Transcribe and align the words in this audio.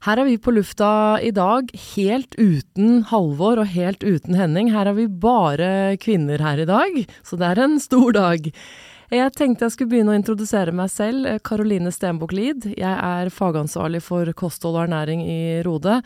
Her 0.00 0.16
er 0.16 0.30
vi 0.30 0.38
på 0.40 0.54
lufta 0.56 1.20
i 1.20 1.28
dag 1.36 1.68
helt 1.90 2.32
uten 2.40 3.02
Halvor 3.10 3.60
og 3.60 3.68
helt 3.68 4.00
uten 4.00 4.38
Henning. 4.38 4.70
Her 4.72 4.88
er 4.88 4.96
vi 4.96 5.04
bare 5.04 5.98
kvinner 6.00 6.40
her 6.40 6.62
i 6.62 6.64
dag, 6.64 6.94
så 7.20 7.36
det 7.36 7.50
er 7.50 7.60
en 7.60 7.74
stor 7.84 8.14
dag. 8.16 8.48
Jeg 9.12 9.34
tenkte 9.36 9.66
jeg 9.66 9.74
skulle 9.74 9.90
begynne 9.90 10.14
å 10.14 10.16
introdusere 10.16 10.72
meg 10.72 10.88
selv. 10.88 11.28
Karoline 11.44 11.92
Stenbukk 11.92 12.32
Lid. 12.32 12.70
Jeg 12.78 12.94
er 12.94 13.28
fagansvarlig 13.34 14.00
for 14.06 14.30
kosthold 14.38 14.78
og 14.78 14.86
ernæring 14.86 15.20
i 15.26 15.42
Rode. 15.66 15.98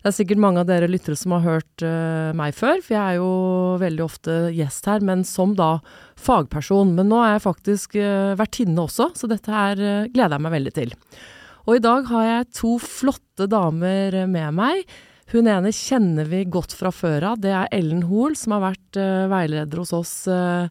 Det 0.00 0.08
er 0.08 0.16
sikkert 0.16 0.40
mange 0.40 0.64
av 0.64 0.70
dere 0.70 0.88
lyttere 0.88 1.20
som 1.20 1.36
har 1.36 1.44
hørt 1.44 1.84
uh, 1.84 2.32
meg 2.38 2.56
før, 2.56 2.80
for 2.80 2.96
jeg 2.96 3.02
er 3.02 3.20
jo 3.20 3.76
veldig 3.82 4.06
ofte 4.06 4.38
gjest 4.56 4.88
her, 4.88 5.04
men 5.04 5.26
som 5.28 5.52
da 5.58 5.74
fagperson. 6.16 6.96
Men 6.96 7.12
nå 7.12 7.20
er 7.20 7.36
jeg 7.36 7.46
faktisk 7.50 8.00
uh, 8.00 8.32
vertinne 8.40 8.88
også, 8.88 9.12
så 9.12 9.28
dette 9.28 9.52
her 9.52 9.76
uh, 9.76 10.08
gleder 10.08 10.38
jeg 10.38 10.46
meg 10.48 10.56
veldig 10.56 10.76
til. 10.80 10.96
Og 11.62 11.78
i 11.78 11.82
dag 11.82 12.08
har 12.10 12.24
jeg 12.26 12.52
to 12.58 12.76
flotte 12.82 13.46
damer 13.50 14.24
med 14.30 14.56
meg. 14.56 14.82
Hun 15.32 15.46
ene 15.48 15.70
kjenner 15.72 16.26
vi 16.28 16.42
godt 16.50 16.74
fra 16.74 16.90
før 16.92 17.28
av. 17.30 17.38
Det 17.44 17.52
er 17.54 17.70
Ellen 17.72 18.02
Hoel, 18.08 18.34
som 18.36 18.56
har 18.56 18.64
vært 18.66 18.98
uh, 18.98 19.30
veileder 19.30 19.80
hos 19.80 19.94
oss 19.96 20.12
uh, 20.26 20.66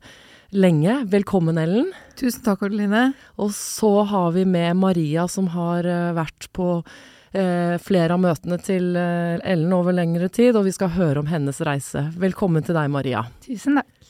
lenge. 0.52 0.98
Velkommen, 1.10 1.58
Ellen. 1.58 1.90
Tusen 2.20 2.44
takk, 2.46 2.68
Adeline. 2.68 3.08
Og 3.40 3.56
så 3.56 3.94
har 4.12 4.36
vi 4.36 4.44
med 4.46 4.78
Maria, 4.82 5.26
som 5.32 5.48
har 5.56 5.88
uh, 5.88 6.12
vært 6.18 6.52
på 6.56 6.84
flere 7.32 8.12
av 8.12 8.20
møtene 8.20 8.58
til 8.60 8.90
Ellen 9.00 9.72
over 9.72 9.96
lengre 9.96 10.28
tid, 10.28 10.52
og 10.60 10.66
vi 10.66 10.74
skal 10.76 10.90
høre 10.98 11.22
om 11.22 11.30
hennes 11.32 11.62
reise. 11.64 12.02
Velkommen 12.20 12.66
til 12.68 12.76
deg, 12.76 12.90
Maria. 12.92 13.22
Tusen 13.46 13.80
takk. 13.80 14.01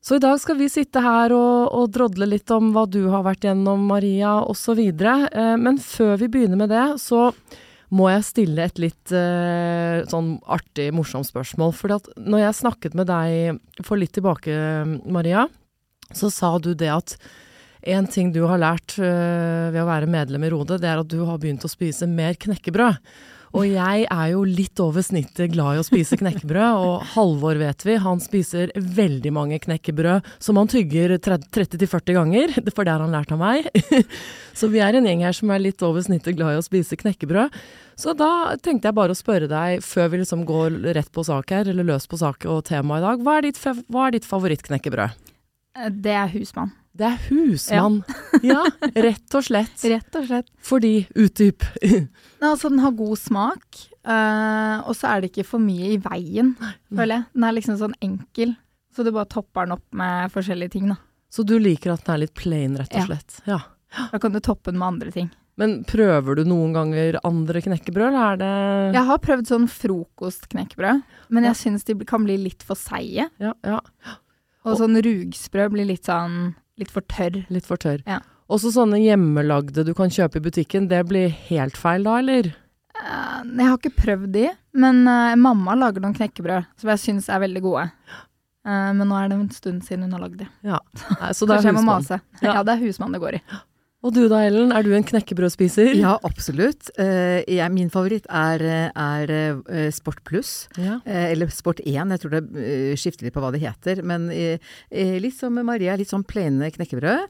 Så 0.00 0.16
i 0.16 0.22
dag 0.22 0.38
skal 0.40 0.56
vi 0.56 0.68
sitte 0.72 1.02
her 1.04 1.32
og, 1.36 1.74
og 1.76 1.90
drodle 1.92 2.28
litt 2.28 2.48
om 2.54 2.70
hva 2.72 2.86
du 2.88 3.02
har 3.12 3.24
vært 3.26 3.44
gjennom, 3.44 3.82
Maria, 3.90 4.38
osv. 4.48 4.80
Eh, 4.80 5.56
men 5.60 5.76
før 5.76 6.14
vi 6.22 6.30
begynner 6.32 6.60
med 6.62 6.72
det, 6.72 6.86
så 7.02 7.28
må 7.92 8.06
jeg 8.08 8.24
stille 8.24 8.64
et 8.64 8.80
litt 8.80 9.12
eh, 9.12 10.00
sånn 10.08 10.38
artig, 10.48 10.88
morsomt 10.96 11.28
spørsmål. 11.28 11.74
For 11.76 11.92
når 12.16 12.44
jeg 12.46 12.58
snakket 12.62 12.96
med 12.96 13.10
deg 13.10 13.84
for 13.84 14.00
litt 14.00 14.14
tilbake, 14.16 14.54
Maria, 15.04 15.44
så 16.16 16.30
sa 16.32 16.54
du 16.58 16.72
det 16.74 16.90
at 16.94 17.16
en 17.92 18.08
ting 18.08 18.32
du 18.32 18.42
har 18.48 18.60
lært 18.60 18.96
eh, 19.00 19.68
ved 19.72 19.82
å 19.82 19.88
være 19.88 20.08
medlem 20.10 20.48
i 20.48 20.52
Rode, 20.52 20.80
det 20.80 20.88
er 20.88 21.04
at 21.04 21.12
du 21.12 21.20
har 21.28 21.40
begynt 21.42 21.64
å 21.64 21.72
spise 21.72 22.08
mer 22.08 22.40
knekkebrød. 22.40 22.96
Og 23.50 23.64
jeg 23.66 24.04
er 24.06 24.26
jo 24.30 24.44
litt 24.46 24.78
over 24.82 25.02
snittet 25.02 25.50
glad 25.50 25.74
i 25.74 25.80
å 25.80 25.86
spise 25.86 26.14
knekkebrød, 26.20 26.84
og 26.84 27.06
Halvor 27.16 27.58
vet 27.58 27.82
vi, 27.86 27.96
han 27.98 28.22
spiser 28.22 28.70
veldig 28.78 29.32
mange 29.34 29.58
knekkebrød 29.64 30.28
som 30.38 30.60
han 30.60 30.70
tygger 30.70 31.16
30-40 31.18 32.14
ganger, 32.14 32.54
for 32.76 32.86
det 32.86 32.94
har 32.94 33.02
han 33.02 33.14
lært 33.14 33.34
av 33.34 33.42
meg. 33.42 33.66
Så 34.60 34.70
vi 34.70 34.82
er 34.84 34.94
en 34.94 35.08
gjeng 35.08 35.24
her 35.26 35.34
som 35.34 35.50
er 35.50 35.64
litt 35.64 35.82
over 35.86 36.04
snittet 36.06 36.38
glad 36.38 36.54
i 36.54 36.60
å 36.60 36.64
spise 36.64 36.98
knekkebrød. 37.00 37.58
Så 37.98 38.14
da 38.16 38.54
tenkte 38.62 38.88
jeg 38.88 38.96
bare 38.96 39.16
å 39.16 39.18
spørre 39.18 39.50
deg, 39.50 39.82
før 39.84 40.12
vi 40.12 40.22
liksom 40.22 40.46
går 40.48 40.78
rett 40.94 41.10
på 41.10 41.26
sak 41.26 41.50
her, 41.52 41.68
eller 41.70 41.90
løs 41.90 42.06
på 42.10 42.20
sak 42.20 42.46
og 42.46 42.62
tema 42.70 43.00
i 43.00 43.04
dag, 43.04 43.24
hva 43.24 43.40
er 43.40 43.50
ditt, 43.50 43.58
ditt 44.14 44.30
favorittknekkebrød? 44.30 45.32
Det 45.98 46.14
er 46.14 46.30
husmann. 46.32 46.70
Det 47.00 47.08
er 47.08 47.20
husmann. 47.30 48.02
Ja. 48.44 48.60
ja. 48.60 48.90
rett 49.06 49.36
og 49.38 49.44
slett. 49.46 49.84
Rett 49.92 50.16
og 50.18 50.26
slett. 50.28 50.50
Fordi 50.64 50.94
Utdyp. 51.16 51.64
altså, 52.44 52.68
den 52.68 52.82
har 52.84 52.92
god 52.98 53.16
smak, 53.18 53.84
uh, 54.04 54.84
og 54.84 54.92
så 54.98 55.14
er 55.14 55.22
det 55.22 55.32
ikke 55.32 55.48
for 55.54 55.64
mye 55.64 55.94
i 55.94 56.00
veien, 56.04 56.52
føler 56.92 57.14
jeg. 57.14 57.28
Den 57.32 57.48
er 57.48 57.56
liksom 57.56 57.80
sånn 57.80 57.96
enkel, 58.04 58.54
så 58.92 59.06
du 59.06 59.14
bare 59.16 59.30
topper 59.32 59.64
den 59.64 59.78
opp 59.78 59.86
med 59.96 60.32
forskjellige 60.34 60.76
ting, 60.76 60.92
da. 60.92 61.00
Så 61.30 61.46
du 61.46 61.56
liker 61.62 61.94
at 61.94 62.04
den 62.04 62.16
er 62.18 62.24
litt 62.26 62.36
plain, 62.36 62.76
rett 62.76 62.92
og 62.92 63.06
slett? 63.08 63.42
Ja. 63.48 63.62
ja. 63.96 64.08
Da 64.12 64.20
kan 64.20 64.34
du 64.34 64.40
toppe 64.44 64.72
den 64.72 64.82
med 64.82 64.96
andre 64.98 65.14
ting. 65.14 65.30
Men 65.60 65.80
prøver 65.84 66.38
du 66.38 66.46
noen 66.48 66.72
ganger 66.74 67.18
andre 67.26 67.60
knekkebrød, 67.64 68.12
eller 68.12 68.32
er 68.32 68.40
det 68.40 68.96
Jeg 68.96 69.08
har 69.08 69.20
prøvd 69.24 69.50
sånn 69.50 69.68
frokostknekkebrød, 69.72 71.02
men 71.32 71.48
jeg 71.48 71.58
syns 71.60 71.86
de 71.88 71.96
kan 72.08 72.24
bli 72.24 72.38
litt 72.44 72.64
for 72.66 72.80
seige. 72.80 73.28
Ja, 73.40 73.54
ja. 73.64 73.80
Og 74.68 74.76
sånn 74.80 74.98
rugsprø 75.04 75.70
blir 75.72 75.88
litt 75.88 76.08
sånn 76.08 76.52
Litt 76.78 76.92
for 76.92 77.04
tørr. 77.10 77.42
Litt 77.52 77.66
for 77.68 77.80
tørr. 77.80 78.04
Ja. 78.06 78.20
Også 78.50 78.72
sånne 78.74 78.98
hjemmelagde 78.98 79.84
du 79.86 79.92
kan 79.94 80.10
kjøpe 80.10 80.40
i 80.40 80.44
butikken, 80.48 80.88
det 80.90 81.04
blir 81.10 81.30
helt 81.50 81.78
feil 81.78 82.06
da, 82.06 82.18
eller? 82.22 82.50
Uh, 83.00 83.46
jeg 83.46 83.66
har 83.68 83.76
ikke 83.78 83.94
prøvd 83.96 84.32
de, 84.34 84.48
men 84.76 85.04
uh, 85.06 85.36
mamma 85.38 85.76
lager 85.78 86.02
noen 86.02 86.16
knekkebrød 86.16 86.66
som 86.80 86.90
jeg 86.92 87.02
syns 87.04 87.30
er 87.30 87.42
veldig 87.44 87.62
gode. 87.64 87.86
Uh, 88.66 88.90
men 88.96 89.06
nå 89.06 89.16
er 89.16 89.30
det 89.30 89.38
en 89.38 89.52
stund 89.54 89.86
siden 89.86 90.08
hun 90.08 90.16
har 90.18 90.24
lagd 90.26 90.40
de. 90.42 90.48
Ja. 90.66 90.80
Så 91.36 91.48
det 91.48 91.60
er 91.60 91.70
husmann? 91.70 92.08
Ja. 92.42 92.56
ja, 92.58 92.64
det 92.66 92.74
er 92.74 92.82
husmann 92.82 93.14
det 93.14 93.22
går 93.22 93.38
i. 93.38 93.42
Og 94.00 94.14
du 94.16 94.22
da, 94.32 94.38
Ellen, 94.48 94.70
er 94.72 94.84
du 94.84 94.94
en 94.96 95.04
knekkebrødspiser? 95.04 95.92
Ja, 95.98 96.14
absolutt. 96.24 96.88
Uh, 96.96 97.44
jeg, 97.44 97.68
min 97.74 97.90
favoritt 97.92 98.24
er, 98.32 98.64
er 98.88 99.32
uh, 99.60 99.88
Sport 99.92 100.22
pluss. 100.24 100.54
Ja. 100.80 100.98
Uh, 101.04 101.26
eller 101.26 101.52
Sport 101.52 101.82
1, 101.84 102.14
jeg 102.14 102.22
tror 102.22 102.36
det 102.38 102.64
skifter 103.00 103.28
litt 103.28 103.36
på 103.36 103.44
hva 103.44 103.52
det 103.52 103.60
heter. 103.60 104.00
Men 104.06 104.30
litt 104.30 105.36
som 105.36 105.58
Maria, 105.66 105.98
litt 106.00 106.10
sånn 106.12 106.24
plene 106.24 106.70
knekkebrød. 106.72 107.28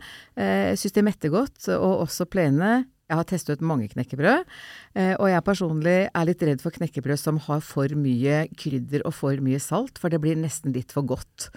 Syns 0.78 0.94
det 0.94 1.04
metter 1.06 1.32
godt, 1.34 1.66
og 1.74 2.04
også 2.06 2.28
plene 2.30 2.84
jeg 3.10 3.18
har 3.18 3.26
testet 3.26 3.58
ut 3.58 3.66
mange 3.66 3.88
knekkebrød, 3.90 4.46
eh, 4.94 5.14
og 5.16 5.26
jeg 5.32 5.44
personlig 5.46 5.96
er 6.06 6.26
litt 6.28 6.42
redd 6.46 6.62
for 6.62 6.74
knekkebrød 6.74 7.18
som 7.18 7.40
har 7.48 7.62
for 7.66 7.90
mye 7.98 8.44
krydder 8.54 9.02
og 9.08 9.16
for 9.18 9.42
mye 9.42 9.58
salt, 9.62 9.98
for 9.98 10.12
det 10.12 10.20
blir 10.22 10.38
nesten 10.38 10.74
litt 10.76 10.94
for 10.94 11.06
godt. 11.10 11.48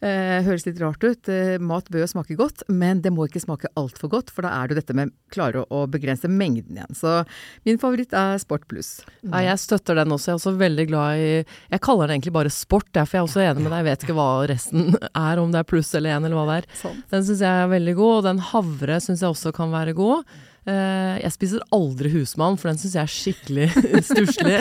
Eh, 0.00 0.40
høres 0.46 0.64
litt 0.64 0.80
rart 0.80 1.04
ut, 1.04 1.28
eh, 1.28 1.58
mat 1.60 1.90
bør 1.92 2.06
jo 2.06 2.10
smake 2.14 2.36
godt, 2.38 2.64
men 2.72 3.02
det 3.04 3.12
må 3.12 3.28
ikke 3.28 3.44
smake 3.44 3.68
altfor 3.76 4.08
godt, 4.14 4.32
for 4.32 4.46
da 4.46 4.54
er 4.56 4.68
det 4.68 4.76
jo 4.76 4.80
dette 4.80 4.96
med 4.96 5.12
klare 5.32 5.66
å 5.68 5.84
begrense 5.90 6.30
mengden 6.32 6.80
igjen. 6.80 6.96
Så 6.96 7.26
min 7.68 7.80
favoritt 7.82 8.12
er 8.16 8.40
Sport 8.42 8.64
pluss. 8.66 9.02
Ja, 9.22 9.42
jeg 9.44 9.60
støtter 9.60 9.94
den 10.00 10.10
også, 10.14 10.32
jeg 10.32 10.34
er 10.34 10.40
også 10.40 10.54
veldig 10.58 10.86
glad 10.88 11.20
i 11.20 11.28
Jeg 11.70 11.80
kaller 11.84 12.08
den 12.08 12.16
egentlig 12.16 12.32
bare 12.34 12.50
sport, 12.50 12.88
derfor 12.96 13.20
er 13.20 13.26
også 13.26 13.44
enig 13.44 13.62
med 13.62 13.70
deg, 13.70 13.82
jeg 13.82 13.88
vet 13.90 14.06
ikke 14.06 14.16
hva 14.16 14.30
resten 14.48 14.96
er, 15.28 15.42
om 15.42 15.52
det 15.52 15.60
er 15.60 15.68
pluss 15.68 15.92
eller 15.94 16.16
én 16.16 16.24
eller 16.24 16.38
hva 16.38 16.46
det 16.48 16.56
er. 16.62 16.96
Den 17.12 17.26
syns 17.26 17.44
jeg 17.44 17.66
er 17.66 17.70
veldig 17.70 17.94
god, 18.00 18.14
og 18.16 18.24
den 18.30 18.42
havre 18.52 18.98
syns 19.04 19.22
jeg 19.22 19.34
også 19.36 19.52
kan 19.54 19.74
være 19.74 19.94
god. 19.98 20.24
Uh, 20.62 21.18
jeg 21.18 21.34
spiser 21.34 21.62
aldri 21.74 22.12
husmann, 22.12 22.54
for 22.54 22.70
den 22.70 22.78
syns 22.78 22.92
jeg 22.94 23.02
er 23.02 23.10
skikkelig 23.10 23.64
stusslig. 24.10 24.60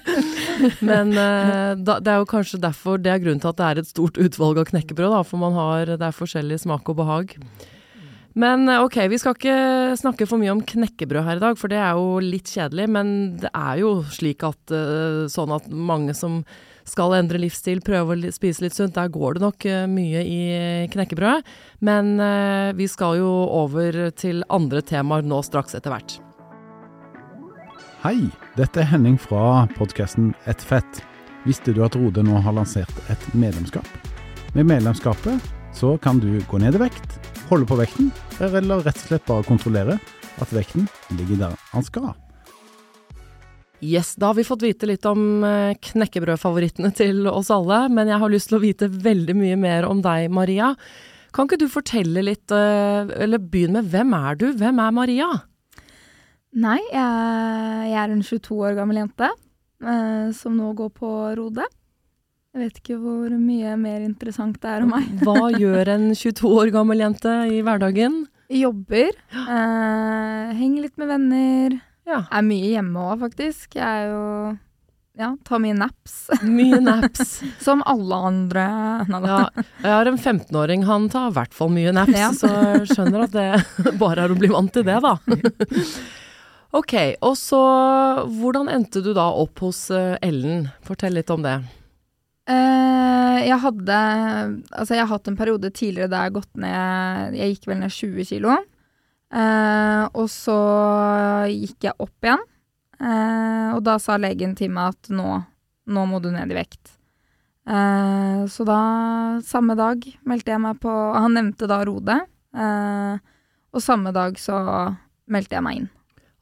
Men 0.88 1.12
uh, 1.12 1.74
da, 1.76 1.98
det 2.00 2.14
er 2.14 2.22
jo 2.22 2.28
kanskje 2.30 2.60
derfor 2.62 2.96
det 2.96 3.12
er 3.12 3.20
grunnen 3.20 3.42
til 3.42 3.50
at 3.50 3.58
det 3.58 3.66
er 3.66 3.80
et 3.82 3.90
stort 3.90 4.16
utvalg 4.16 4.62
av 4.62 4.70
knekkebrød, 4.70 5.12
da, 5.12 5.24
for 5.28 5.42
man 5.42 5.58
har, 5.58 5.92
det 6.00 6.06
er 6.06 6.16
forskjellig 6.16 6.62
smak 6.64 6.88
og 6.88 6.96
behag. 7.02 7.36
Men 8.40 8.64
uh, 8.72 8.86
ok, 8.86 9.02
vi 9.12 9.20
skal 9.20 9.36
ikke 9.36 9.58
snakke 10.00 10.30
for 10.30 10.40
mye 10.40 10.54
om 10.54 10.64
knekkebrød 10.64 11.28
her 11.28 11.42
i 11.42 11.44
dag, 11.44 11.60
for 11.60 11.74
det 11.74 11.82
er 11.82 12.00
jo 12.00 12.24
litt 12.24 12.48
kjedelig. 12.48 12.88
Men 12.96 13.12
det 13.44 13.52
er 13.52 13.84
jo 13.84 13.92
slik 14.08 14.48
at 14.48 14.76
sånn 15.28 15.52
at 15.58 15.68
mange 15.68 16.16
som 16.16 16.40
skal 16.90 17.16
endre 17.18 17.40
livsstil, 17.40 17.82
prøve 17.84 18.16
å 18.16 18.32
spise 18.34 18.64
litt 18.64 18.76
sunt, 18.76 18.96
der 18.96 19.10
går 19.12 19.36
det 19.36 19.44
nok 19.44 19.66
uh, 19.68 19.82
mye 19.90 20.22
i 20.24 20.40
knekkebrød. 20.92 21.46
Men 21.84 22.16
uh, 22.20 22.74
vi 22.78 22.88
skal 22.90 23.20
jo 23.20 23.28
over 23.62 24.08
til 24.16 24.42
andre 24.52 24.82
temaer 24.82 25.26
nå 25.26 25.42
straks 25.46 25.78
etter 25.78 25.94
hvert. 25.94 26.18
Hei, 28.04 28.28
dette 28.54 28.78
er 28.78 28.90
Henning 28.92 29.16
fra 29.18 29.66
podkasten 29.74 30.30
Et 30.46 30.60
fett. 30.62 31.00
Visste 31.46 31.72
du 31.74 31.80
at 31.86 31.96
Rode 31.98 32.22
nå 32.22 32.38
har 32.44 32.54
lansert 32.54 33.02
et 33.10 33.24
medlemskap? 33.34 33.88
Med 34.54 34.68
medlemskapet 34.70 35.50
så 35.74 35.96
kan 36.02 36.20
du 36.22 36.30
gå 36.50 36.60
ned 36.62 36.78
i 36.78 36.84
vekt, 36.84 37.18
holde 37.50 37.66
på 37.68 37.78
vekten, 37.80 38.12
eller 38.38 38.84
rett 38.86 39.02
og 39.02 39.10
slett 39.10 39.26
bare 39.28 39.46
kontrollere 39.46 39.98
at 40.38 40.54
vekten 40.54 40.88
ligger 41.18 41.44
der 41.44 41.60
den 41.74 41.86
skal. 41.86 42.14
Yes, 43.80 44.16
da 44.18 44.32
har 44.32 44.34
vi 44.34 44.46
fått 44.46 44.64
vite 44.66 44.88
litt 44.90 45.06
om 45.06 45.44
eh, 45.46 45.76
knekkebrødfavorittene 45.78 46.90
til 46.98 47.28
oss 47.30 47.52
alle, 47.54 47.84
men 47.94 48.10
jeg 48.10 48.18
har 48.18 48.32
lyst 48.32 48.50
til 48.50 48.58
å 48.58 48.64
vite 48.64 48.88
veldig 48.90 49.36
mye 49.38 49.58
mer 49.60 49.86
om 49.86 50.00
deg, 50.02 50.26
Maria. 50.34 50.72
Kan 51.34 51.46
ikke 51.46 51.60
du 51.60 51.68
fortelle 51.70 52.24
litt, 52.26 52.50
eh, 52.50 53.12
eller 53.22 53.38
begynne 53.38 53.78
med 53.78 53.92
hvem 53.92 54.14
er 54.18 54.40
du? 54.40 54.48
Hvem 54.58 54.82
er 54.82 54.96
Maria? 54.96 55.28
Nei, 56.58 56.80
jeg, 56.90 57.92
er 57.92 58.10
en 58.10 58.24
22 58.24 58.56
år 58.56 58.78
gammel 58.78 59.02
jente 59.02 59.28
eh, 59.28 60.30
som 60.34 60.56
nå 60.58 60.72
går 60.78 60.90
på 60.96 61.10
Rode. 61.38 61.66
Jeg 62.56 62.64
vet 62.64 62.80
ikke 62.80 62.96
hvor 62.98 63.30
mye 63.38 63.76
mer 63.78 64.00
interessant 64.02 64.56
det 64.62 64.72
er 64.72 64.86
om 64.86 64.94
meg. 64.96 65.06
Hva 65.22 65.52
gjør 65.62 65.92
en 65.94 66.08
22 66.16 66.50
år 66.50 66.72
gammel 66.74 67.04
jente 67.04 67.34
i 67.52 67.60
hverdagen? 67.62 68.24
Jobber. 68.50 69.12
Eh, 69.36 70.56
henger 70.58 70.88
litt 70.88 70.96
med 70.98 71.12
venner. 71.12 71.78
Ja. 72.08 72.22
Er 72.32 72.46
mye 72.46 72.72
hjemme 72.72 73.04
òg, 73.10 73.20
faktisk. 73.26 73.76
Jeg 73.76 73.84
er 73.84 74.10
jo 74.14 74.24
ja, 75.18 75.32
ta 75.44 75.58
mye 75.58 75.74
naps. 75.74 76.28
Mye 76.46 76.78
naps. 76.80 77.40
Som 77.64 77.82
alle 77.90 78.14
andre. 78.28 78.66
Ja, 79.10 79.40
jeg 79.82 79.90
har 79.90 80.06
en 80.06 80.18
15-åring, 80.18 80.84
han 80.86 81.08
tar 81.10 81.32
i 81.32 81.34
hvert 81.34 81.56
fall 81.56 81.72
mye 81.74 81.90
naps, 81.96 82.14
Ja. 82.14 82.28
så 82.38 82.50
jeg 82.52 82.86
skjønner 82.92 83.24
at 83.26 83.34
det 83.34 83.96
bare 83.98 84.28
er 84.28 84.34
å 84.34 84.38
bli 84.38 84.50
vant 84.52 84.70
til 84.76 84.86
det, 84.86 85.00
da. 85.02 85.16
ok, 86.78 86.94
og 87.26 87.34
så 87.40 87.60
hvordan 88.30 88.70
endte 88.70 89.02
du 89.02 89.10
da 89.16 89.26
opp 89.42 89.58
hos 89.66 89.88
eh, 89.90 90.14
Ellen? 90.22 90.68
Fortell 90.86 91.18
litt 91.18 91.34
om 91.34 91.42
det. 91.42 91.56
Eh, 92.48 93.38
jeg 93.48 93.58
hadde 93.60 93.96
Altså, 93.98 94.94
jeg 94.94 95.02
har 95.02 95.10
hatt 95.10 95.28
en 95.28 95.36
periode 95.36 95.68
tidligere 95.74 96.08
der 96.08 96.22
jeg 96.22 96.30
har 96.30 96.36
gått 96.38 96.54
ned 96.62 97.34
Jeg 97.36 97.52
gikk 97.52 97.66
vel 97.68 97.82
ned 97.82 97.92
20 97.92 98.30
kilo. 98.30 98.54
Eh, 99.28 100.04
og 100.16 100.28
så 100.32 100.58
gikk 101.52 101.88
jeg 101.90 101.98
opp 102.00 102.24
igjen. 102.24 102.44
Eh, 102.98 103.68
og 103.76 103.82
da 103.86 103.98
sa 104.02 104.16
legen 104.20 104.56
til 104.58 104.72
meg 104.74 104.94
at 104.96 105.10
nå, 105.14 105.42
nå 105.88 106.06
må 106.10 106.22
du 106.24 106.30
ned 106.34 106.50
i 106.54 106.58
vekt. 106.58 106.94
Eh, 107.68 108.46
så 108.48 108.64
da, 108.64 108.80
samme 109.44 109.76
dag, 109.78 110.02
meldte 110.28 110.54
jeg 110.54 110.64
meg 110.64 110.80
på 110.80 110.94
Han 111.22 111.36
nevnte 111.36 111.68
da 111.70 111.82
Rode. 111.86 112.22
Eh, 112.56 113.36
og 113.68 113.84
samme 113.84 114.14
dag 114.16 114.40
så 114.40 114.56
meldte 115.28 115.58
jeg 115.58 115.66
meg 115.66 115.82
inn. 115.82 115.94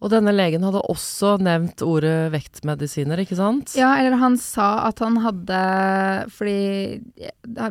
Og 0.05 0.11
denne 0.13 0.31
legen 0.35 0.63
hadde 0.63 0.83
også 0.93 1.39
nevnt 1.41 1.81
ordet 1.83 2.29
vektmedisiner, 2.35 3.23
ikke 3.23 3.39
sant? 3.39 3.73
Ja, 3.79 3.95
eller 3.97 4.19
han 4.21 4.37
sa 4.39 4.85
at 4.85 5.01
han 5.01 5.17
hadde 5.25 5.61
Fordi 6.37 6.59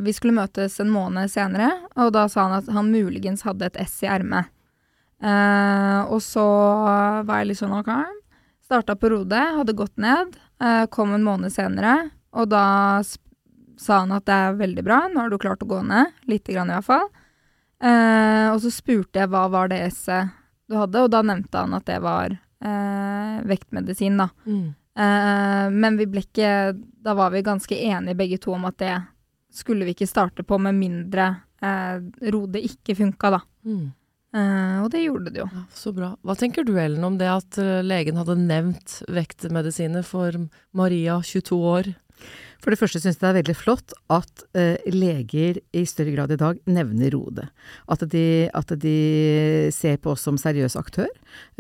vi 0.02 0.16
skulle 0.16 0.34
møtes 0.34 0.80
en 0.82 0.90
måned 0.92 1.30
senere, 1.32 1.70
og 1.94 2.16
da 2.18 2.26
sa 2.32 2.48
han 2.48 2.58
at 2.58 2.72
han 2.74 2.90
muligens 2.92 3.46
hadde 3.46 3.70
et 3.70 3.78
S 3.86 4.00
i 4.04 4.10
ermet. 4.10 4.50
Eh, 5.24 6.00
og 6.12 6.22
så 6.24 6.46
var 7.26 7.42
jeg 7.42 7.52
litt 7.52 7.62
sånn 7.62 7.76
OK. 7.80 7.92
Starta 8.66 8.96
på 8.98 9.12
Rode, 9.14 9.40
hadde 9.60 9.78
gått 9.78 9.98
ned. 10.02 10.36
eh, 10.62 10.86
kom 10.88 11.14
en 11.14 11.24
måned 11.24 11.52
senere, 11.52 12.12
og 12.32 12.50
da 12.50 13.02
sa 13.78 14.00
han 14.00 14.12
at 14.16 14.26
det 14.26 14.34
er 14.34 14.54
veldig 14.60 14.84
bra, 14.84 15.02
nå 15.12 15.20
har 15.20 15.30
du 15.30 15.38
klart 15.38 15.64
å 15.64 15.68
gå 15.68 15.82
ned. 15.84 16.14
Lite 16.32 16.54
grann, 16.54 16.72
i 16.72 16.78
hvert 16.78 16.88
fall. 16.88 17.10
Eh, 17.84 18.48
og 18.54 18.62
så 18.64 18.72
spurte 18.72 19.20
jeg 19.20 19.30
hva 19.30 19.50
var 19.52 19.70
det 19.70 19.82
S-et 19.92 20.32
du 20.66 20.78
hadde, 20.80 21.04
og 21.04 21.12
da 21.14 21.22
nevnte 21.22 21.62
han 21.62 21.76
at 21.78 21.86
det 21.86 22.00
var 22.02 22.34
eh, 22.34 23.36
vektmedisin, 23.46 24.18
da. 24.18 24.30
Mm. 24.48 24.74
Eh, 24.96 25.66
men 25.76 25.98
vi 26.00 26.08
ble 26.08 26.22
ikke 26.24 26.52
Da 27.04 27.12
var 27.20 27.34
vi 27.34 27.42
ganske 27.44 27.76
enige 27.76 28.16
begge 28.16 28.38
to 28.40 28.54
om 28.56 28.64
at 28.70 28.78
det 28.80 28.94
skulle 29.52 29.84
vi 29.84 29.92
ikke 29.92 30.08
starte 30.08 30.46
på 30.48 30.56
med 30.58 30.78
mindre 30.80 31.26
eh, 31.60 32.00
Rode 32.32 32.62
ikke 32.64 32.96
funka, 32.96 33.34
da. 33.36 33.42
Mm. 33.68 33.92
Eh, 34.36 34.80
og 34.84 34.90
det 34.92 35.06
gjorde 35.06 35.32
det 35.32 35.44
jo. 35.44 35.50
Ja, 35.52 35.66
så 35.76 35.94
bra. 35.96 36.14
Hva 36.26 36.36
tenker 36.40 36.66
du 36.68 36.74
Ellen 36.76 37.06
om 37.08 37.20
det 37.20 37.30
at 37.32 37.60
eh, 37.62 37.84
legen 37.86 38.20
hadde 38.20 38.36
nevnt 38.42 39.00
vektmedisiner 39.08 40.04
for 40.08 40.36
Maria, 40.76 41.22
22 41.24 41.62
år? 41.76 41.94
For 42.64 42.74
det 42.74 42.80
første 42.80 42.98
syns 42.98 43.20
jeg 43.20 43.22
det 43.22 43.30
er 43.30 43.38
veldig 43.38 43.56
flott 43.60 43.94
at 44.10 44.44
uh, 44.58 44.80
leger 44.90 45.60
i 45.76 45.84
større 45.86 46.16
grad 46.16 46.32
i 46.34 46.38
dag 46.40 46.58
nevner 46.66 47.12
Rode. 47.14 47.44
At 47.92 48.02
de, 48.10 48.48
at 48.58 48.72
de 48.82 48.96
ser 49.76 50.00
på 50.02 50.16
oss 50.16 50.24
som 50.26 50.40
seriøs 50.42 50.78
aktør, 50.80 51.12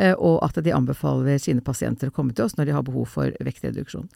uh, 0.01 0.15
og 0.15 0.39
at 0.47 0.57
de 0.65 0.73
anbefaler 0.73 1.37
sine 1.43 1.61
pasienter 1.61 2.09
å 2.09 2.15
komme 2.15 2.33
til 2.33 2.47
oss 2.47 2.57
når 2.57 2.71
de 2.71 2.77
har 2.79 2.87
behov 2.87 3.11
for 3.11 3.37
vektreduksjon. 3.45 4.07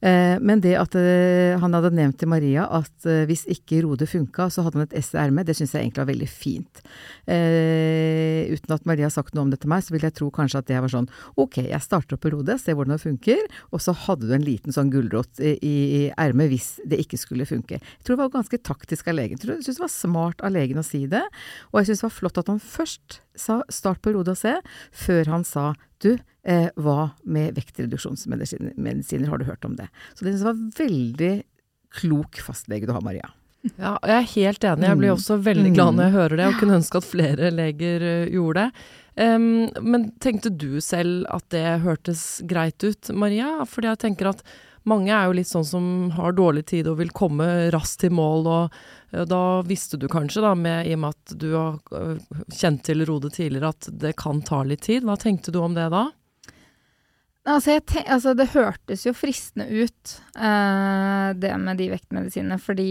Eh, 0.00 0.36
men 0.40 0.62
det 0.62 0.74
at 0.78 0.94
eh, 0.98 1.58
han 1.58 1.74
hadde 1.74 1.90
nevnt 1.96 2.18
til 2.20 2.30
Maria 2.30 2.66
at 2.78 3.06
eh, 3.08 3.24
hvis 3.28 3.44
ikke 3.50 3.82
Rode 3.84 4.06
funka, 4.08 4.48
så 4.52 4.64
hadde 4.64 4.80
han 4.80 4.86
et 4.86 4.96
S 5.00 5.12
i 5.14 5.20
ermet, 5.20 5.48
det 5.48 5.56
syns 5.58 5.74
jeg 5.74 5.86
egentlig 5.86 6.04
var 6.04 6.10
veldig 6.12 6.30
fint. 6.30 6.82
Eh, 7.26 8.50
uten 8.54 8.76
at 8.76 8.86
Maria 8.88 9.08
har 9.08 9.14
sagt 9.14 9.34
noe 9.34 9.46
om 9.46 9.52
det 9.52 9.60
til 9.62 9.72
meg, 9.72 9.84
så 9.84 9.94
vil 9.94 10.06
jeg 10.06 10.16
tro 10.18 10.30
kanskje 10.34 10.62
at 10.62 10.70
det 10.70 10.80
var 10.84 10.92
sånn 10.92 11.10
ok, 11.38 11.60
jeg 11.66 11.84
starter 11.84 12.18
opp 12.18 12.24
på 12.26 12.32
Rode, 12.34 12.58
ser 12.62 12.78
hvordan 12.78 12.96
det 12.96 13.04
funker, 13.04 13.44
og 13.72 13.82
så 13.82 13.94
hadde 14.06 14.28
du 14.28 14.34
en 14.36 14.46
liten 14.46 14.74
sånn 14.74 14.92
gulrot 14.94 15.42
i, 15.42 16.08
ermet 16.18 16.52
hvis 16.52 16.70
det 16.88 17.00
ikke 17.02 17.20
skulle 17.20 17.48
funke. 17.48 17.80
Jeg 17.80 18.06
tror 18.06 18.16
det 18.16 18.22
var 18.24 18.36
ganske 18.38 18.62
taktisk 18.62 19.10
av 19.10 19.18
legen. 19.18 19.40
Jeg 19.40 19.64
syns 19.66 19.80
det 19.80 19.84
var 19.84 19.94
smart 19.94 20.44
av 20.44 20.54
legen 20.54 20.80
å 20.80 20.86
si 20.86 21.04
det, 21.10 21.24
og 21.72 21.80
jeg 21.80 21.90
syns 21.90 22.04
det 22.04 22.08
var 22.08 22.18
flott 22.18 22.42
at 22.42 22.52
han 22.52 22.62
først 22.62 23.20
sa 23.40 23.60
start 23.72 24.02
på 24.04 24.12
Rode 24.16 24.34
og 24.34 24.40
se, 24.40 24.56
før 24.92 25.30
han 25.32 25.44
sa 25.44 25.72
du, 26.04 26.12
eh, 26.44 26.68
hva 26.76 27.12
med 27.24 27.54
vektreduksjonsmedisiner 27.58 29.28
har 29.28 29.38
du 29.38 29.44
hørt 29.48 29.64
om 29.64 29.76
det? 29.78 29.88
Så 30.14 30.24
det 30.26 30.36
var 30.42 30.54
veldig 30.78 31.32
klok 31.98 32.40
fastlege 32.44 32.86
du 32.86 32.92
har, 32.92 33.02
Maria. 33.02 33.30
Ja, 33.76 33.96
og 33.98 34.06
jeg 34.06 34.16
er 34.22 34.32
helt 34.36 34.64
enig. 34.64 34.86
Jeg 34.86 34.98
blir 35.00 35.10
Mm. 35.10 35.16
også 35.18 35.42
veldig 35.42 35.74
glad 35.74 35.94
når 35.96 36.04
jeg 36.04 36.12
hører 36.12 36.36
det, 36.36 36.46
og 36.46 36.60
kunne 36.60 36.76
ønske 36.78 36.96
at 36.96 37.04
flere 37.04 37.50
leger 37.50 38.02
eh, 38.02 38.30
gjorde 38.30 38.54
det. 38.68 38.72
Um, 39.18 39.68
men 39.82 40.12
tenkte 40.20 40.56
du 40.56 40.80
selv 40.80 41.26
at 41.28 41.42
det 41.50 41.80
hørtes 41.82 42.40
greit 42.46 42.78
ut, 42.84 43.10
Maria? 43.12 43.64
Fordi 43.66 43.88
jeg 43.90 43.98
tenker 43.98 44.28
at 44.30 44.42
mange 44.88 45.12
er 45.14 45.28
jo 45.28 45.36
litt 45.38 45.50
sånn 45.50 45.66
som 45.66 45.88
har 46.16 46.36
dårlig 46.36 46.66
tid 46.72 46.88
og 46.90 46.98
vil 47.00 47.12
komme 47.14 47.46
raskt 47.74 48.02
til 48.04 48.14
mål, 48.16 48.48
og 48.48 48.78
eh, 49.12 49.24
da 49.28 49.42
visste 49.68 50.00
du 50.00 50.08
kanskje, 50.10 50.44
da, 50.44 50.54
med, 50.58 50.88
i 50.88 50.96
og 50.96 51.02
med 51.04 51.16
at 51.16 51.36
du 51.40 51.48
har 51.54 51.98
eh, 51.98 52.38
kjent 52.54 52.84
til 52.88 53.04
Rode 53.08 53.32
tidligere, 53.34 53.74
at 53.74 53.90
det 54.04 54.16
kan 54.20 54.42
ta 54.46 54.62
litt 54.66 54.86
tid. 54.88 55.06
Hva 55.08 55.18
tenkte 55.20 55.54
du 55.54 55.60
om 55.62 55.76
det 55.76 55.90
da? 55.94 56.08
Altså, 57.48 57.78
jeg 57.78 57.84
ten 57.88 58.08
altså, 58.12 58.34
det 58.36 58.50
hørtes 58.52 59.06
jo 59.06 59.14
fristende 59.16 59.68
ut, 59.70 60.14
eh, 60.36 61.28
det 61.38 61.52
med 61.62 61.78
de 61.80 61.86
vektmedisinene, 61.94 62.58
fordi 62.60 62.90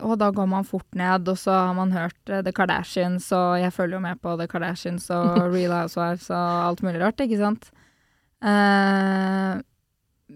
Å, 0.00 0.14
da 0.16 0.30
går 0.32 0.48
man 0.48 0.64
fort 0.64 0.88
ned, 0.96 1.28
og 1.28 1.36
så 1.36 1.52
har 1.66 1.74
man 1.76 1.92
hørt 1.92 2.32
eh, 2.32 2.40
The 2.46 2.54
Kardashians, 2.56 3.28
og 3.36 3.58
jeg 3.60 3.74
følger 3.76 3.98
jo 3.98 4.04
med 4.06 4.22
på 4.22 4.36
The 4.40 4.48
Kardashians 4.48 5.10
og 5.12 5.36
Real 5.54 5.74
Housewives 5.76 6.30
og 6.32 6.70
alt 6.70 6.84
mulig 6.86 7.02
rart, 7.02 7.20
ikke 7.20 7.42
sant? 7.42 7.68
Eh, 8.40 9.60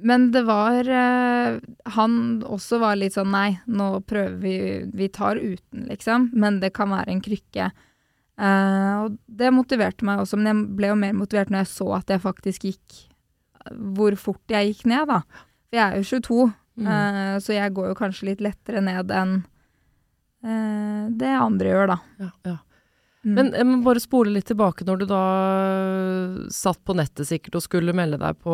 men 0.03 0.31
det 0.35 0.43
var 0.49 0.89
eh, 0.89 1.59
Han 1.95 2.43
også 2.43 2.79
var 2.83 2.97
litt 2.99 3.15
sånn 3.15 3.31
Nei, 3.31 3.59
nå 3.67 4.01
prøver 4.09 4.35
vi 4.43 4.55
Vi 4.93 5.09
tar 5.15 5.37
uten, 5.37 5.87
liksom. 5.91 6.31
Men 6.33 6.59
det 6.61 6.73
kan 6.75 6.91
være 6.91 7.13
en 7.15 7.23
krykke. 7.25 7.71
Uh, 8.35 9.05
og 9.05 9.19
det 9.31 9.53
motiverte 9.55 10.03
meg 10.03 10.19
også, 10.25 10.35
men 10.41 10.49
jeg 10.51 10.63
ble 10.75 10.89
jo 10.91 10.97
mer 10.99 11.13
motivert 11.15 11.53
når 11.55 11.61
jeg 11.63 11.71
så 11.71 11.85
at 12.01 12.09
jeg 12.11 12.23
faktisk 12.25 12.65
gikk 12.67 12.97
Hvor 13.95 14.17
fort 14.19 14.51
jeg 14.51 14.73
gikk 14.73 14.87
ned, 14.91 15.07
da. 15.13 15.21
For 15.71 15.79
jeg 15.79 15.85
er 15.87 15.97
jo 16.03 16.11
22, 16.19 16.53
Mm. 16.75 16.89
uh, 16.91 17.37
så 17.39 17.55
jeg 17.55 17.71
går 17.71 17.93
jo 17.93 17.95
kanskje 17.95 18.27
litt 18.33 18.41
lettere 18.43 18.81
ned 18.83 19.13
enn 19.15 19.37
uh, 20.43 21.05
det 21.15 21.31
andre 21.39 21.69
gjør, 21.71 21.93
da. 21.93 21.97
Ja, 22.19 22.31
ja. 22.51 22.57
Mm. 23.25 23.33
Men 23.39 23.51
jeg 23.57 23.67
må 23.71 23.79
bare 23.87 24.03
spole 24.05 24.35
litt 24.35 24.47
tilbake 24.51 24.85
når 24.85 25.01
du 25.01 25.07
da 25.09 25.23
øh, 25.65 26.37
satt 26.53 26.83
på 26.85 26.97
nettet 26.99 27.29
sikkert 27.31 27.57
og 27.57 27.65
skulle 27.65 27.95
melde 27.97 28.19
deg 28.21 28.37
på, 28.45 28.53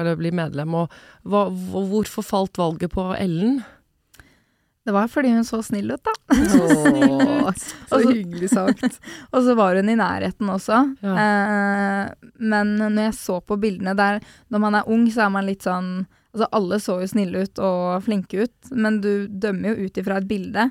eller 0.00 0.16
bli 0.16 0.32
medlem, 0.32 0.74
og 0.80 0.94
hva, 1.28 1.46
hvorfor 1.52 2.24
falt 2.24 2.60
valget 2.60 2.92
på 2.94 3.10
Ellen? 3.18 3.60
det 4.82 4.90
var 4.90 5.06
fordi 5.06 5.30
hun 5.30 5.44
så 5.46 5.60
snill 5.62 5.92
ut, 5.94 6.02
da. 6.02 6.12
Så 6.52 6.62
Altså- 7.92 8.10
hyggelig 8.10 8.48
sagt. 8.50 8.96
Og 9.34 9.44
så 9.46 9.54
var 9.54 9.76
hun 9.78 9.88
i 9.92 9.94
nærheten 9.98 10.48
også. 10.50 10.80
Ja. 11.04 11.12
Eh, 11.22 12.32
men 12.42 12.72
når 12.80 12.98
jeg 13.04 13.14
så 13.14 13.36
på 13.46 13.58
bildene 13.62 13.94
der 13.98 14.18
Når 14.50 14.58
man 14.62 14.74
er 14.78 14.88
ung, 14.90 15.04
så 15.10 15.26
er 15.26 15.30
man 15.34 15.46
litt 15.46 15.62
sånn 15.62 16.06
Altså, 16.32 16.48
alle 16.56 16.78
så 16.80 16.96
jo 17.02 17.06
snille 17.10 17.42
ut 17.44 17.60
og 17.60 18.02
flinke 18.06 18.46
ut, 18.46 18.70
men 18.72 19.02
du 19.04 19.28
dømmer 19.28 19.74
jo 19.76 19.84
ut 19.84 19.98
ifra 20.00 20.16
et 20.16 20.28
bilde. 20.30 20.62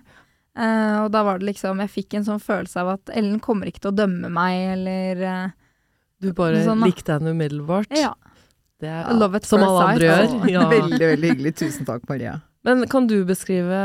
Eh, 0.51 0.97
og 0.99 1.11
da 1.13 1.21
var 1.23 1.39
det 1.39 1.47
liksom 1.47 1.79
Jeg 1.79 1.91
fikk 1.93 2.17
en 2.19 2.25
sånn 2.27 2.41
følelse 2.43 2.81
av 2.81 2.89
at 2.97 3.11
Ellen 3.15 3.39
kommer 3.39 3.69
ikke 3.71 3.85
til 3.85 3.93
å 3.93 3.99
dømme 4.01 4.27
meg, 4.35 4.57
eller 4.73 5.21
uh, 5.23 5.53
Du 6.19 6.33
bare 6.35 6.59
Sånn, 6.65 6.83
likte 6.83 7.15
henne 7.15 7.31
umiddelbart? 7.31 7.87
Ja. 7.95 8.11
Det 8.81 8.89
er, 8.91 9.13
Love 9.15 9.39
it 9.39 9.47
som 9.47 9.63
alle 9.63 9.91
andre 9.93 10.09
gjør. 10.09 10.37
Ja. 10.57 10.65
Veldig, 10.71 11.03
veldig 11.13 11.35
hyggelig. 11.35 11.53
Tusen 11.61 11.87
takk, 11.87 12.03
Maria. 12.09 12.39
Men 12.65 12.83
kan 12.89 13.07
du 13.09 13.23
beskrive, 13.25 13.77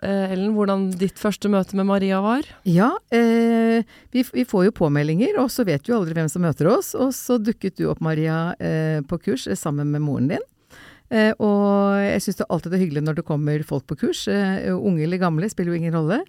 eh, 0.00 0.32
Ellen, 0.32 0.54
hvordan 0.56 0.86
ditt 0.96 1.18
første 1.20 1.50
møte 1.52 1.76
med 1.76 1.88
Maria 1.90 2.22
var? 2.24 2.46
Ja, 2.64 2.94
eh, 3.12 3.84
vi, 4.12 4.24
vi 4.24 4.44
får 4.48 4.68
jo 4.68 4.76
påmeldinger, 4.78 5.36
og 5.42 5.50
så 5.52 5.66
vet 5.68 5.84
vi 5.84 5.92
jo 5.92 5.98
aldri 5.98 6.16
hvem 6.16 6.30
som 6.32 6.44
møter 6.44 6.70
oss. 6.72 6.94
Og 6.96 7.12
så 7.16 7.36
dukket 7.36 7.76
du 7.80 7.88
opp, 7.92 8.00
Maria, 8.04 8.54
eh, 8.56 9.02
på 9.04 9.20
kurs 9.26 9.44
eh, 9.48 9.58
sammen 9.60 9.92
med 9.92 10.04
moren 10.06 10.30
din. 10.32 10.46
Eh, 11.14 11.30
og 11.38 11.94
jeg 12.02 12.22
syns 12.24 12.40
det 12.40 12.46
alltid 12.50 12.74
er 12.74 12.82
hyggelig 12.82 13.02
når 13.06 13.18
det 13.18 13.26
kommer 13.28 13.64
folk 13.66 13.86
på 13.90 13.98
kurs. 14.02 14.24
Eh, 14.30 14.66
unge 14.74 15.04
eller 15.06 15.22
gamle 15.22 15.50
spiller 15.50 15.74
jo 15.74 15.78
ingen 15.78 15.94
rolle. 15.94 16.20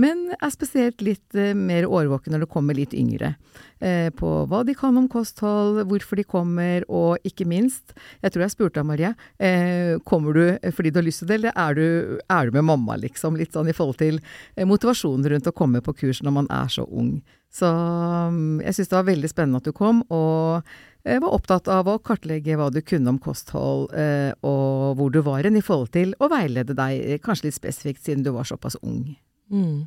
Men 0.00 0.26
er 0.36 0.52
spesielt 0.52 1.04
litt 1.04 1.38
eh, 1.38 1.54
mer 1.56 1.88
årvåken 1.88 2.34
når 2.34 2.44
det 2.44 2.50
kommer 2.52 2.76
litt 2.76 2.96
yngre. 2.96 3.34
På 4.16 4.28
hva 4.48 4.62
de 4.64 4.72
kan 4.78 4.96
om 4.96 5.08
kosthold, 5.12 5.82
hvorfor 5.90 6.16
de 6.16 6.22
kommer, 6.24 6.86
og 6.88 7.20
ikke 7.26 7.44
minst 7.44 7.92
Jeg 8.22 8.32
tror 8.32 8.44
jeg 8.44 8.52
spurte 8.54 8.78
deg, 8.78 8.86
Maria. 8.88 9.10
Kommer 10.08 10.32
du 10.32 10.70
fordi 10.72 10.92
du 10.94 11.00
har 11.02 11.04
lyst 11.04 11.20
til 11.20 11.28
det, 11.28 11.36
eller 11.36 11.52
er 11.52 11.76
du, 11.76 12.20
er 12.32 12.48
du 12.48 12.56
med 12.56 12.64
mamma, 12.70 12.96
liksom? 13.02 13.36
Litt 13.36 13.52
sånn 13.52 13.68
i 13.68 13.74
forhold 13.76 13.98
til 14.00 14.22
motivasjonen 14.56 15.28
rundt 15.34 15.50
å 15.50 15.56
komme 15.58 15.84
på 15.84 15.92
kurs 16.00 16.22
når 16.24 16.36
man 16.38 16.48
er 16.54 16.72
så 16.72 16.86
ung. 16.86 17.18
Så 17.54 17.68
mm, 17.68 18.64
jeg 18.64 18.78
syns 18.78 18.90
det 18.90 18.98
var 18.98 19.06
veldig 19.10 19.30
spennende 19.30 19.60
at 19.60 19.68
du 19.68 19.74
kom, 19.76 20.00
og 20.08 20.64
var 21.04 21.34
opptatt 21.36 21.68
av 21.68 21.88
å 21.90 21.98
kartlegge 22.00 22.56
hva 22.56 22.70
du 22.72 22.80
kunne 22.80 23.12
om 23.12 23.20
kosthold, 23.20 23.90
eh, 23.92 24.32
og 24.40 24.96
hvor 24.98 25.12
du 25.12 25.20
var 25.26 25.44
hen 25.44 25.58
i 25.60 25.64
forhold 25.64 25.92
til 25.92 26.14
å 26.16 26.30
veilede 26.32 26.76
deg, 26.76 27.00
eh, 27.00 27.20
kanskje 27.20 27.50
litt 27.50 27.58
spesifikt 27.58 28.04
siden 28.06 28.24
du 28.24 28.32
var 28.32 28.48
såpass 28.48 28.78
ung. 28.80 29.12
Mm. 29.52 29.84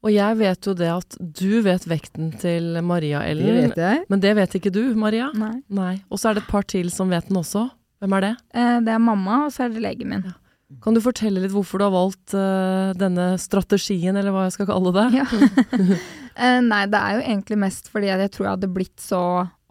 Og 0.00 0.12
jeg 0.12 0.36
vet 0.40 0.68
jo 0.68 0.74
det 0.76 0.90
at 0.92 1.16
du 1.20 1.60
vet 1.64 1.84
vekten 1.88 2.30
til 2.40 2.76
Maria, 2.84 3.20
Det 3.20 3.56
vet 3.56 3.76
jeg. 3.76 4.04
Men 4.08 4.20
det 4.20 4.34
vet 4.36 4.54
ikke 4.56 4.72
du, 4.72 4.94
Maria? 4.94 5.30
Nei. 5.34 5.62
Nei. 5.68 6.02
Og 6.10 6.20
så 6.20 6.30
er 6.30 6.34
det 6.34 6.44
et 6.44 6.52
par 6.52 6.64
til 6.64 6.90
som 6.90 7.08
vet 7.08 7.28
den 7.28 7.36
også. 7.36 7.68
Hvem 8.00 8.16
er 8.16 8.20
det? 8.20 8.36
Eh, 8.54 8.78
det 8.80 8.94
er 8.94 8.98
mamma, 8.98 9.44
og 9.46 9.52
så 9.52 9.64
er 9.64 9.74
det 9.74 9.84
legen 9.84 10.08
min. 10.08 10.24
Ja. 10.24 10.36
Kan 10.80 10.94
du 10.94 11.00
fortelle 11.02 11.42
litt 11.42 11.52
hvorfor 11.52 11.80
du 11.80 11.84
har 11.88 11.92
valgt 11.92 12.32
uh, 12.38 12.92
denne 12.94 13.32
strategien, 13.42 14.14
eller 14.14 14.30
hva 14.30 14.44
jeg 14.46 14.54
skal 14.54 14.68
kalle 14.70 14.92
det? 14.94 15.06
Ja. 15.18 15.24
uh, 15.26 16.60
nei, 16.70 16.84
det 16.86 17.00
er 17.00 17.16
jo 17.16 17.24
egentlig 17.24 17.58
mest 17.58 17.90
fordi 17.90 18.12
jeg 18.12 18.30
tror 18.30 18.46
jeg 18.46 18.54
hadde 18.54 18.70
blitt 18.70 19.02
så 19.02 19.22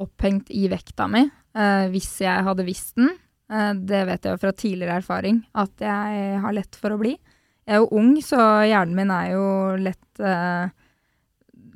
opphengt 0.04 0.52
i 0.56 0.68
vekta 0.72 1.08
mi 1.12 1.26
uh, 1.26 1.86
hvis 1.92 2.12
jeg 2.24 2.46
hadde 2.48 2.68
visst 2.68 2.96
den. 3.00 3.12
det 3.50 4.04
vet 4.06 4.26
jeg 4.26 4.36
jo 4.36 4.40
fra 4.44 4.52
tidligere 4.54 5.00
erfaring, 5.02 5.40
at 5.58 5.82
jeg 5.82 6.42
har 6.44 6.54
lett 6.54 6.76
for 6.78 6.94
å 6.94 7.00
bli. 7.02 7.16
Jeg 7.66 7.74
er 7.74 7.80
jo 7.82 7.88
ung, 7.98 8.12
så 8.22 8.38
hjernen 8.62 8.94
min 8.94 9.10
er 9.10 9.32
jo 9.32 9.46
lett 9.82 10.22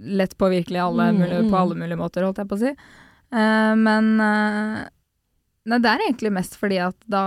lett 0.04 0.36
påvirkelig 0.38 0.84
mm, 0.84 1.24
på 1.24 1.50
mm. 1.50 1.56
alle 1.58 1.80
mulige 1.80 1.98
måter, 1.98 2.28
holdt 2.28 2.44
jeg 2.44 2.52
på 2.52 2.60
å 2.60 2.62
si. 2.62 2.74
men 3.34 4.12
nei, 4.20 5.80
det 5.82 5.90
er 5.90 6.06
egentlig 6.06 6.34
mest 6.38 6.60
fordi 6.62 6.78
at 6.86 7.00
da 7.10 7.24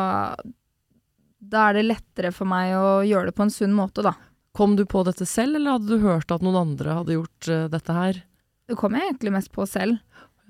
da 1.51 1.69
er 1.69 1.79
det 1.79 1.87
lettere 1.87 2.33
for 2.35 2.49
meg 2.49 2.75
å 2.77 3.03
gjøre 3.07 3.31
det 3.31 3.37
på 3.37 3.47
en 3.47 3.53
sunn 3.53 3.75
måte, 3.77 4.05
da. 4.05 4.15
Kom 4.57 4.77
du 4.79 4.87
på 4.89 5.03
dette 5.07 5.27
selv, 5.29 5.59
eller 5.59 5.77
hadde 5.77 5.93
du 5.93 6.07
hørt 6.07 6.33
at 6.33 6.45
noen 6.45 6.59
andre 6.63 6.99
hadde 7.01 7.19
gjort 7.19 7.51
uh, 7.53 7.67
dette 7.73 7.97
her? 7.97 8.23
Det 8.67 8.79
kom 8.79 8.97
jeg 8.97 9.11
egentlig 9.11 9.35
mest 9.37 9.53
på 9.55 9.67
selv. 9.69 10.01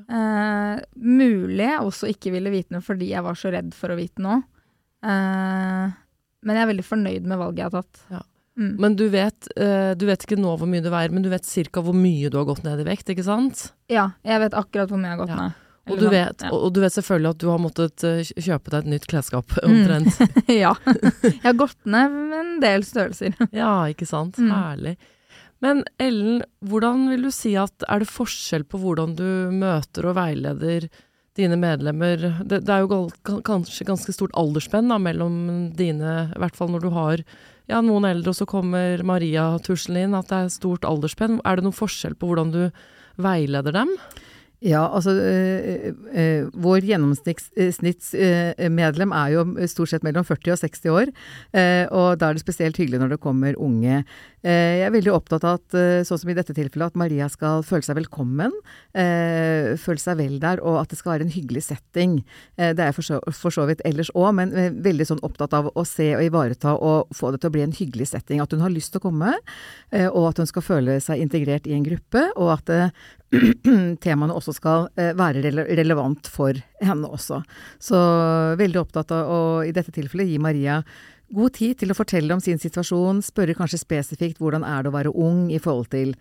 Uh, 0.04 0.76
mulig 1.00 1.64
jeg 1.64 1.82
også 1.82 2.10
ikke 2.12 2.32
ville 2.34 2.52
vite 2.52 2.74
noe 2.74 2.84
fordi 2.84 3.08
jeg 3.14 3.24
var 3.24 3.38
så 3.38 3.50
redd 3.54 3.72
for 3.76 3.92
å 3.92 3.98
vite 3.98 4.22
noe. 4.24 4.42
Uh, 5.04 5.92
men 6.46 6.58
jeg 6.58 6.64
er 6.64 6.72
veldig 6.72 6.86
fornøyd 6.86 7.28
med 7.28 7.40
valget 7.40 7.62
jeg 7.62 7.70
har 7.70 7.76
tatt. 7.80 8.02
Ja. 8.12 8.22
Mm. 8.56 8.72
Men 8.80 8.94
du 8.96 9.04
vet, 9.12 9.48
du 10.00 10.04
vet 10.08 10.22
ikke 10.24 10.38
nå 10.40 10.54
hvor 10.56 10.68
mye 10.70 10.80
du 10.80 10.86
veier, 10.88 11.12
men 11.12 11.20
du 11.20 11.28
vet 11.28 11.44
ca. 11.44 11.82
hvor 11.84 11.92
mye 11.92 12.30
du 12.32 12.38
har 12.38 12.46
gått 12.48 12.62
ned 12.64 12.80
i 12.80 12.86
vekt, 12.86 13.10
ikke 13.12 13.26
sant? 13.26 13.66
Ja, 13.92 14.14
jeg 14.24 14.40
vet 14.40 14.56
akkurat 14.56 14.88
hvor 14.88 14.96
mye 14.96 15.10
jeg 15.10 15.18
har 15.18 15.20
gått 15.20 15.34
ja. 15.34 15.40
ned. 15.42 15.58
Og 15.86 16.00
du, 16.00 16.06
vet, 16.10 16.42
ja. 16.42 16.50
og 16.50 16.72
du, 16.74 16.80
vet, 16.82 16.94
selvfølgelig 16.96 17.30
at 17.30 17.42
du 17.42 17.46
har 17.46 17.60
måttet 17.62 18.04
uh, 18.06 18.30
kjøpe 18.42 18.72
deg 18.72 18.78
et 18.80 18.90
nytt 18.96 19.04
klesskap, 19.10 19.52
mm. 19.54 19.66
omtrent. 19.70 20.16
Mm. 20.18 20.48
ja. 20.64 20.72
Jeg 21.28 21.42
har 21.44 21.58
gått 21.60 21.78
ned 21.86 22.16
en 22.40 22.56
del 22.62 22.86
størrelser. 22.86 23.36
ja, 23.54 23.74
ikke 23.92 24.08
sant. 24.08 24.40
Mm. 24.42 24.50
Herlig. 24.50 24.96
Men 25.64 25.84
Ellen, 26.02 26.42
hvordan 26.60 27.06
vil 27.10 27.26
du 27.26 27.32
si 27.34 27.54
at 27.58 27.86
er 27.88 28.02
det 28.02 28.10
forskjell 28.10 28.66
på 28.68 28.80
hvordan 28.82 29.16
du 29.16 29.26
møter 29.54 30.10
og 30.10 30.18
veileder 30.18 30.88
dine 31.36 31.56
medlemmer? 31.60 32.20
Det, 32.44 32.62
det 32.66 32.72
er 32.72 32.84
jo 32.84 33.40
kanskje 33.46 33.88
ganske 33.88 34.12
stort 34.12 34.34
aldersspenn 34.36 34.92
mellom 35.02 35.38
dine, 35.76 36.16
i 36.28 36.42
hvert 36.42 36.58
fall 36.58 36.72
når 36.74 36.84
du 36.84 36.90
har 36.96 37.24
ja, 37.66 37.80
noen 37.80 38.06
eldre, 38.08 38.30
og 38.30 38.38
så 38.38 38.46
kommer 38.48 39.02
Maria 39.06 39.48
tuslende 39.64 40.06
inn, 40.06 40.18
at 40.18 40.30
det 40.30 40.38
er 40.38 40.54
stort 40.54 40.86
aldersspenn. 40.86 41.40
Er 41.44 41.58
det 41.58 41.66
noen 41.66 41.76
forskjell 41.76 42.14
på 42.18 42.30
hvordan 42.30 42.52
du 42.54 42.62
veileder 43.22 43.74
dem? 43.74 43.90
Ja, 44.64 44.88
altså 44.94 45.10
øh, 45.10 45.92
øh, 46.16 46.48
vår 46.54 46.80
gjennomsnittsmedlem 46.80 49.12
øh, 49.12 49.18
er 49.18 49.28
jo 49.34 49.66
stort 49.68 49.88
sett 49.90 50.04
mellom 50.04 50.24
40 50.24 50.52
og 50.52 50.58
60 50.58 50.86
år. 50.86 51.06
og 51.92 52.20
da 52.20 52.28
er 52.28 52.32
det 52.32 52.40
spesielt 52.40 52.76
hyggelig 52.76 52.98
når 52.98 53.08
det 53.08 53.20
kommer 53.20 53.54
unge. 53.58 54.04
Jeg 54.46 54.84
er 54.86 54.92
veldig 54.94 55.10
opptatt 55.10 55.44
av 55.48 55.58
at, 55.58 55.76
sånn 56.06 56.20
som 56.22 56.30
i 56.30 56.36
dette 56.36 56.54
tilfellet, 56.54 56.92
at 56.92 56.98
Maria 57.00 57.26
skal 57.32 57.64
føle 57.66 57.82
seg 57.82 57.98
velkommen. 57.98 58.52
føle 58.94 59.98
seg 60.02 60.20
vel 60.20 60.36
der, 60.42 60.60
og 60.62 60.78
at 60.80 60.92
det 60.92 61.00
skal 61.00 61.16
være 61.16 61.26
en 61.26 61.34
hyggelig 61.34 61.64
setting. 61.66 62.20
det 62.54 62.78
er 62.78 62.92
jeg 62.92 62.96
for 62.98 63.08
så, 63.08 63.18
for 63.34 63.54
så 63.54 63.66
vidt 63.66 63.82
ellers 63.88 64.12
òg, 64.14 64.28
men 64.38 64.54
veldig 64.84 65.08
sånn 65.08 65.24
opptatt 65.26 65.56
av 65.56 65.72
å 65.74 65.84
se 65.88 66.12
og 66.14 66.22
ivareta 66.28 66.76
og 66.78 67.10
få 67.16 67.32
det 67.34 67.42
til 67.42 67.50
å 67.50 67.56
bli 67.56 67.64
en 67.66 67.74
hyggelig 67.74 68.10
setting. 68.12 68.42
At 68.44 68.54
hun 68.54 68.62
har 68.62 68.74
lyst 68.74 68.94
til 68.94 69.02
å 69.02 69.06
komme, 69.08 69.34
og 70.12 70.30
at 70.30 70.38
hun 70.38 70.50
skal 70.52 70.66
føle 70.68 71.00
seg 71.02 71.26
integrert 71.26 71.66
i 71.66 71.74
en 71.74 71.86
gruppe, 71.86 72.28
og 72.38 72.54
at 72.54 72.76
temaene 74.04 74.34
også 74.36 74.54
skal 74.56 74.86
eh, 74.98 75.12
være 75.16 75.50
relevant 75.76 76.28
for 76.30 76.56
henne 76.82 77.10
også. 77.10 77.40
Så 77.82 77.98
veldig 78.60 78.82
opptatt 78.82 79.12
av 79.16 79.30
å 79.32 79.40
i 79.66 79.74
dette 79.74 79.94
tilfellet 79.94 80.30
gi 80.30 80.40
Maria 80.42 80.80
god 81.34 81.54
tid 81.56 81.80
til 81.80 81.90
å 81.90 81.96
fortelle 81.96 82.34
om 82.34 82.40
sin 82.42 82.60
situasjon, 82.62 83.22
spørre 83.24 83.56
kanskje 83.58 83.80
spesifikt 83.82 84.38
hvordan 84.42 84.62
er 84.66 84.84
det 84.84 84.92
å 84.92 84.94
være 84.94 85.12
ung 85.12 85.48
i 85.50 85.58
forhold 85.62 85.90
til 85.90 86.14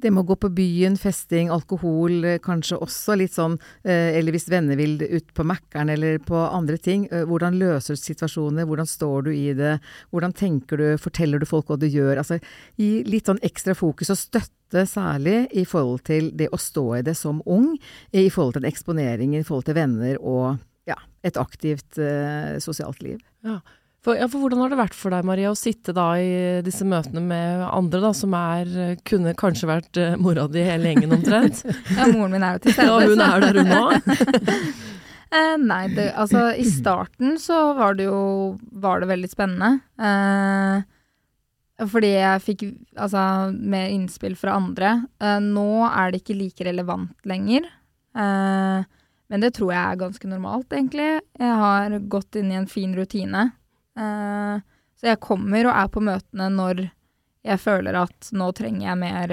det 0.00 0.12
med 0.12 0.22
å 0.22 0.30
gå 0.30 0.36
på 0.40 0.50
byen, 0.56 0.96
festing, 1.00 1.50
alkohol, 1.52 2.24
eh, 2.24 2.38
kanskje 2.40 2.78
også 2.80 3.16
litt 3.20 3.34
sånn, 3.36 3.58
eh, 3.84 4.16
eller 4.18 4.32
hvis 4.32 4.48
venner 4.52 4.76
vil 4.76 4.98
ut 5.00 5.32
på 5.36 5.44
Mækkern 5.44 5.92
eller 5.92 6.18
på 6.24 6.36
andre 6.36 6.78
ting, 6.78 7.08
hvordan 7.08 7.58
løser 7.60 7.96
du 7.96 8.00
situasjoner, 8.00 8.68
hvordan 8.68 8.88
står 8.88 9.28
du 9.28 9.30
i 9.32 9.52
det, 9.56 9.78
hvordan 10.12 10.32
tenker 10.36 10.76
du, 10.76 10.86
forteller 10.96 11.40
du 11.40 11.46
folk 11.48 11.68
hva 11.68 11.78
du 11.80 11.88
gjør, 11.88 12.20
altså 12.20 12.40
gi 12.80 13.04
litt 13.04 13.28
sånn 13.28 13.42
ekstra 13.44 13.74
fokus 13.76 14.12
og 14.12 14.20
støtte 14.20 14.86
særlig 14.86 15.48
i 15.52 15.64
forhold 15.64 16.04
til 16.04 16.30
det 16.36 16.48
å 16.52 16.60
stå 16.60 17.00
i 17.00 17.04
det 17.04 17.16
som 17.18 17.42
ung, 17.46 17.76
i 18.12 18.28
forhold 18.30 18.56
til 18.56 18.64
en 18.64 18.72
eksponering, 18.72 19.36
i 19.36 19.44
forhold 19.44 19.68
til 19.68 19.76
venner 19.80 20.16
og 20.20 20.60
ja, 20.88 20.96
et 21.26 21.36
aktivt 21.40 21.98
eh, 22.00 22.56
sosialt 22.62 23.02
liv. 23.04 23.20
Ja. 23.44 23.60
For, 24.00 24.16
ja, 24.16 24.26
for, 24.32 24.40
hvordan 24.40 24.62
har 24.62 24.72
det 24.72 24.78
vært 24.80 24.94
for 24.96 25.12
deg, 25.12 25.26
Maria, 25.28 25.50
å 25.52 25.58
sitte 25.58 25.92
da 25.92 26.06
i 26.16 26.60
disse 26.64 26.86
møtene 26.88 27.20
med 27.20 27.64
andre, 27.66 28.00
da, 28.00 28.12
som 28.16 28.32
er 28.36 28.70
Kunne 29.08 29.34
kanskje 29.36 29.68
vært 29.68 30.00
uh, 30.00 30.14
mora 30.16 30.46
di 30.48 30.62
hele 30.64 30.88
gjengen 30.88 31.12
omtrent? 31.18 31.60
ja, 31.98 32.06
moren 32.08 32.32
min 32.32 32.46
er 32.46 32.56
jo 32.56 32.62
til 32.64 32.76
stede. 32.78 32.88
Ja, 32.88 33.10
hun 33.10 33.24
er 33.26 33.44
der, 33.44 33.58
hun 33.60 33.74
òg. 33.76 33.92
eh, 35.36 35.56
nei, 35.60 35.82
det, 35.92 36.06
altså 36.16 36.46
i 36.56 36.64
starten 36.64 37.36
så 37.42 37.58
var 37.76 37.98
det 37.98 38.08
jo 38.08 38.22
Var 38.86 39.04
det 39.04 39.10
veldig 39.12 39.30
spennende. 39.34 39.70
Eh, 40.00 40.88
fordi 41.90 42.14
jeg 42.14 42.44
fikk 42.44 42.64
altså, 42.96 43.52
mer 43.52 43.92
innspill 43.92 44.36
fra 44.36 44.56
andre. 44.56 44.96
Eh, 45.20 45.38
nå 45.44 45.84
er 45.90 46.12
det 46.12 46.22
ikke 46.22 46.40
like 46.40 46.66
relevant 46.66 47.28
lenger. 47.28 47.68
Uh, 48.16 48.82
men 49.30 49.44
det 49.44 49.52
tror 49.54 49.70
jeg 49.70 49.80
er 49.80 49.98
ganske 50.00 50.28
normalt, 50.28 50.72
egentlig. 50.74 51.20
Jeg 51.38 51.56
har 51.62 51.94
gått 52.10 52.36
inn 52.40 52.50
i 52.50 52.58
en 52.58 52.68
fin 52.70 52.92
rutine. 52.96 53.50
Uh, 53.98 54.62
så 55.00 55.12
jeg 55.12 55.22
kommer 55.24 55.66
og 55.66 55.76
er 55.76 55.92
på 55.92 56.02
møtene 56.04 56.48
når 56.52 56.86
jeg 57.46 57.60
føler 57.62 57.96
at 58.02 58.28
nå 58.36 58.50
trenger 58.52 58.90
jeg 58.90 59.00
mer 59.00 59.32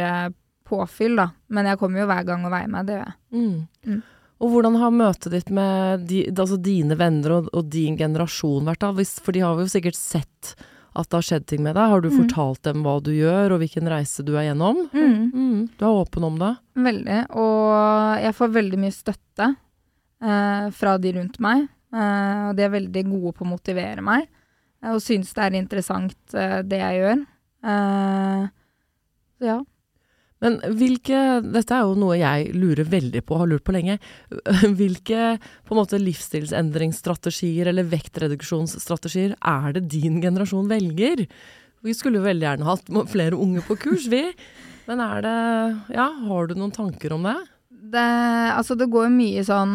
påfyll, 0.68 1.18
da. 1.20 1.30
Men 1.52 1.68
jeg 1.68 1.80
kommer 1.82 2.04
jo 2.04 2.08
hver 2.08 2.24
gang 2.28 2.46
og 2.48 2.54
veier 2.54 2.72
meg, 2.72 2.88
det 2.88 2.96
gjør 2.96 3.04
jeg. 3.04 3.18
Mm. 3.36 3.92
Mm. 3.92 4.00
Og 4.38 4.54
hvordan 4.54 4.78
har 4.78 4.94
møtet 4.94 5.34
ditt 5.34 5.52
med 5.54 6.08
de, 6.10 6.24
altså 6.30 6.60
dine 6.62 6.98
venner 7.00 7.40
og, 7.40 7.52
og, 7.54 7.70
din 7.74 7.98
generasjon 7.98 8.68
vært 8.70 8.84
da? 8.84 9.06
For 9.24 9.34
de 9.34 9.44
har 9.44 9.58
jo 9.58 9.70
sikkert 9.72 9.98
sett 9.98 10.54
at 10.98 11.10
det 11.10 11.18
har 11.18 11.26
skjedd 11.26 11.48
ting 11.50 11.64
med 11.66 11.76
deg? 11.78 11.92
Har 11.92 12.04
du 12.04 12.10
mm. 12.10 12.18
fortalt 12.24 12.62
dem 12.66 12.84
hva 12.86 12.98
du 13.04 13.12
gjør, 13.14 13.54
og 13.54 13.62
hvilken 13.62 13.90
reise 13.90 14.26
du 14.26 14.34
er 14.36 14.50
gjennom? 14.50 14.84
Mm. 14.94 15.18
Mm. 15.34 15.60
Du 15.78 15.86
er 15.86 16.02
åpen 16.04 16.26
om 16.26 16.38
det? 16.42 16.54
Veldig. 16.88 17.20
Og 17.38 18.24
jeg 18.24 18.38
får 18.38 18.56
veldig 18.56 18.80
mye 18.82 18.96
støtte 18.96 19.50
eh, 19.52 20.70
fra 20.78 20.96
de 21.02 21.14
rundt 21.18 21.38
meg. 21.44 21.68
Eh, 21.94 22.42
og 22.50 22.58
de 22.58 22.66
er 22.66 22.74
veldig 22.74 23.06
gode 23.12 23.36
på 23.38 23.46
å 23.46 23.52
motivere 23.52 24.06
meg, 24.06 24.26
eh, 24.26 24.37
og 24.86 25.02
syns 25.04 25.34
det 25.34 25.46
er 25.46 25.58
interessant 25.58 26.38
eh, 26.38 26.60
det 26.68 26.80
jeg 26.82 27.02
gjør. 27.02 27.26
Eh, 27.72 28.46
så 29.38 29.50
ja. 29.52 29.58
Men 30.44 30.60
hvilke 30.78 31.20
Dette 31.42 31.74
er 31.74 31.88
jo 31.88 31.98
noe 31.98 32.18
jeg 32.20 32.52
lurer 32.54 32.86
veldig 32.86 33.24
på, 33.26 33.40
har 33.40 33.50
lurt 33.50 33.66
på 33.66 33.74
lenge. 33.74 33.98
Hvilke 34.80 35.38
på 35.66 35.74
en 35.74 35.80
måte 35.80 35.98
livsstilsendringsstrategier 35.98 37.72
eller 37.72 37.90
vektreduksjonsstrategier 37.90 39.34
er 39.34 39.74
det 39.74 39.88
din 39.90 40.22
generasjon 40.22 40.70
velger? 40.70 41.26
Vi 41.82 41.98
skulle 41.98 42.22
jo 42.22 42.28
veldig 42.28 42.46
gjerne 42.46 42.70
hatt 42.70 42.90
flere 43.10 43.38
unge 43.38 43.66
på 43.66 43.80
kurs, 43.82 44.06
vi. 44.14 44.28
Men 44.88 45.02
er 45.04 45.26
det 45.26 45.38
Ja, 45.98 46.08
har 46.30 46.48
du 46.48 46.56
noen 46.58 46.76
tanker 46.76 47.18
om 47.18 47.26
det? 47.26 47.38
Det, 47.70 48.08
altså 48.54 48.76
det 48.76 48.90
går 48.92 49.08
mye 49.14 49.44
sånn 49.48 49.74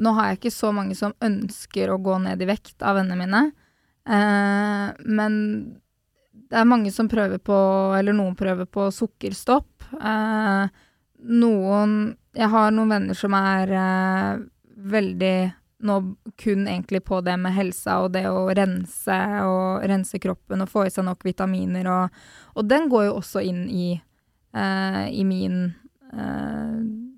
Nå 0.00 0.12
har 0.16 0.30
jeg 0.30 0.38
ikke 0.38 0.52
så 0.54 0.70
mange 0.72 0.94
som 0.96 1.12
ønsker 1.20 1.90
å 1.92 1.98
gå 2.00 2.14
ned 2.22 2.40
i 2.40 2.48
vekt 2.48 2.82
av 2.82 2.98
vennene 2.98 3.18
mine. 3.20 3.42
Eh, 4.08 4.86
men 5.04 5.34
det 6.50 6.58
er 6.58 6.68
mange 6.68 6.92
som 6.94 7.08
prøver 7.10 7.38
på, 7.38 7.56
eller 7.98 8.16
noen 8.16 8.36
prøver 8.38 8.66
på 8.66 8.88
sukkerstopp. 8.94 9.90
Eh, 10.00 10.66
noen 11.30 12.16
Jeg 12.30 12.46
har 12.46 12.70
noen 12.70 12.92
venner 12.92 13.16
som 13.18 13.34
er 13.34 13.72
eh, 13.74 14.42
veldig 14.90 15.36
nå 15.82 15.96
kun 16.36 16.68
egentlig 16.68 17.00
på 17.04 17.20
det 17.24 17.36
med 17.40 17.54
helsa 17.56 17.96
og 18.04 18.12
det 18.14 18.26
å 18.28 18.44
rense 18.54 19.16
og 19.48 19.86
rense 19.88 20.20
kroppen 20.20 20.62
og 20.62 20.70
få 20.70 20.84
i 20.86 20.92
seg 20.92 21.06
nok 21.08 21.24
vitaminer 21.24 21.88
og 21.88 22.20
Og 22.54 22.66
den 22.68 22.88
går 22.90 23.04
jo 23.06 23.16
også 23.20 23.40
inn 23.46 23.68
i, 23.70 24.00
eh, 24.54 25.06
i 25.10 25.24
min 25.24 25.74
eh, 26.12 27.09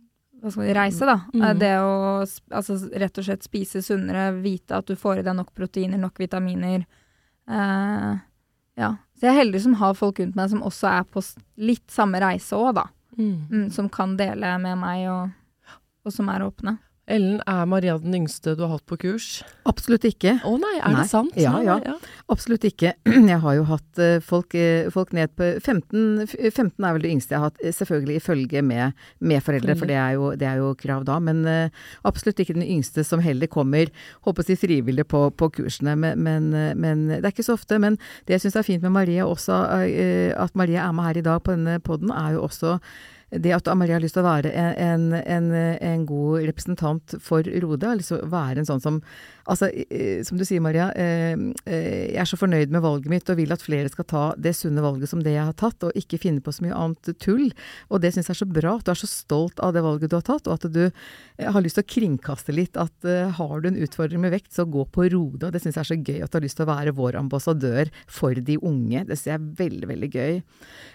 vi, 0.43 0.75
reise, 0.75 1.07
da. 1.07 1.21
Mm. 1.35 1.43
Eh, 1.43 1.55
det 1.61 1.73
å 1.79 1.93
altså, 2.23 2.77
rett 2.99 3.19
og 3.19 3.27
slett 3.27 3.47
spise 3.47 3.83
sunnere, 3.85 4.31
vite 4.43 4.79
at 4.79 4.89
du 4.89 4.97
får 4.99 5.21
i 5.21 5.27
deg 5.27 5.37
nok 5.39 5.53
proteiner, 5.57 6.01
nok 6.03 6.19
vitaminer. 6.23 6.85
Eh, 7.49 8.13
ja. 8.81 8.91
Så 9.15 9.29
jeg 9.29 9.35
er 9.35 9.43
heldig 9.45 9.63
som 9.63 9.77
har 9.79 9.95
folk 9.99 10.19
rundt 10.23 10.39
meg 10.39 10.51
som 10.51 10.65
også 10.67 10.89
er 10.91 11.07
på 11.07 11.23
litt 11.63 11.87
samme 11.93 12.21
reise 12.23 12.59
òg, 12.59 12.75
da. 12.81 12.89
Mm. 13.19 13.37
Mm, 13.51 13.67
som 13.71 13.91
kan 13.93 14.17
dele 14.17 14.57
med 14.63 14.81
meg, 14.81 15.05
og, 15.13 15.77
og, 16.03 16.15
som 16.15 16.31
er 16.33 16.45
åpne. 16.47 16.79
Ellen, 17.11 17.41
er 17.51 17.65
Maria 17.67 17.97
den 17.99 18.15
yngste 18.15 18.53
du 18.55 18.61
har 18.63 18.77
hatt 18.77 18.85
på 18.87 18.95
kurs? 19.03 19.41
Absolutt 19.67 20.05
ikke. 20.07 20.37
Å 20.47 20.53
nei, 20.55 20.77
er 20.79 20.93
Nei. 20.95 21.01
det 21.01 21.11
sant? 21.11 21.35
Ja, 21.35 21.57
Nei, 21.57 21.75
ja. 21.83 21.97
Absolutt 22.31 22.63
ikke. 22.69 22.93
Jeg 23.33 23.39
har 23.43 23.57
jo 23.59 23.65
hatt 23.67 23.99
eh, 23.99 24.21
folk, 24.23 24.55
eh, 24.55 24.87
folk 24.95 25.11
ned 25.17 25.33
på 25.35 25.49
15, 25.59 26.29
15 26.31 26.87
er 26.87 26.95
vel 26.95 27.03
det 27.03 27.11
yngste 27.11 27.35
jeg 27.35 27.43
har 27.43 27.51
hatt, 27.51 27.59
eh, 27.59 27.75
selvfølgelig 27.75 28.21
i 28.21 28.23
følge 28.23 28.63
med, 28.63 29.03
med 29.19 29.43
foreldre, 29.43 29.75
for 29.81 29.91
det 29.91 29.97
er, 29.99 30.13
jo, 30.15 30.29
det 30.39 30.47
er 30.47 30.61
jo 30.63 30.69
krav 30.79 31.03
da. 31.09 31.19
Men 31.19 31.43
absolutt 32.07 32.39
ikke 32.45 32.55
den 32.55 32.69
yngste 32.69 33.03
som 33.07 33.23
heller 33.25 33.51
kommer, 33.51 33.91
håper 34.23 34.47
si 34.47 34.55
frivillig 34.61 35.09
på, 35.11 35.25
på 35.35 35.49
kursene. 35.59 35.97
Men, 35.99 36.23
men, 36.23 36.53
men 36.79 37.09
det 37.17 37.25
er 37.25 37.33
ikke 37.35 37.49
så 37.49 37.59
ofte. 37.59 37.81
Men 37.83 37.99
det 38.29 38.37
jeg 38.37 38.47
syns 38.47 38.61
er 38.61 38.69
fint 38.69 38.87
med 38.87 38.95
Maria 38.95 39.27
også, 39.27 39.59
at 40.39 40.55
Maria 40.59 40.87
er 40.87 40.95
med 40.95 41.11
her 41.11 41.19
i 41.19 41.27
dag 41.27 41.43
på 41.43 41.57
denne 41.57 41.81
poden, 41.83 42.15
er 42.15 42.37
jo 42.37 42.47
også 42.47 42.79
det 43.33 43.55
at 43.57 43.69
Maria 43.79 43.97
har 43.97 44.05
lyst 44.05 44.19
til 44.19 44.25
å 44.25 44.29
være 44.29 44.53
en, 44.53 45.13
en, 45.17 45.47
en 45.55 46.07
god 46.09 46.45
representant 46.51 47.15
for 47.23 47.47
Rode, 47.65 47.89
har 47.89 47.97
lyst 47.97 48.13
til 48.13 48.21
å 48.21 48.33
være 48.33 48.61
en 48.61 48.69
sånn 48.69 48.85
som 48.85 49.01
Altså, 49.51 49.69
eh, 49.91 50.23
som 50.23 50.39
du 50.39 50.45
sier, 50.47 50.63
Maria, 50.63 50.91
eh, 50.95 51.35
eh, 51.67 52.13
jeg 52.13 52.21
er 52.23 52.29
så 52.31 52.39
fornøyd 52.39 52.71
med 52.71 52.83
valget 52.85 53.11
mitt 53.11 53.31
og 53.33 53.41
vil 53.41 53.55
at 53.55 53.65
flere 53.65 53.91
skal 53.91 54.07
ta 54.07 54.25
det 54.39 54.55
sunne 54.55 54.85
valget 54.85 55.11
som 55.11 55.23
det 55.23 55.35
jeg 55.35 55.49
har 55.49 55.57
tatt, 55.59 55.83
og 55.83 55.97
ikke 55.99 56.21
finne 56.23 56.43
på 56.45 56.55
så 56.55 56.63
mye 56.63 56.77
annet 56.79 57.11
tull. 57.23 57.49
Og 57.91 58.03
det 58.03 58.13
syns 58.15 58.31
jeg 58.31 58.37
er 58.37 58.43
så 58.45 58.51
bra, 58.51 58.77
at 58.79 58.87
du 58.87 58.93
er 58.95 59.01
så 59.03 59.11
stolt 59.11 59.59
av 59.63 59.75
det 59.75 59.83
valget 59.83 60.13
du 60.13 60.19
har 60.19 60.27
tatt, 60.27 60.47
og 60.47 60.61
at 60.61 60.69
du 60.71 60.85
har 61.43 61.65
lyst 61.65 61.81
til 61.81 61.85
å 61.85 61.91
kringkaste 61.91 62.55
litt 62.55 62.79
at 62.79 62.95
har 63.39 63.55
du 63.61 63.69
en 63.69 63.81
utfordring 63.83 64.23
med 64.23 64.35
vekt, 64.35 64.53
så 64.55 64.67
gå 64.69 64.85
på 64.95 65.09
Rode. 65.11 65.49
Og 65.49 65.55
det 65.55 65.63
syns 65.65 65.79
jeg 65.81 65.83
er 65.83 65.91
så 65.91 65.99
gøy 65.99 66.23
at 66.23 66.31
du 66.31 66.39
har 66.39 66.47
lyst 66.47 66.61
til 66.61 66.67
å 66.67 66.71
være 66.71 66.95
vår 66.95 67.19
ambassadør 67.19 67.91
for 68.07 68.39
de 68.39 68.59
unge. 68.63 69.05
Det 69.09 69.19
syns 69.19 69.33
jeg 69.33 69.41
er 69.41 69.51
veldig, 69.63 69.91
veldig 69.91 70.11
gøy. 70.13 70.41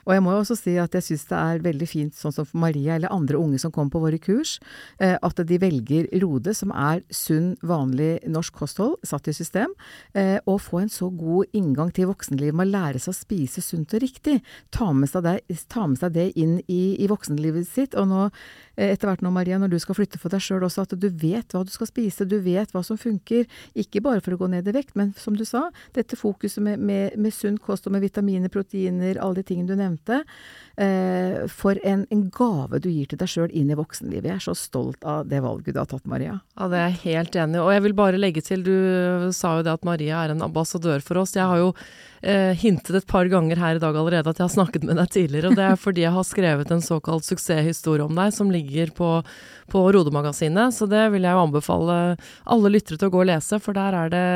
Og 0.08 0.15
jeg 0.15 0.24
må 0.24 0.36
jo 0.36 0.44
også 0.46 0.60
si 0.60 0.77
at 0.79 0.96
jeg 0.96 1.08
syns 1.10 1.27
det 1.27 1.41
er 1.41 1.65
veldig 1.67 1.89
fint, 1.89 2.15
sånn 2.15 2.26
som 2.36 2.48
for 2.48 2.62
Maria 2.62 2.96
eller 2.96 3.13
andre 3.13 3.39
unge 3.39 3.60
som 3.62 3.72
kommer 3.74 3.93
på 3.93 4.01
våre 4.03 4.19
kurs, 4.22 4.57
eh, 5.00 5.17
at 5.22 5.41
de 5.48 5.60
velger 5.62 6.07
Rode, 6.22 6.53
som 6.55 6.72
er 6.72 7.03
sunn, 7.13 7.55
vanlig 7.65 8.19
norsk 8.27 8.55
kosthold 8.57 8.98
satt 9.05 9.27
i 9.27 9.36
system, 9.36 9.74
eh, 10.13 10.38
og 10.46 10.62
få 10.62 10.81
en 10.81 10.91
så 10.91 11.10
god 11.13 11.46
inngang 11.57 11.91
til 11.93 12.10
voksenlivet 12.12 12.55
med 12.57 12.67
å 12.67 12.74
lære 12.75 13.01
seg 13.01 13.13
å 13.13 13.17
spise 13.17 13.63
sunt 13.63 13.93
og 13.93 14.03
riktig. 14.03 14.39
Ta 14.72 14.91
med 14.93 15.10
seg 15.10 15.24
det, 15.24 15.36
med 15.75 16.00
seg 16.00 16.13
det 16.15 16.27
inn 16.39 16.57
i, 16.67 16.98
i 17.00 17.07
voksenlivet 17.10 17.67
sitt. 17.67 17.96
Og 17.96 18.07
nå, 18.10 18.29
eh, 18.77 18.93
etter 18.93 19.10
hvert 19.10 19.24
nå, 19.25 19.31
Maria, 19.31 19.60
når 19.60 19.75
du 19.75 19.79
skal 19.79 19.98
flytte 19.98 20.19
for 20.22 20.34
deg 20.34 20.43
sjøl 20.43 20.65
også, 20.67 20.88
at 20.88 20.98
du 21.00 21.10
vet 21.10 21.53
hva 21.53 21.63
du 21.65 21.74
skal 21.74 21.89
spise, 21.89 22.27
du 22.27 22.39
vet 22.43 22.72
hva 22.74 22.84
som 22.86 23.00
funker. 23.00 23.48
Ikke 23.75 24.01
bare 24.01 24.22
for 24.22 24.36
å 24.36 24.41
gå 24.41 24.51
ned 24.51 24.67
i 24.67 24.75
vekt, 24.75 24.96
men 24.96 25.13
som 25.17 25.38
du 25.38 25.46
sa, 25.46 25.67
dette 25.98 26.19
fokuset 26.19 26.63
med, 26.63 26.79
med, 26.79 27.17
med 27.17 27.34
sunn 27.34 27.57
kost 27.57 27.88
og 27.88 27.96
med 27.96 28.05
vitaminer, 28.05 28.51
proteiner, 28.53 29.19
alle 29.22 29.41
de 29.41 29.48
tingene 29.48 29.72
du 29.72 29.77
nevnte. 29.79 30.24
For 31.50 31.79
en, 31.89 32.03
en 32.13 32.16
gave 32.33 32.79
du 32.83 32.89
gir 32.89 33.07
til 33.09 33.19
deg 33.19 33.29
sjøl 33.31 33.53
inn 33.55 33.71
i 33.71 33.77
voksenlivet. 33.77 34.27
Jeg 34.29 34.39
er 34.39 34.45
så 34.45 34.55
stolt 34.57 35.05
av 35.07 35.27
det 35.29 35.41
valget 35.43 35.75
du 35.75 35.79
har 35.81 35.89
tatt, 35.89 36.05
Maria. 36.09 36.39
Ja, 36.57 36.67
det 36.71 36.79
er 36.79 36.91
jeg 36.91 37.01
helt 37.03 37.38
enig 37.43 37.59
i. 37.59 37.63
Og 37.63 37.71
jeg 37.75 37.83
vil 37.86 37.95
bare 37.97 38.21
legge 38.21 38.43
til, 38.45 38.65
du 38.65 39.31
sa 39.36 39.57
jo 39.57 39.65
det 39.67 39.75
at 39.77 39.88
Maria 39.88 40.24
er 40.24 40.33
en 40.33 40.45
ambassadør 40.47 41.03
for 41.05 41.21
oss. 41.21 41.36
Jeg 41.38 41.50
har 41.50 41.62
jo 41.62 41.69
eh, 42.21 42.53
hintet 42.57 43.00
et 43.01 43.09
par 43.09 43.29
ganger 43.31 43.62
her 43.62 43.77
i 43.77 43.83
dag 43.83 43.95
allerede 43.97 44.33
at 44.33 44.41
jeg 44.41 44.47
har 44.47 44.55
snakket 44.55 44.88
med 44.88 45.00
deg 45.01 45.13
tidligere, 45.13 45.51
og 45.51 45.59
det 45.59 45.67
er 45.67 45.79
fordi 45.79 46.05
jeg 46.07 46.15
har 46.17 46.27
skrevet 46.27 46.74
en 46.74 46.83
såkalt 46.83 47.27
suksesshistorie 47.27 48.07
om 48.07 48.17
deg, 48.17 48.33
som 48.36 48.51
ligger 48.53 48.91
på, 48.97 49.13
på 49.71 49.86
Rodemagasinet. 49.95 50.75
Så 50.75 50.89
det 50.91 51.07
vil 51.13 51.27
jeg 51.27 51.38
jo 51.38 51.45
anbefale 51.47 52.01
alle 52.45 52.74
lyttere 52.74 53.00
til 53.00 53.12
å 53.12 53.15
gå 53.15 53.24
og 53.25 53.31
lese, 53.31 53.62
for 53.63 53.77
der 53.77 54.01
er 54.05 54.13
det 54.13 54.27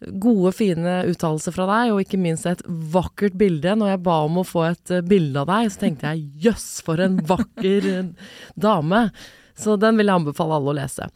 gode, 0.00 0.52
fine 0.56 0.98
uttalelser 1.10 1.54
fra 1.54 1.66
deg, 1.70 1.94
og 1.94 2.02
ikke 2.02 2.20
minst 2.20 2.48
et 2.48 2.62
vakkert 2.66 3.36
bilde. 3.38 3.76
Når 3.78 3.94
jeg 3.94 4.04
ba 4.04 4.18
om 4.26 4.42
å 4.42 4.46
få 4.46 4.66
et 4.68 4.92
eh, 4.92 5.04
bilde 5.06 5.42
av 5.42 5.48
deg, 5.50 5.72
så 5.72 5.82
tenkte 5.86 6.12
jeg 6.12 6.46
jøss, 6.48 6.68
for 6.84 7.00
en 7.02 7.18
vakker 7.32 7.90
eh, 7.92 8.30
dame. 8.68 9.08
Så 9.56 9.78
den 9.80 9.96
vil 9.96 10.10
jeg 10.10 10.20
anbefale 10.20 10.58
alle 10.58 10.72
å 10.74 10.76
lese. 10.76 11.08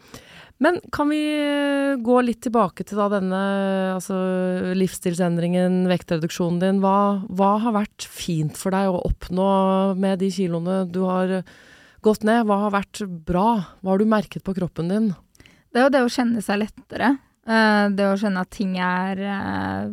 Men 0.60 0.80
kan 0.92 1.08
vi 1.12 1.20
eh, 1.20 2.00
gå 2.00 2.18
litt 2.24 2.42
tilbake 2.46 2.84
til 2.88 3.00
da 3.00 3.10
denne 3.12 3.42
altså, 3.98 4.16
livsstilsendringen, 4.76 5.82
vektreduksjonen 5.90 6.60
din. 6.64 6.82
Hva, 6.84 7.20
hva 7.28 7.54
har 7.66 7.76
vært 7.82 8.08
fint 8.08 8.56
for 8.60 8.76
deg 8.76 8.88
å 8.88 9.04
oppnå 9.12 9.50
med 10.00 10.24
de 10.24 10.32
kiloene 10.32 10.82
du 10.88 11.02
har 11.04 11.40
gått 12.04 12.24
ned? 12.24 12.46
Hva 12.48 12.64
har 12.64 12.78
vært 12.80 13.04
bra? 13.28 13.48
Hva 13.80 13.92
har 13.92 14.00
du 14.00 14.08
merket 14.08 14.44
på 14.44 14.56
kroppen 14.56 14.92
din? 14.92 15.12
Det 15.70 15.82
er 15.82 15.86
jo 15.86 15.92
det 15.94 16.06
å 16.06 16.12
kjenne 16.12 16.40
seg 16.44 16.64
lettere. 16.64 17.18
Eh, 17.48 17.86
det 17.96 18.06
å 18.06 18.16
skjønne 18.20 18.42
at 18.44 18.50
ting 18.52 18.76
er 18.82 19.20
eh, 19.24 19.90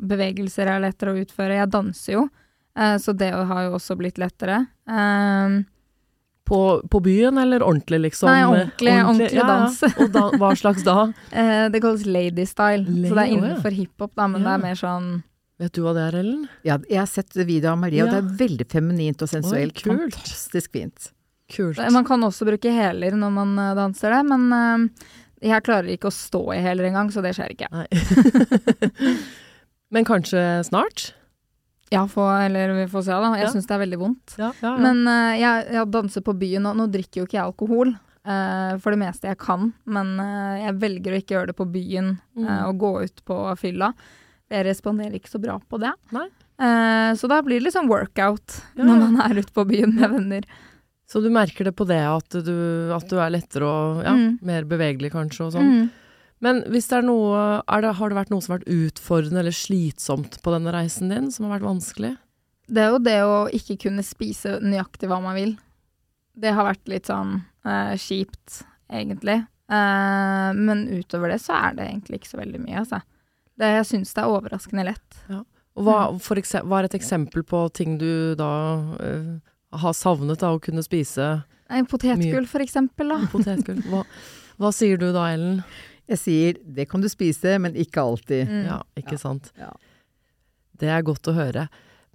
Bevegelser 0.00 0.68
er 0.72 0.80
lettere 0.84 1.12
å 1.12 1.20
utføre. 1.20 1.58
Jeg 1.58 1.68
danser 1.72 2.14
jo, 2.16 2.22
eh, 2.78 2.96
så 3.00 3.12
det 3.16 3.30
har 3.32 3.66
jo 3.66 3.74
også 3.76 3.96
blitt 4.00 4.20
lettere. 4.20 4.62
På, 6.48 6.58
på 6.90 7.00
byen, 7.00 7.38
eller 7.38 7.62
ordentlig, 7.62 8.00
liksom? 8.08 8.28
Nei, 8.28 8.44
ordentlig- 8.44 8.96
ordentlig 9.04 9.36
ja, 9.36 9.44
ja. 9.44 9.50
dans. 9.52 9.82
Og 10.02 10.08
da, 10.12 10.24
hva 10.40 10.50
slags 10.58 10.84
da? 10.84 10.96
eh, 11.30 11.68
det 11.72 11.80
kalles 11.84 12.02
ladystyle 12.08 12.86
så 13.08 13.14
det 13.14 13.22
er 13.26 13.34
innenfor 13.36 13.76
hiphop, 13.76 14.14
da, 14.18 14.26
men 14.32 14.42
det 14.44 14.56
er 14.56 14.64
mer 14.64 14.80
sånn 14.80 15.12
Vet 15.62 15.76
du 15.76 15.84
hva 15.84 15.92
det 15.94 16.02
er, 16.08 16.14
Ellen? 16.18 16.46
Ja, 16.66 16.74
jeg 16.90 16.98
har 16.98 17.06
sett 17.06 17.36
video 17.38 17.70
av 17.70 17.76
Maria, 17.78 18.02
og 18.08 18.10
det 18.10 18.18
er 18.18 18.30
veldig 18.40 18.64
feminint 18.72 19.20
og 19.22 19.28
sensuelt. 19.30 19.76
Oi. 19.84 19.92
Fantastisk 19.92 20.72
fint. 20.74 21.12
Kult. 21.52 21.78
Man 21.94 22.06
kan 22.08 22.24
også 22.26 22.48
bruke 22.48 22.72
hæler 22.74 23.14
når 23.14 23.30
man 23.36 23.52
danser 23.78 24.16
det, 24.16 24.22
men 24.32 24.88
jeg 25.42 25.64
klarer 25.66 25.90
ikke 25.92 26.08
å 26.10 26.14
stå 26.14 26.42
i 26.54 26.60
hæler 26.62 26.88
engang, 26.90 27.10
så 27.12 27.22
det 27.24 27.34
skjer 27.36 27.54
ikke. 27.54 27.68
Men 29.92 30.04
kanskje 30.08 30.40
snart? 30.64 31.10
Ja, 31.92 32.06
få, 32.08 32.24
eller 32.46 32.70
vi 32.72 32.86
får 32.88 33.02
se, 33.04 33.12
da. 33.20 33.34
Jeg 33.36 33.44
Ja. 33.48 33.52
syns 33.52 33.66
det 33.68 33.74
er 33.76 33.82
veldig 33.84 33.98
vondt. 34.00 34.36
Ja, 34.38 34.52
ja, 34.62 34.70
ja. 34.70 34.76
Men 34.80 35.02
uh, 35.06 35.34
jeg, 35.36 35.66
jeg 35.76 35.90
danser 35.92 36.22
på 36.24 36.32
byen, 36.40 36.64
og 36.70 36.76
nå 36.78 36.86
drikker 36.88 37.20
jo 37.20 37.26
ikke 37.28 37.36
jeg 37.36 37.44
alkohol. 37.50 37.92
Uh, 38.22 38.78
for 38.78 38.94
det 38.94 39.00
meste 39.02 39.26
jeg 39.28 39.36
kan, 39.42 39.72
men 39.84 40.14
uh, 40.22 40.54
jeg 40.62 40.78
velger 40.80 41.12
å 41.12 41.18
ikke 41.20 41.34
gjøre 41.36 41.50
det 41.50 41.58
på 41.58 41.66
byen 41.74 42.14
Mm. 42.38 42.48
og 42.70 42.78
gå 42.80 42.92
ut 43.04 43.20
på 43.28 43.36
fylla. 43.60 43.90
Jeg 44.48 44.64
responderer 44.64 45.18
ikke 45.18 45.28
så 45.34 45.40
bra 45.42 45.58
på 45.68 45.76
det. 45.80 45.92
Så 47.18 47.26
da 47.28 47.40
blir 47.42 47.60
det 47.64 47.72
sånn 47.74 47.88
workout 47.90 48.60
når 48.76 48.98
man 49.00 49.16
er 49.24 49.38
ute 49.40 49.52
på 49.52 49.64
byen 49.68 49.94
med 49.96 50.10
venner. 50.12 50.42
Så 51.12 51.20
du 51.20 51.28
merker 51.32 51.66
det 51.68 51.74
på 51.76 51.84
det 51.84 52.00
at 52.08 52.38
du, 52.46 52.54
at 52.96 53.04
du 53.10 53.18
er 53.20 53.34
lettere 53.34 53.68
og 53.68 53.98
ja, 54.06 54.14
Mm. 54.16 54.38
mer 54.48 54.64
bevegelig 54.64 55.10
kanskje 55.12 55.44
og 55.46 55.52
sånn. 55.58 55.68
Mm. 55.68 55.90
Men 56.42 56.62
hvis 56.72 56.88
det 56.88 56.96
er 56.98 57.04
noe, 57.06 57.42
er 57.68 57.82
det, 57.84 57.90
har 57.98 58.08
det 58.10 58.16
vært 58.16 58.30
noe 58.32 58.42
som 58.42 58.54
har 58.54 58.62
vært 58.62 58.72
utfordrende 58.72 59.42
eller 59.44 59.54
slitsomt 59.54 60.40
på 60.42 60.54
denne 60.54 60.72
reisen 60.74 61.12
din, 61.12 61.28
som 61.30 61.46
har 61.46 61.58
vært 61.58 61.68
vanskelig? 61.68 62.14
Det 62.72 62.80
er 62.82 62.90
jo 62.94 62.98
det 63.04 63.18
å 63.28 63.36
ikke 63.52 63.76
kunne 63.84 64.02
spise 64.06 64.56
nøyaktig 64.64 65.10
hva 65.10 65.20
man 65.22 65.36
vil. 65.36 65.52
Det 66.34 66.54
har 66.56 66.64
vært 66.66 66.88
litt 66.88 67.10
sånn 67.10 67.42
eh, 67.68 67.92
kjipt, 68.00 68.62
egentlig. 68.90 69.42
Eh, 69.70 70.50
men 70.56 70.86
utover 70.88 71.34
det 71.34 71.40
så 71.44 71.54
er 71.68 71.76
det 71.76 71.86
egentlig 71.90 72.22
ikke 72.22 72.32
så 72.32 72.40
veldig 72.40 72.62
mye, 72.64 72.80
altså. 72.86 73.02
Det, 73.60 73.68
jeg 73.76 73.88
syns 73.92 74.14
det 74.16 74.24
er 74.24 74.32
overraskende 74.32 74.88
lett. 74.88 75.20
Og 75.76 75.84
hva, 75.86 75.98
for 76.24 76.40
eksempel, 76.40 76.68
hva 76.72 76.80
er 76.80 76.88
et 76.88 76.96
eksempel 76.98 77.44
på 77.46 77.66
ting 77.76 77.98
du 78.00 78.34
da 78.40 78.50
eh, 79.04 79.34
har 79.72 79.94
savnet 79.96 80.40
da, 80.42 80.50
å 80.54 80.60
kunne 80.62 80.82
spise 80.84 81.42
Nei, 81.72 81.80
Potetgull, 81.88 82.44
for 82.50 82.60
eksempel, 82.60 83.08
da. 83.14 83.20
potetgull? 83.32 83.78
Hva, 83.88 84.02
hva 84.60 84.70
sier 84.76 84.98
du 85.00 85.06
da, 85.14 85.30
Ellen? 85.32 85.62
Jeg 86.10 86.18
sier 86.20 86.58
det 86.76 86.84
kan 86.90 87.00
du 87.00 87.08
spise, 87.08 87.54
men 87.62 87.72
ikke 87.78 88.02
alltid. 88.02 88.44
Mm. 88.50 88.66
Ja, 88.68 88.76
ikke 89.00 89.16
sant. 89.16 89.48
Ja. 89.56 89.70
Det 90.82 90.90
er 90.92 91.06
godt 91.06 91.30
å 91.30 91.36
høre. 91.36 91.68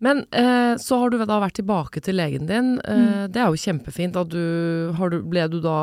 Men 0.03 0.27
eh, 0.29 0.75
så 0.77 0.99
har 1.01 1.09
du 1.09 1.17
da 1.23 1.39
vært 1.41 1.57
tilbake 1.57 2.03
til 2.05 2.19
legen 2.19 2.45
din. 2.45 2.75
Eh, 2.85 3.25
Det 3.33 3.41
er 3.41 3.49
jo 3.49 3.57
kjempefint. 3.63 4.19
At 4.21 4.29
du, 4.29 4.93
har 4.99 5.09
du, 5.09 5.23
ble 5.25 5.47
du 5.49 5.57
da 5.63 5.77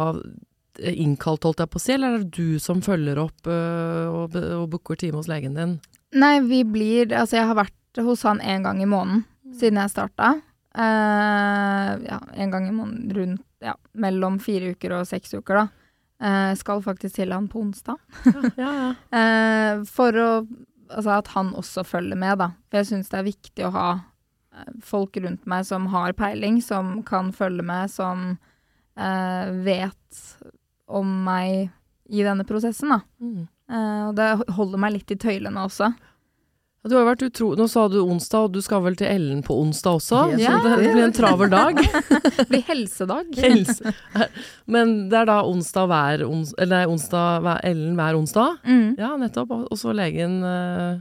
innkalt, 0.78 1.42
holdt 1.46 1.64
jeg 1.64 1.70
på 1.72 1.78
å 1.80 1.82
si, 1.82 1.92
eller 1.96 2.14
er 2.20 2.22
det 2.24 2.34
du 2.38 2.58
som 2.62 2.80
følger 2.82 3.18
opp 3.22 3.46
eh, 3.50 4.06
og, 4.10 4.34
og 4.60 4.68
booker 4.72 4.98
time 5.00 5.18
hos 5.18 5.28
legen 5.30 5.58
din? 5.58 5.76
Nei, 6.14 6.36
vi 6.46 6.62
blir 6.66 7.10
Altså, 7.10 7.40
jeg 7.40 7.48
har 7.50 7.58
vært 7.58 8.02
hos 8.06 8.22
han 8.26 8.38
én 8.42 8.62
gang 8.66 8.78
i 8.82 8.86
måneden 8.90 9.24
siden 9.58 9.78
jeg 9.82 9.92
starta. 9.92 10.36
Eh, 10.78 12.06
ja, 12.08 12.20
en 12.34 12.50
gang 12.50 12.68
i 12.68 12.72
måneden 12.72 13.14
rundt 13.14 13.42
ja, 13.58 13.76
mellom 13.92 14.38
fire 14.42 14.72
uker 14.74 14.96
og 14.98 15.06
seks 15.06 15.34
uker, 15.34 15.60
da. 15.60 15.68
Eh, 16.24 16.54
skal 16.58 16.82
faktisk 16.82 17.14
til 17.18 17.34
han 17.34 17.46
på 17.50 17.62
onsdag. 17.62 18.00
Ja, 18.58 18.72
ja. 18.72 18.94
Eh, 19.18 19.84
for 19.90 20.22
å 20.22 20.30
Altså 20.94 21.14
at 21.14 21.30
han 21.32 21.48
også 21.56 21.80
følger 21.88 22.14
med, 22.20 22.36
da. 22.38 22.50
For 22.68 22.78
jeg 22.78 22.86
syns 22.90 23.08
det 23.10 23.16
er 23.18 23.24
viktig 23.26 23.64
å 23.64 23.70
ha 23.72 23.86
folk 24.84 25.16
rundt 25.16 25.46
meg 25.48 25.64
som 25.66 25.88
har 25.90 26.12
peiling, 26.14 26.58
som 26.62 26.98
kan 27.08 27.30
følge 27.34 27.64
med, 27.66 27.90
som 27.90 28.36
vet 29.64 30.20
om 30.86 31.08
meg 31.24 31.72
i 32.12 32.22
denne 32.22 32.44
prosessen, 32.46 32.92
da. 32.92 33.00
Mm. 33.18 33.48
Og 34.10 34.12
det 34.20 34.28
holder 34.54 34.84
meg 34.84 34.94
litt 34.98 35.16
i 35.16 35.18
tøylene 35.24 35.64
også. 35.64 35.88
Du 36.84 36.92
har 36.98 37.06
vært 37.08 37.22
utro... 37.24 37.46
Nå 37.56 37.64
sa 37.72 37.86
du 37.88 37.96
onsdag, 38.02 38.50
og 38.50 38.56
du 38.56 38.60
skal 38.60 38.82
vel 38.84 38.96
til 39.00 39.08
Ellen 39.08 39.40
på 39.44 39.54
onsdag 39.56 40.02
også? 40.02 40.18
Helt 40.34 40.42
så 40.44 40.58
det 40.76 40.90
blir 40.92 41.06
en 41.06 41.14
travel 41.16 41.48
dag. 41.48 41.78
Det 41.80 42.44
blir 42.50 42.64
helsedag. 42.66 43.30
Helse. 43.40 43.94
Men 44.68 44.92
det 45.08 45.22
er 45.22 45.30
da 45.30 45.38
onsdag 45.48 45.88
hver 45.88 46.26
ons 46.28 46.52
Eller 46.60 46.90
onsdag 46.92 47.40
hver, 47.46 47.62
Ellen 47.64 47.96
hver 47.96 48.18
onsdag? 48.18 48.60
Mm. 48.68 49.00
Ja, 49.00 49.14
nettopp. 49.16 49.54
Og 49.64 49.80
så 49.80 49.96
legen 49.96 50.42
eh, 50.44 51.00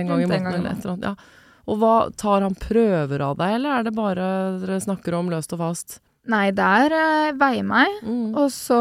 en 0.00 0.10
gang 0.10 0.24
i 0.24 0.26
måneden 0.26 0.50
eller 0.50 0.72
et 0.72 0.82
eller 0.82 0.96
annet. 0.96 1.08
Ja. 1.12 1.40
Og 1.70 1.78
hva, 1.78 1.94
tar 2.18 2.42
han 2.42 2.58
prøver 2.58 3.22
av 3.22 3.38
deg, 3.38 3.58
eller 3.60 3.76
er 3.76 3.86
det 3.86 3.94
bare 3.94 4.28
dere 4.58 4.82
snakker 4.82 5.14
om 5.14 5.30
løst 5.30 5.54
og 5.54 5.62
fast? 5.62 6.00
Nei, 6.30 6.48
der 6.54 6.90
uh, 6.90 7.30
veier 7.38 7.66
meg. 7.66 8.00
Mm. 8.02 8.32
Og 8.34 8.50
så 8.50 8.80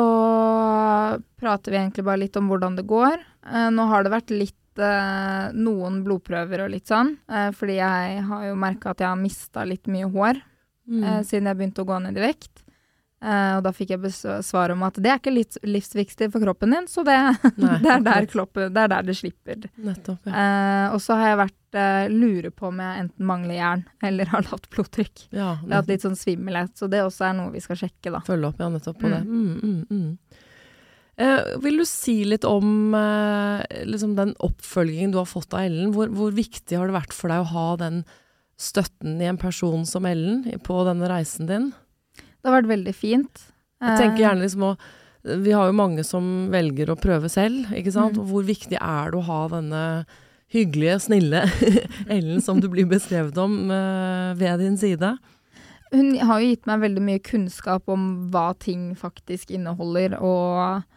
prater 1.40 1.76
vi 1.76 1.84
egentlig 1.84 2.08
bare 2.10 2.24
litt 2.26 2.42
om 2.42 2.50
hvordan 2.50 2.80
det 2.80 2.90
går. 2.90 3.22
Eh, 3.46 3.70
nå 3.74 3.86
har 3.92 4.06
det 4.06 4.14
vært 4.18 4.34
litt 4.34 4.56
eh, 4.80 5.50
noen 5.56 6.02
blodprøver 6.06 6.66
og 6.66 6.72
litt 6.74 6.88
sånn, 6.90 7.16
eh, 7.30 7.50
fordi 7.56 7.76
jeg 7.80 8.24
har 8.30 8.48
jo 8.50 8.56
merka 8.60 8.92
at 8.94 9.04
jeg 9.04 9.10
har 9.12 9.20
mista 9.20 9.66
litt 9.68 9.88
mye 9.92 10.10
hår 10.14 10.42
Mm. 10.90 11.04
eh, 11.06 11.20
siden 11.22 11.46
jeg 11.46 11.58
begynte 11.60 11.84
å 11.84 11.86
gå 11.86 12.00
ned 12.02 12.18
i 12.18 12.22
vekt. 12.24 12.64
Eh, 13.22 13.58
og 13.58 13.64
da 13.64 13.70
fikk 13.76 13.92
jeg 13.94 14.10
svar 14.42 14.72
om 14.72 14.82
at 14.88 14.96
det 14.96 15.12
er 15.12 15.20
ikke 15.20 15.34
livsviktig 15.68 16.32
for 16.32 16.42
kroppen 16.42 16.72
din, 16.74 16.88
så 16.90 17.04
det, 17.06 17.14
Nei, 17.62 17.76
det, 17.84 17.92
er, 17.94 18.02
der 18.08 18.26
kloppen, 18.32 18.74
det 18.74 18.82
er 18.88 18.88
der 18.96 19.04
det 19.04 19.16
slipper. 19.20 19.68
Nettopp, 19.78 20.26
ja. 20.26 20.90
Og 20.96 21.02
så 21.04 21.14
har 21.20 21.28
jeg 21.34 21.40
vært 21.44 21.78
lurer 22.10 22.50
på 22.50 22.72
om 22.72 22.80
jeg 22.82 23.04
enten 23.04 23.26
mangler 23.30 23.60
jern 23.60 23.84
eller 24.10 24.26
har 24.34 24.48
lavt 24.50 24.70
blodtrykk. 24.74 25.28
ja 25.30 25.60
Jeg 25.62 25.70
har 25.70 25.76
hatt 25.84 25.92
litt 25.94 26.02
sånn 26.08 26.18
svimmelhet, 26.18 26.74
så 26.80 26.90
det 26.90 27.04
også 27.06 27.28
er 27.30 27.38
noe 27.38 27.52
vi 27.54 27.62
skal 27.62 27.78
sjekke, 27.84 28.10
da. 28.16 28.24
Følge 28.26 28.50
opp, 28.50 28.58
ja, 28.64 28.70
nettopp 28.74 28.98
på 29.04 29.12
det. 29.14 29.22
Mm, 29.28 29.60
mm, 29.62 29.86
mm. 29.92 30.40
Eh, 31.20 31.58
vil 31.60 31.82
du 31.82 31.84
si 31.88 32.22
litt 32.24 32.46
om 32.48 32.96
eh, 32.96 33.84
liksom 33.84 34.14
den 34.16 34.32
oppfølgingen 34.40 35.12
du 35.12 35.18
har 35.20 35.28
fått 35.28 35.52
av 35.52 35.66
Ellen? 35.68 35.92
Hvor, 35.96 36.08
hvor 36.16 36.32
viktig 36.36 36.78
har 36.80 36.88
det 36.88 36.96
vært 36.96 37.16
for 37.16 37.32
deg 37.32 37.44
å 37.44 37.52
ha 37.52 37.66
den 37.82 38.06
støtten 38.60 39.18
i 39.20 39.28
en 39.28 39.40
person 39.40 39.84
som 39.88 40.08
Ellen 40.08 40.46
på 40.64 40.78
denne 40.88 41.10
reisen 41.12 41.50
din? 41.50 41.70
Det 42.16 42.48
har 42.48 42.62
vært 42.62 42.72
veldig 42.72 42.96
fint. 42.96 43.44
Jeg 43.84 44.00
tenker 44.00 44.16
Eh, 44.16 44.24
gjerne 44.28 44.46
liksom 44.46 44.72
å 44.72 44.78
Vi 45.44 45.52
har 45.52 45.68
jo 45.68 45.76
mange 45.76 46.04
som 46.08 46.48
velger 46.48 46.90
å 46.90 46.96
prøve 46.96 47.28
selv, 47.28 47.68
ikke 47.76 47.92
sant. 47.92 48.16
Mm. 48.16 48.30
Hvor 48.30 48.46
viktig 48.48 48.78
er 48.80 49.12
det 49.12 49.20
å 49.20 49.26
ha 49.28 49.40
denne 49.52 49.82
hyggelige, 50.48 51.02
snille 51.04 51.42
Ellen 52.16 52.40
som 52.42 52.62
du 52.64 52.70
blir 52.72 52.88
beskrevet 52.88 53.36
om 53.38 53.68
ved 54.40 54.64
din 54.64 54.80
side? 54.80 55.18
Hun 55.92 56.16
har 56.24 56.40
jo 56.40 56.54
gitt 56.54 56.64
meg 56.70 56.86
veldig 56.86 57.04
mye 57.04 57.20
kunnskap 57.20 57.92
om 57.92 58.32
hva 58.32 58.54
ting 58.56 58.94
faktisk 58.96 59.52
inneholder, 59.52 60.16
og 60.24 60.88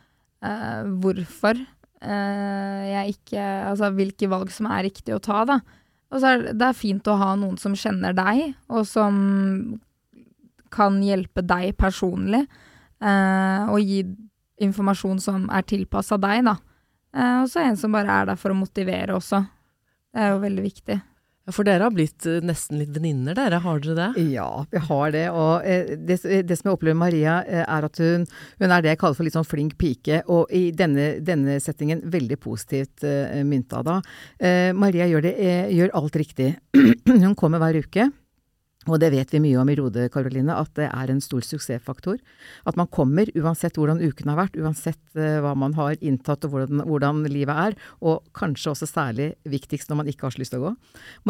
hvorfor 0.42 1.54
eh, 2.02 2.82
jeg 2.90 3.14
ikke 3.16 3.44
Altså 3.70 3.92
hvilke 3.94 4.28
valg 4.30 4.50
som 4.50 4.66
er 4.66 4.88
riktig 4.88 5.14
å 5.14 5.22
ta, 5.22 5.44
da. 5.48 5.60
Og 6.12 6.20
så 6.20 6.32
er 6.32 6.42
det- 6.52 6.68
er 6.68 6.72
fint 6.76 7.04
å 7.08 7.16
ha 7.16 7.34
noen 7.36 7.56
som 7.58 7.72
kjenner 7.74 8.12
deg, 8.14 8.54
og 8.68 8.84
som 8.86 9.80
kan 10.70 11.00
hjelpe 11.02 11.46
deg 11.46 11.76
personlig, 11.76 12.46
eh, 13.00 13.66
og 13.68 13.80
gi 13.80 14.02
informasjon 14.60 15.20
som 15.20 15.48
er 15.50 15.62
tilpassa 15.62 16.18
deg, 16.20 16.44
da. 16.44 16.56
Eh, 17.14 17.42
og 17.42 17.48
så 17.48 17.60
en 17.64 17.76
som 17.76 17.92
bare 17.92 18.08
er 18.08 18.26
der 18.26 18.36
for 18.36 18.50
å 18.50 18.56
motivere 18.58 19.14
også. 19.16 19.46
Det 20.12 20.20
er 20.20 20.30
jo 20.32 20.40
veldig 20.40 20.62
viktig. 20.64 21.02
For 21.52 21.68
dere 21.68 21.86
har 21.86 21.94
blitt 21.94 22.26
eh, 22.28 22.40
nesten 22.44 22.80
litt 22.80 22.92
venninner, 22.94 23.36
dere. 23.36 23.60
Har 23.64 23.82
dere 23.82 23.96
det? 23.98 24.24
Ja, 24.32 24.64
vi 24.72 24.82
har 24.88 25.12
det. 25.14 25.26
Og 25.30 25.66
eh, 25.68 25.94
det, 25.98 26.18
det 26.48 26.58
som 26.58 26.70
jeg 26.70 26.78
opplever 26.78 26.96
med 26.96 27.04
Maria, 27.04 27.36
eh, 27.44 27.64
er 27.66 27.88
at 27.88 28.00
hun, 28.02 28.26
hun 28.62 28.68
er 28.68 28.84
det 28.84 28.94
jeg 28.94 29.02
kaller 29.02 29.18
for 29.18 29.28
litt 29.28 29.36
sånn 29.36 29.48
flink 29.48 29.76
pike. 29.80 30.22
Og 30.32 30.52
i 30.54 30.64
denne, 30.76 31.12
denne 31.24 31.58
settingen 31.62 32.04
veldig 32.12 32.38
positivt 32.42 33.04
mynta 33.46 33.82
da. 33.86 33.98
Maria 34.76 35.06
gjør, 35.10 35.24
det, 35.24 35.32
gjør 35.74 35.94
alt 35.98 36.18
riktig. 36.18 36.50
hun 37.08 37.36
kommer 37.38 37.62
hver 37.62 37.82
uke. 37.82 38.08
Og 38.90 38.98
det 38.98 39.12
vet 39.14 39.30
vi 39.30 39.40
mye 39.44 39.58
om 39.60 39.68
i 39.70 39.76
Rode, 39.78 40.08
Karoline, 40.10 40.56
at 40.58 40.72
det 40.78 40.88
er 40.88 41.10
en 41.12 41.20
stor 41.22 41.44
suksessfaktor. 41.46 42.18
At 42.66 42.78
man 42.78 42.88
kommer 42.90 43.28
uansett 43.38 43.78
hvordan 43.78 44.00
uken 44.02 44.32
har 44.32 44.40
vært, 44.40 44.58
uansett 44.58 45.00
eh, 45.14 45.38
hva 45.44 45.52
man 45.58 45.76
har 45.78 45.94
inntatt 46.02 46.48
og 46.48 46.56
hvordan, 46.56 46.82
hvordan 46.88 47.22
livet 47.30 47.60
er, 47.68 47.76
og 48.02 48.26
kanskje 48.34 48.72
også 48.72 48.88
særlig 48.90 49.28
viktigst 49.46 49.90
når 49.90 50.00
man 50.00 50.10
ikke 50.10 50.26
har 50.26 50.34
så 50.34 50.42
lyst 50.42 50.54
til 50.56 50.64
å 50.64 50.70
gå. 50.70 50.74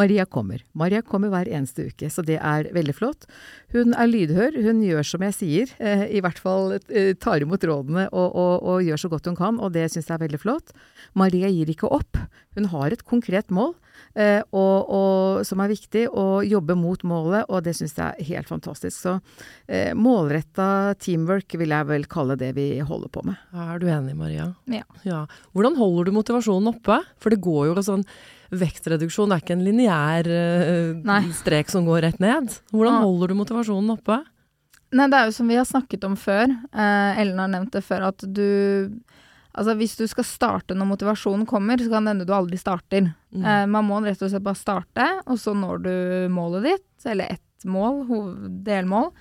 Maria 0.01 0.25
kommer. 0.25 0.65
Maria 0.73 1.03
kommer 1.05 1.29
hver 1.33 1.51
eneste 1.51 1.91
uke, 1.91 2.09
så 2.09 2.25
det 2.25 2.39
er 2.39 2.71
veldig 2.73 2.97
flott. 2.97 3.29
Hun 3.75 3.93
er 3.93 4.09
lydhør, 4.09 4.57
hun 4.65 4.81
gjør 4.85 5.11
som 5.13 5.27
jeg 5.29 5.37
sier, 5.37 5.77
eh, 5.77 6.07
i 6.09 6.23
hvert 6.25 6.41
fall 6.41 6.79
eh, 6.79 7.13
tar 7.13 7.45
imot 7.45 7.69
rådene 7.69 8.07
og, 8.09 8.27
og, 8.33 8.53
og 8.65 8.87
gjør 8.87 9.05
så 9.05 9.13
godt 9.13 9.29
hun 9.29 9.37
kan, 9.37 9.61
og 9.61 9.75
det 9.77 9.91
syns 9.93 10.09
jeg 10.09 10.17
er 10.17 10.25
veldig 10.25 10.41
flott. 10.41 10.73
Maria 11.13 11.53
gir 11.53 11.69
ikke 11.69 11.93
opp. 11.93 12.17
Hun 12.57 12.71
har 12.73 12.93
et 12.93 13.05
konkret 13.05 13.53
mål 13.53 13.75
og, 14.15 14.89
og, 14.93 15.43
som 15.47 15.61
er 15.63 15.71
viktig, 15.71 16.05
og 16.09 16.45
jobbe 16.47 16.75
mot 16.77 17.01
målet, 17.07 17.47
og 17.49 17.63
det 17.65 17.75
syns 17.77 17.95
jeg 17.97 18.05
er 18.05 18.29
helt 18.29 18.51
fantastisk. 18.51 18.95
Så 18.97 19.15
eh, 19.67 19.91
målretta 19.97 20.93
teamwork 21.01 21.57
vil 21.59 21.73
jeg 21.73 21.89
vel 21.89 22.07
kalle 22.11 22.37
det 22.39 22.53
vi 22.57 22.67
holder 22.83 23.11
på 23.13 23.25
med. 23.27 23.39
Er 23.53 23.81
du 23.81 23.87
enig, 23.89 24.15
Maria? 24.19 24.51
Ja. 24.69 25.23
Hvordan 25.53 25.77
holder 25.79 26.09
du 26.09 26.17
motivasjonen 26.19 26.73
oppe? 26.75 27.01
For 27.21 27.33
det 27.33 27.41
går 27.43 27.71
jo 27.71 27.85
sånn 27.85 28.05
Vektreduksjon 28.53 29.31
er 29.33 29.41
ikke 29.41 29.55
en 29.55 29.63
lineær 29.65 30.27
eh, 30.29 31.31
strek 31.33 31.71
som 31.73 31.87
går 31.87 32.03
rett 32.05 32.19
ned. 32.21 32.51
Hvordan 32.69 32.99
holder 33.01 33.33
du 33.33 33.39
motivasjonen 33.39 33.95
oppe? 33.95 34.19
Nei, 34.93 35.07
det 35.09 35.17
er 35.17 35.29
jo 35.29 35.33
som 35.33 35.49
vi 35.49 35.57
har 35.57 35.65
snakket 35.65 36.05
om 36.05 36.13
før. 36.19 36.51
Eh, 36.69 37.21
Ellen 37.23 37.41
har 37.41 37.49
nevnt 37.49 37.73
det 37.73 37.81
før, 37.85 38.11
at 38.11 38.25
du 38.29 38.93
Altså, 39.53 39.75
hvis 39.77 39.93
du 39.99 40.07
skal 40.09 40.25
starte 40.25 40.75
når 40.77 40.89
motivasjonen 40.89 41.45
kommer, 41.49 41.77
så 41.77 41.91
kan 41.91 42.07
det 42.07 42.15
hende 42.15 42.25
du 42.25 42.33
aldri 42.33 42.57
starter. 42.57 43.11
Mm. 43.33 43.43
Eh, 43.43 43.65
man 43.69 43.85
må 43.85 43.99
rett 44.01 44.21
og 44.25 44.31
slett 44.31 44.45
bare 44.45 44.57
starte, 44.57 45.09
og 45.29 45.37
så 45.41 45.53
når 45.57 45.83
du 45.83 45.93
målet 46.33 46.65
ditt, 46.71 47.05
eller 47.09 47.35
ett 47.35 47.67
mål, 47.69 48.01
delmål, 48.65 49.11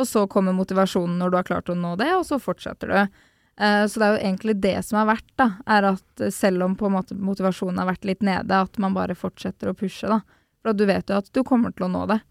og 0.00 0.08
så 0.08 0.24
kommer 0.30 0.56
motivasjonen 0.56 1.18
når 1.20 1.30
du 1.30 1.36
har 1.38 1.50
klart 1.50 1.68
å 1.70 1.76
nå 1.76 1.92
det, 2.00 2.08
og 2.16 2.24
så 2.24 2.40
fortsetter 2.40 2.88
du. 2.88 3.20
Eh, 3.60 3.84
så 3.84 4.00
det 4.00 4.06
er 4.06 4.14
jo 4.14 4.22
egentlig 4.30 4.56
det 4.64 4.78
som 4.88 5.02
er 5.02 5.10
verdt, 5.12 5.28
da, 5.36 5.50
er 5.76 5.90
at 5.92 6.24
selv 6.32 6.64
om 6.64 6.78
på 6.78 6.88
en 6.88 6.96
måte 6.96 7.18
motivasjonen 7.18 7.82
har 7.82 7.92
vært 7.92 8.08
litt 8.08 8.24
nede, 8.24 8.62
at 8.64 8.80
man 8.80 8.96
bare 8.96 9.18
fortsetter 9.18 9.70
å 9.70 9.76
pushe, 9.76 10.08
da. 10.08 10.22
For 10.62 10.78
du 10.78 10.86
vet 10.88 11.10
jo 11.10 11.20
at 11.20 11.28
du 11.34 11.42
kommer 11.44 11.74
til 11.74 11.88
å 11.88 11.92
nå 11.92 12.06
det. 12.08 12.22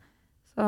Så 0.56 0.66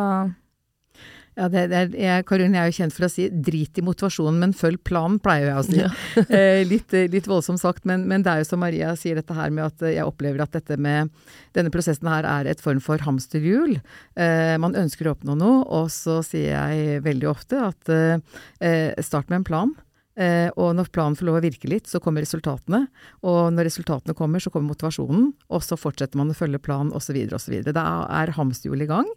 Ja, 1.33 1.47
det, 1.49 1.63
det 1.71 1.77
er, 1.79 1.93
jeg, 1.97 2.25
Karin, 2.29 2.53
jeg 2.53 2.61
er 2.61 2.69
jo 2.69 2.77
kjent 2.77 2.95
for 2.95 3.07
å 3.07 3.11
si 3.11 3.25
'drit 3.29 3.79
i 3.81 3.85
motivasjonen, 3.85 4.39
men 4.43 4.55
følg 4.57 4.81
planen', 4.85 5.21
pleier 5.23 5.49
jeg 5.49 5.57
å 5.57 5.65
si. 5.65 5.79
Ja. 5.81 5.89
eh, 6.37 6.61
litt, 6.69 6.93
eh, 6.93 7.09
litt 7.11 7.29
voldsomt 7.29 7.61
sagt, 7.61 7.87
men, 7.89 8.05
men 8.09 8.25
det 8.25 8.31
er 8.31 8.43
jo 8.43 8.49
som 8.51 8.61
Maria 8.61 8.93
sier 8.99 9.17
dette 9.17 9.37
her 9.37 9.53
med 9.53 9.65
at 9.71 9.81
eh, 9.81 9.95
jeg 9.97 10.09
opplever 10.09 10.45
at 10.45 10.53
dette 10.53 10.77
med 10.77 11.09
denne 11.57 11.73
prosessen 11.73 12.09
her 12.11 12.27
er 12.29 12.51
et 12.51 12.61
form 12.61 12.81
for 12.83 13.01
hamsterhjul. 13.01 13.79
Eh, 14.13 14.53
man 14.61 14.77
ønsker 14.77 15.09
å 15.09 15.15
oppnå 15.15 15.37
noe, 15.39 15.63
og 15.65 15.89
så 15.93 16.21
sier 16.25 16.53
jeg 16.53 17.01
veldig 17.07 17.31
ofte 17.31 17.63
at 17.71 17.93
eh, 17.93 18.93
start 19.01 19.33
med 19.33 19.41
en 19.41 19.49
plan. 19.49 19.73
Eh, 20.13 20.49
og 20.61 20.75
når 20.77 20.91
planen 20.93 21.17
får 21.17 21.25
lov 21.25 21.39
å 21.39 21.43
virke 21.43 21.69
litt, 21.69 21.87
så 21.89 22.01
kommer 22.03 22.23
resultatene. 22.25 22.85
Og 23.25 23.49
når 23.55 23.67
resultatene 23.69 24.15
kommer, 24.17 24.43
så 24.43 24.51
kommer 24.53 24.73
motivasjonen. 24.73 25.31
Og 25.49 25.65
så 25.65 25.77
fortsetter 25.79 26.19
man 26.19 26.29
å 26.29 26.37
følge 26.37 26.61
planen, 26.61 26.93
osv. 26.93 27.17
osv. 27.33 27.55
Da 27.73 27.85
er 28.21 28.33
hamsterhjulet 28.37 28.85
i 28.85 28.91
gang. 28.91 29.09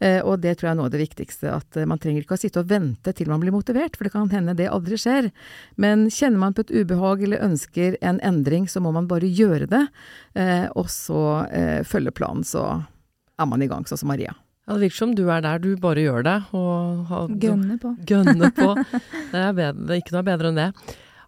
Eh, 0.00 0.20
og 0.20 0.42
det 0.44 0.58
tror 0.58 0.68
jeg 0.68 0.74
er 0.74 0.80
noe 0.82 0.90
av 0.90 0.94
det 0.94 1.02
viktigste. 1.04 1.56
At 1.56 1.80
eh, 1.80 1.88
man 1.88 2.02
trenger 2.02 2.26
ikke 2.26 2.36
å 2.36 2.42
sitte 2.42 2.62
og 2.62 2.70
vente 2.72 3.16
til 3.16 3.32
man 3.32 3.42
blir 3.42 3.54
motivert, 3.54 3.96
for 3.96 4.08
det 4.08 4.14
kan 4.14 4.30
hende 4.32 4.56
det 4.58 4.68
aldri 4.72 5.00
skjer. 5.00 5.32
Men 5.80 6.08
kjenner 6.12 6.44
man 6.44 6.56
på 6.56 6.66
et 6.66 6.74
ubehag 6.74 7.24
eller 7.24 7.44
ønsker 7.48 7.96
en 8.04 8.20
endring, 8.24 8.68
så 8.68 8.84
må 8.84 8.92
man 8.94 9.08
bare 9.10 9.28
gjøre 9.28 9.70
det. 9.70 9.84
Og 10.78 10.88
så 10.92 11.22
følge 11.88 12.12
planen, 12.14 12.44
så 12.46 12.64
er 13.40 13.48
man 13.48 13.62
i 13.64 13.68
gang, 13.70 13.86
sånn 13.88 14.00
som 14.00 14.12
Maria. 14.12 14.34
Ja, 14.72 14.78
det 14.78 14.86
virker 14.86 15.02
som 15.02 15.10
du 15.12 15.26
er 15.28 15.42
der, 15.44 15.60
du 15.60 15.74
bare 15.76 16.00
gjør 16.00 16.24
det. 16.24 16.38
Og 16.56 17.02
har, 17.10 17.32
gønne 17.42 17.76
på. 17.80 17.90
Gønne 18.08 18.48
på. 18.56 18.70
Det 19.32 19.40
er, 19.40 19.52
bedre, 19.56 19.96
ikke 20.00 20.14
noe 20.14 20.24
bedre 20.24 20.48
enn 20.48 20.60
det. 20.60 20.68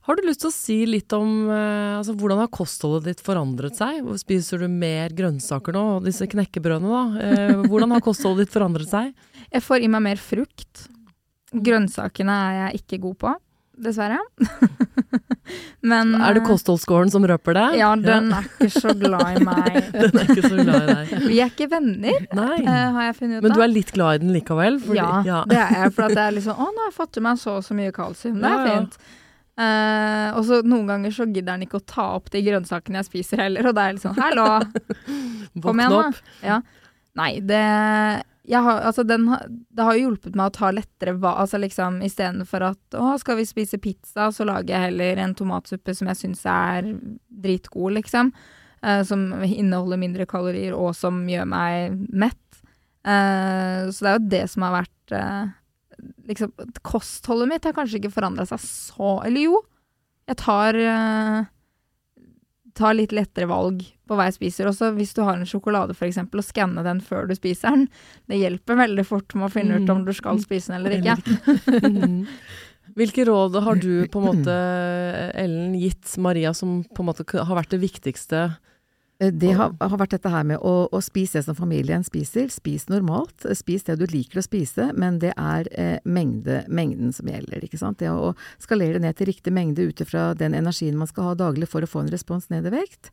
Har 0.05 0.17
du 0.17 0.25
lyst 0.25 0.43
til 0.43 0.51
å 0.51 0.55
si 0.55 0.75
litt 0.89 1.13
om 1.17 1.47
eh, 1.49 1.95
altså, 1.99 2.13
hvordan 2.21 2.41
har 2.43 2.51
kostholdet 2.53 3.07
ditt 3.09 3.23
forandret 3.25 3.77
seg? 3.77 4.03
Spiser 4.21 4.61
du 4.65 4.67
mer 4.69 5.13
grønnsaker 5.17 5.77
nå? 5.77 5.85
Og 5.99 6.09
disse 6.09 6.29
knekkebrødene, 6.29 6.89
da? 6.89 7.25
Eh, 7.25 7.63
hvordan 7.69 7.93
har 7.97 8.05
kostholdet 8.05 8.47
ditt 8.47 8.57
forandret 8.57 8.91
seg? 8.91 9.13
Jeg 9.49 9.65
får 9.65 9.85
i 9.85 9.89
meg 9.93 10.05
mer 10.05 10.21
frukt. 10.21 10.87
Grønnsakene 11.55 12.37
er 12.49 12.59
jeg 12.59 12.83
ikke 12.83 13.01
god 13.07 13.19
på, 13.21 13.35
dessverre. 13.81 14.19
Men 15.85 16.15
Er 16.17 16.33
det 16.39 16.41
eh, 16.43 16.47
kostholdsskåren 16.49 17.11
som 17.13 17.25
røper 17.29 17.57
det? 17.59 17.65
Ja, 17.79 17.91
den 18.01 18.31
er 18.33 18.47
ikke 18.49 18.71
så 18.73 18.95
glad 18.97 19.37
i 19.37 19.43
meg. 19.45 19.75
Den 19.93 20.17
er 20.23 20.31
ikke 20.33 20.47
så 20.49 20.57
glad 20.63 20.79
i 20.89 20.95
deg. 20.95 21.27
Vi 21.29 21.41
er 21.45 21.51
ikke 21.53 21.69
venner, 21.73 22.23
Nei. 22.41 22.61
eh, 22.63 22.87
har 22.97 23.09
jeg 23.11 23.17
funnet 23.19 23.37
ut 23.37 23.41
av. 23.43 23.45
Men 23.49 23.57
du 23.59 23.65
er 23.67 23.73
litt 23.75 23.93
glad 23.93 24.15
i 24.15 24.23
den 24.25 24.33
likevel? 24.37 24.79
fordi- 24.87 25.03
ja, 25.29 25.43
det 25.51 25.59
er 25.61 25.75
jeg. 25.83 25.93
For 25.99 26.07
at 26.09 26.17
det 26.17 26.25
er 26.25 26.33
liksom 26.39 26.57
Å, 26.57 26.71
nå 26.71 26.85
har 26.87 26.89
jeg 26.91 26.97
fått 26.97 27.21
i 27.21 27.25
meg 27.29 27.43
så 27.43 27.59
og 27.59 27.67
så 27.69 27.77
mye 27.77 27.93
kalsium. 27.93 28.41
Det 28.41 28.49
er 28.49 28.57
Ja, 28.57 28.65
ja. 28.65 28.79
fint. 28.81 28.99
Eh, 29.55 30.29
og 30.35 30.43
så 30.49 30.63
noen 30.67 30.89
ganger 30.91 31.13
så 31.15 31.29
gidder 31.31 31.55
han 31.55 31.63
ikke 31.69 31.79
å 31.79 31.85
ta 31.87 32.09
opp 32.17 32.33
de 32.33 32.41
grønnsakene 32.43 32.99
jeg 33.03 33.11
spiser 33.13 33.45
heller, 33.45 33.69
og 33.71 33.77
det 33.77 33.85
er 33.85 33.99
liksom 34.01 34.17
Hallo! 34.19 34.49
Kom 35.63 35.79
igjen, 35.85 35.93
da. 35.95 36.39
Ja. 36.43 36.57
Nei, 37.21 37.33
det 37.47 37.61
har, 38.53 38.83
altså 38.85 39.03
den, 39.09 39.25
Det 39.73 39.85
har 39.87 39.97
jo 39.97 40.11
hjulpet 40.11 40.35
meg 40.37 40.51
å 40.51 40.53
ta 40.53 40.69
lettere 40.75 41.15
hva 41.17 41.31
Altså 41.41 41.57
liksom 41.63 42.03
istedenfor 42.05 42.67
at 42.67 42.97
å, 42.99 43.15
skal 43.21 43.39
vi 43.39 43.47
spise 43.49 43.81
pizza, 43.81 44.29
så 44.29 44.45
lager 44.45 44.75
jeg 44.75 44.91
heller 44.91 45.23
en 45.23 45.33
tomatsuppe 45.39 45.95
som 45.97 46.11
jeg 46.13 46.21
syns 46.21 46.45
er 46.51 46.91
dritgod, 47.29 47.95
liksom. 47.97 48.35
Eh, 48.85 49.01
som 49.09 49.31
inneholder 49.41 50.01
mindre 50.01 50.29
kalorier, 50.29 50.77
og 50.77 50.93
som 50.99 51.23
gjør 51.29 51.49
meg 51.49 51.97
mett. 52.13 52.61
Eh, 53.05 53.89
så 53.89 54.05
det 54.05 54.11
er 54.11 54.19
jo 54.19 54.33
det 54.37 54.45
som 54.53 54.69
har 54.69 54.81
vært 54.83 55.17
eh, 55.17 55.45
Liksom, 56.29 56.51
kostholdet 56.83 57.49
mitt 57.49 57.67
har 57.69 57.75
kanskje 57.77 58.01
ikke 58.01 58.11
forandra 58.17 58.45
seg 58.49 58.59
så 58.61 59.11
Eller 59.25 59.45
jo, 59.47 59.59
jeg 60.27 60.39
tar 60.41 60.77
eh, 60.81 61.45
tar 62.75 62.97
litt 62.99 63.15
lettere 63.15 63.49
valg 63.49 63.85
på 64.09 64.19
hva 64.19 64.29
jeg 64.29 64.37
spiser. 64.39 64.69
Også 64.71 64.91
hvis 64.97 65.15
du 65.17 65.23
har 65.25 65.39
en 65.39 65.49
sjokolade 65.49 65.97
f.eks., 65.97 66.21
å 66.21 66.45
skanne 66.45 66.85
den 66.87 67.01
før 67.05 67.29
du 67.31 67.35
spiser 67.37 67.75
den. 67.75 67.89
Det 68.31 68.41
hjelper 68.41 68.81
veldig 68.85 69.07
fort 69.09 69.35
med 69.39 69.49
å 69.49 69.55
finne 69.55 69.81
ut 69.81 69.95
om 69.95 70.05
du 70.07 70.13
skal 70.17 70.41
spise 70.43 70.73
den 70.73 70.81
eller 70.81 70.99
ikke. 70.99 71.17
Hvilke 72.99 73.25
råd 73.27 73.57
har 73.65 73.81
du 73.81 74.05
på 74.13 74.21
en 74.21 74.29
måte, 74.29 74.59
Ellen, 75.43 75.73
gitt 75.81 76.17
Maria 76.23 76.53
som 76.55 76.83
på 76.85 77.03
en 77.03 77.11
måte 77.11 77.27
har 77.33 77.57
vært 77.59 77.73
det 77.75 77.83
viktigste 77.83 78.47
det 79.19 79.53
har, 79.55 79.71
har, 79.79 79.99
vært 80.01 80.17
dette 80.17 80.31
her 80.31 80.43
med 80.47 80.59
å, 80.59 80.89
å, 80.91 81.01
spise 81.05 81.39
det 81.39 81.47
som 81.47 81.55
familien 81.55 82.03
spiser. 82.07 82.49
Spis 82.51 82.89
normalt. 82.91 83.47
Spis 83.55 83.87
det 83.87 83.95
du 84.01 84.09
liker 84.11 84.41
å 84.41 84.45
spise, 84.45 84.89
men 84.99 85.21
det 85.23 85.31
er 85.39 85.69
eh, 85.71 86.01
mengde, 86.03 86.65
mengden 86.67 87.15
som 87.15 87.31
gjelder. 87.31 87.63
ikke 87.63 87.79
sant? 87.79 88.01
Det 88.03 88.11
å 88.11 88.33
skalere 88.63 88.99
ned 89.03 89.15
til 89.19 89.31
riktig 89.31 89.55
mengde 89.55 89.87
ut 89.87 90.03
ifra 90.03 90.33
den 90.39 90.57
energien 90.59 90.99
man 90.99 91.11
skal 91.11 91.31
ha 91.31 91.37
daglig 91.39 91.69
for 91.71 91.87
å 91.87 91.91
få 91.91 92.03
en 92.03 92.11
respons 92.11 92.51
ned 92.51 92.67
i 92.67 92.73
vekt. 92.75 93.13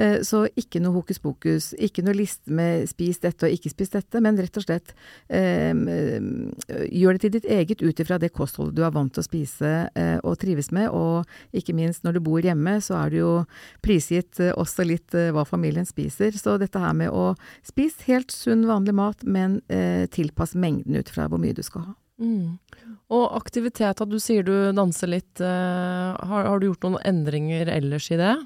Eh, 0.00 0.22
så 0.24 0.46
ikke 0.56 0.80
noe 0.80 0.96
hokus 0.96 1.20
pokus. 1.20 1.72
Ikke 1.76 2.04
noe 2.06 2.16
liste 2.16 2.48
med 2.48 2.88
spis 2.90 3.20
dette 3.20 3.46
og 3.46 3.52
ikke 3.52 3.74
spis 3.74 3.92
dette, 3.92 4.24
men 4.24 4.40
rett 4.40 4.56
og 4.56 4.64
slett 4.64 4.96
eh, 5.28 5.76
gjør 6.88 7.18
det 7.18 7.24
til 7.26 7.36
ditt 7.36 7.50
eget 7.58 7.84
ut 7.84 8.00
ifra 8.00 8.16
det 8.22 8.32
kostholdet 8.32 8.78
du 8.78 8.86
er 8.86 8.94
vant 8.94 9.12
til 9.12 9.20
å 9.20 9.28
spise 9.28 9.74
eh, 9.92 10.16
og 10.24 10.40
trives 10.40 10.72
med. 10.72 10.88
Og 10.88 11.28
ikke 11.52 11.76
minst 11.76 12.08
når 12.08 12.16
du 12.16 12.24
bor 12.24 12.40
hjemme, 12.40 12.78
så 12.80 12.96
er 13.04 13.12
det 13.12 13.20
jo 13.20 13.36
prisgitt 13.84 14.40
eh, 14.40 14.56
også 14.56 14.88
litt 14.88 15.12
hva 15.12 15.41
hva 15.42 15.48
familien 15.48 15.88
spiser. 15.88 16.32
Så 16.38 16.56
dette 16.62 16.80
her 16.80 16.94
med 16.96 17.10
å 17.10 17.32
spise 17.66 18.06
helt 18.08 18.32
sunn, 18.34 18.64
vanlig 18.70 18.94
mat, 18.96 19.26
men 19.26 19.60
eh, 19.68 20.06
tilpass 20.12 20.54
mengden 20.54 20.96
ut 20.96 21.10
fra 21.12 21.28
hvor 21.28 21.42
mye 21.42 21.56
du 21.56 21.62
skal 21.66 21.90
ha. 21.90 21.96
Mm. 22.22 22.58
Og 23.12 23.24
aktivitet, 23.36 24.00
at 24.00 24.10
du 24.10 24.18
sier 24.22 24.46
du 24.46 24.54
danser 24.76 25.10
litt. 25.10 25.40
Eh, 25.42 26.12
har, 26.30 26.46
har, 26.46 26.60
du 26.60 26.70
gjort 26.70 26.86
noen 26.86 27.02
endringer 27.08 27.70
ellers 27.72 28.08
i 28.14 28.20
det? 28.20 28.36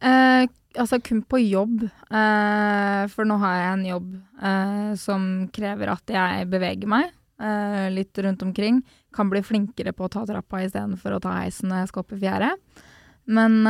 Eh, 0.00 0.46
altså 0.78 1.00
kun 1.04 1.22
på 1.22 1.42
jobb. 1.42 1.84
Eh, 1.86 3.02
for 3.12 3.28
nå 3.28 3.38
har 3.42 3.56
jeg 3.56 3.72
en 3.72 3.86
jobb 3.88 4.12
eh, 4.42 4.92
som 5.00 5.26
krever 5.54 5.92
at 5.92 6.14
jeg 6.14 6.48
beveger 6.52 6.90
meg 6.90 7.10
eh, 7.10 7.88
litt 7.94 8.18
rundt 8.24 8.44
omkring. 8.46 8.80
Kan 9.16 9.32
bli 9.32 9.42
flinkere 9.44 9.94
på 9.96 10.06
å 10.06 10.12
ta 10.12 10.24
trappa 10.28 10.62
istedenfor 10.64 11.16
å 11.16 11.22
ta 11.22 11.36
heisen 11.42 11.70
når 11.70 11.84
jeg 11.84 11.92
skal 11.92 12.06
opp 12.06 12.16
i 12.16 12.22
fjerde. 12.24 12.54
Men 13.30 13.60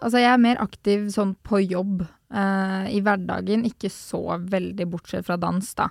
Altså, 0.00 0.20
jeg 0.22 0.32
er 0.32 0.42
mer 0.42 0.60
aktiv 0.62 1.08
sånn 1.12 1.34
på 1.46 1.60
jobb 1.62 2.04
uh, 2.04 2.86
i 2.88 3.00
hverdagen, 3.04 3.66
ikke 3.68 3.90
så 3.92 4.38
veldig 4.40 4.86
bortsett 4.90 5.26
fra 5.28 5.36
dans, 5.40 5.74
da. 5.76 5.90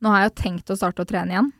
Nå 0.00 0.12
har 0.12 0.24
jeg 0.24 0.30
jo 0.30 0.36
tenkt 0.42 0.72
å 0.72 0.78
starte 0.80 1.04
å 1.04 1.08
trene 1.08 1.34
igjen. 1.34 1.50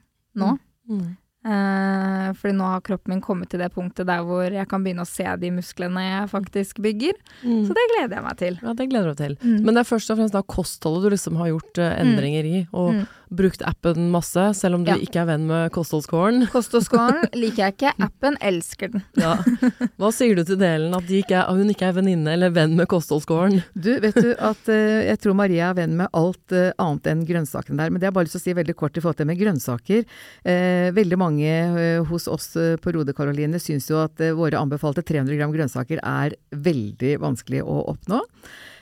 Nå. 0.40 0.54
Mm. 0.88 1.00
Mm. 1.00 1.10
Uh, 1.40 2.34
fordi 2.36 2.52
nå 2.52 2.66
har 2.68 2.82
kroppen 2.84 3.14
min 3.14 3.22
kommet 3.24 3.48
til 3.48 3.62
det 3.62 3.70
punktet 3.72 4.04
der 4.10 4.20
hvor 4.28 4.44
jeg 4.44 4.68
kan 4.68 4.82
begynne 4.84 5.06
å 5.06 5.08
se 5.08 5.24
de 5.40 5.52
musklene 5.56 6.02
jeg 6.04 6.26
faktisk 6.34 6.82
bygger. 6.84 7.16
Mm. 7.40 7.62
Så 7.64 7.76
det 7.76 7.86
gleder 7.94 8.18
jeg 8.18 8.26
meg 8.26 8.42
til. 8.42 8.58
Ja, 8.60 8.74
det 8.76 8.88
gleder 8.90 9.14
du 9.14 9.22
til. 9.22 9.38
Mm. 9.40 9.56
Men 9.64 9.72
det 9.72 9.84
er 9.84 9.88
først 9.88 10.12
og 10.12 10.20
fremst 10.20 10.36
da 10.36 10.44
kostholdet 10.44 11.08
du 11.08 11.16
liksom 11.16 11.40
har 11.40 11.52
gjort 11.54 11.80
eh, 11.80 11.96
endringer 12.02 12.50
i. 12.50 12.60
Og 12.74 12.92
mm 12.98 13.08
brukt 13.30 13.62
appen 13.62 14.10
masse, 14.10 14.42
selv 14.58 14.80
om 14.80 14.84
du 14.84 14.90
ja. 14.90 14.96
ikke 14.98 15.22
er 15.22 15.28
venn 15.30 15.46
med 15.48 15.70
kostholdskåren. 15.74 16.46
Kostholdskåren 16.54 17.28
liker 17.40 17.62
jeg 17.62 17.76
ikke, 17.76 17.92
appen 18.02 18.36
elsker 18.42 18.90
den. 18.94 19.04
ja. 19.20 19.36
Hva 20.00 20.10
sier 20.14 20.38
du 20.38 20.42
til 20.46 20.58
delen 20.60 20.94
at 20.96 21.06
de 21.06 21.20
ikke 21.22 21.38
er, 21.38 21.50
hun 21.54 21.70
ikke 21.70 21.90
er 21.90 21.96
venninne 22.00 22.34
eller 22.34 22.54
venn 22.54 22.74
med 22.78 22.88
kostholdskåren? 22.90 23.60
Du, 23.74 23.92
vet 24.02 24.18
du 24.18 24.32
at 24.34 24.70
eh, 24.72 25.06
jeg 25.06 25.22
tror 25.22 25.38
Maria 25.38 25.70
er 25.70 25.78
venn 25.78 25.94
med 26.00 26.10
alt 26.16 26.56
uh, 26.56 26.72
annet 26.82 27.06
enn 27.12 27.22
grønnsakene 27.28 27.78
der. 27.78 27.92
Men 27.92 28.00
det 28.00 28.08
har 28.08 28.10
jeg 28.10 28.18
bare 28.18 28.28
lyst 28.28 28.36
til 28.38 28.42
å 28.42 28.46
si 28.48 28.56
veldig 28.58 28.76
kort 28.82 28.98
i 28.98 29.04
forhold 29.04 29.20
til 29.20 29.30
med 29.30 29.40
grønnsaker. 29.40 30.02
Uh, 30.42 30.90
veldig 30.96 31.20
mange 31.20 31.29
hos 32.08 32.26
oss 32.30 32.48
på 32.82 32.92
Rode 32.96 33.14
Karoline 33.16 33.60
syns 33.62 33.86
jo 33.90 34.00
at 34.02 34.18
våre 34.36 34.58
anbefalte 34.58 35.04
300 35.06 35.38
gram 35.38 35.54
grønnsaker 35.54 36.02
er 36.02 36.34
veldig 36.50 37.14
vanskelig 37.22 37.62
å 37.62 37.78
oppnå. 37.92 38.20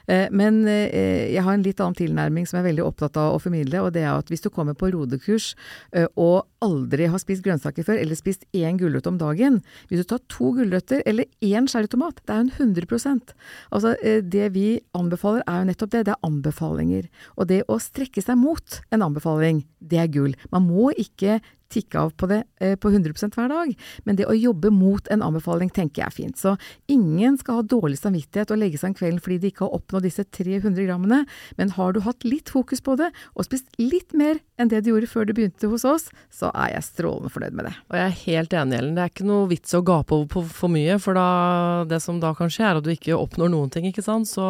Eh, 0.08 0.28
men 0.32 0.62
eh, 0.68 1.28
jeg 1.34 1.44
har 1.44 1.54
en 1.54 1.64
litt 1.64 1.80
annen 1.84 1.96
tilnærming 1.98 2.48
som 2.48 2.58
jeg 2.58 2.64
er 2.64 2.70
veldig 2.70 2.86
opptatt 2.86 3.18
av 3.20 3.36
å 3.36 3.42
formidle, 3.42 3.82
og 3.84 3.92
det 3.96 4.06
er 4.06 4.14
at 4.14 4.32
hvis 4.32 4.44
du 4.44 4.48
kommer 4.52 4.76
på 4.78 4.90
rodekurs 4.94 5.50
eh, 5.92 6.08
og 6.16 6.48
aldri 6.64 7.10
har 7.12 7.20
spist 7.20 7.44
grønnsaker 7.44 7.84
før, 7.86 8.00
eller 8.00 8.18
spist 8.18 8.46
én 8.56 8.80
gulrøtt 8.80 9.06
om 9.06 9.18
dagen 9.20 9.60
Hvis 9.90 10.00
du 10.02 10.08
tar 10.10 10.22
to 10.32 10.50
gulrøtter 10.56 11.04
eller 11.06 11.28
én 11.44 11.68
sherrytomat, 11.70 12.22
det 12.24 12.34
er 12.34 12.40
jo 12.40 12.48
en 12.48 12.72
100% 12.74 13.34
Altså, 13.76 13.94
det 14.24 14.48
vi 14.56 14.66
anbefaler 14.96 15.44
er 15.44 15.60
jo 15.60 15.68
nettopp 15.68 15.92
det, 15.92 16.02
det 16.08 16.14
er 16.14 16.26
anbefalinger. 16.26 17.06
Og 17.36 17.48
det 17.50 17.60
å 17.70 17.78
strekke 17.82 18.22
seg 18.24 18.38
mot 18.40 18.80
en 18.94 19.04
anbefaling, 19.04 19.62
det 19.78 20.00
er 20.02 20.10
gull. 20.12 20.34
Man 20.54 20.66
må 20.66 20.90
ikke 20.98 21.38
tikke 21.72 22.00
av 22.00 22.12
på 22.18 22.28
det 22.30 22.42
eh, 22.60 22.74
på 22.80 22.90
100% 22.90 23.36
hver 23.36 23.50
dag. 23.52 23.72
Men 24.04 24.18
det 24.18 24.28
å 24.28 24.36
jobbe 24.36 24.70
mot 24.74 25.08
en 25.12 25.24
anbefaling 25.24 25.70
tenker 25.74 26.02
jeg 26.02 26.08
er 26.08 26.16
fint. 26.16 26.40
Så 26.40 26.56
ingen 26.90 27.38
skal 27.40 27.60
ha 27.60 27.66
dårlig 27.66 28.00
samvittighet 28.00 28.52
og 28.54 28.60
legge 28.62 28.80
seg 28.80 28.92
en 28.92 28.98
kveld 28.98 29.22
fordi 29.24 29.40
de 29.42 29.52
ikke 29.52 29.66
har 29.66 29.76
oppnådd 29.78 30.06
disse 30.08 30.24
300 30.24 30.86
grammene. 30.88 31.22
Men 31.60 31.74
har 31.76 31.94
du 31.94 32.02
hatt 32.06 32.26
litt 32.26 32.52
fokus 32.52 32.82
på 32.84 32.96
det, 33.00 33.10
og 33.34 33.46
spist 33.46 33.68
litt 33.80 34.14
mer 34.16 34.40
enn 34.58 34.70
det 34.72 34.82
du 34.82 34.92
gjorde 34.92 35.10
før 35.10 35.28
du 35.28 35.34
begynte 35.36 35.70
hos 35.70 35.84
oss, 35.86 36.08
så 36.34 36.50
er 36.54 36.74
jeg 36.74 36.88
strålende 36.88 37.32
fornøyd 37.32 37.56
med 37.58 37.68
det. 37.68 37.74
Og 37.90 37.98
jeg 38.00 38.06
er 38.06 38.22
helt 38.24 38.56
enig, 38.58 38.78
Ellen. 38.78 38.94
Det 38.96 39.04
er 39.04 39.12
ikke 39.12 39.28
noe 39.28 39.48
vits 39.50 39.76
å 39.76 39.84
gape 39.86 40.16
over 40.16 40.30
på 40.32 40.44
for 40.48 40.72
mye, 40.72 40.98
for 41.02 41.18
da, 41.18 41.28
det 41.88 42.00
som 42.04 42.18
da 42.22 42.32
kan 42.38 42.50
skje, 42.52 42.64
er 42.66 42.80
at 42.80 42.86
du 42.86 42.92
ikke 42.92 43.18
oppnår 43.18 43.52
noen 43.52 43.72
ting, 43.74 43.86
ikke 43.88 44.04
sant. 44.04 44.30
Så 44.30 44.46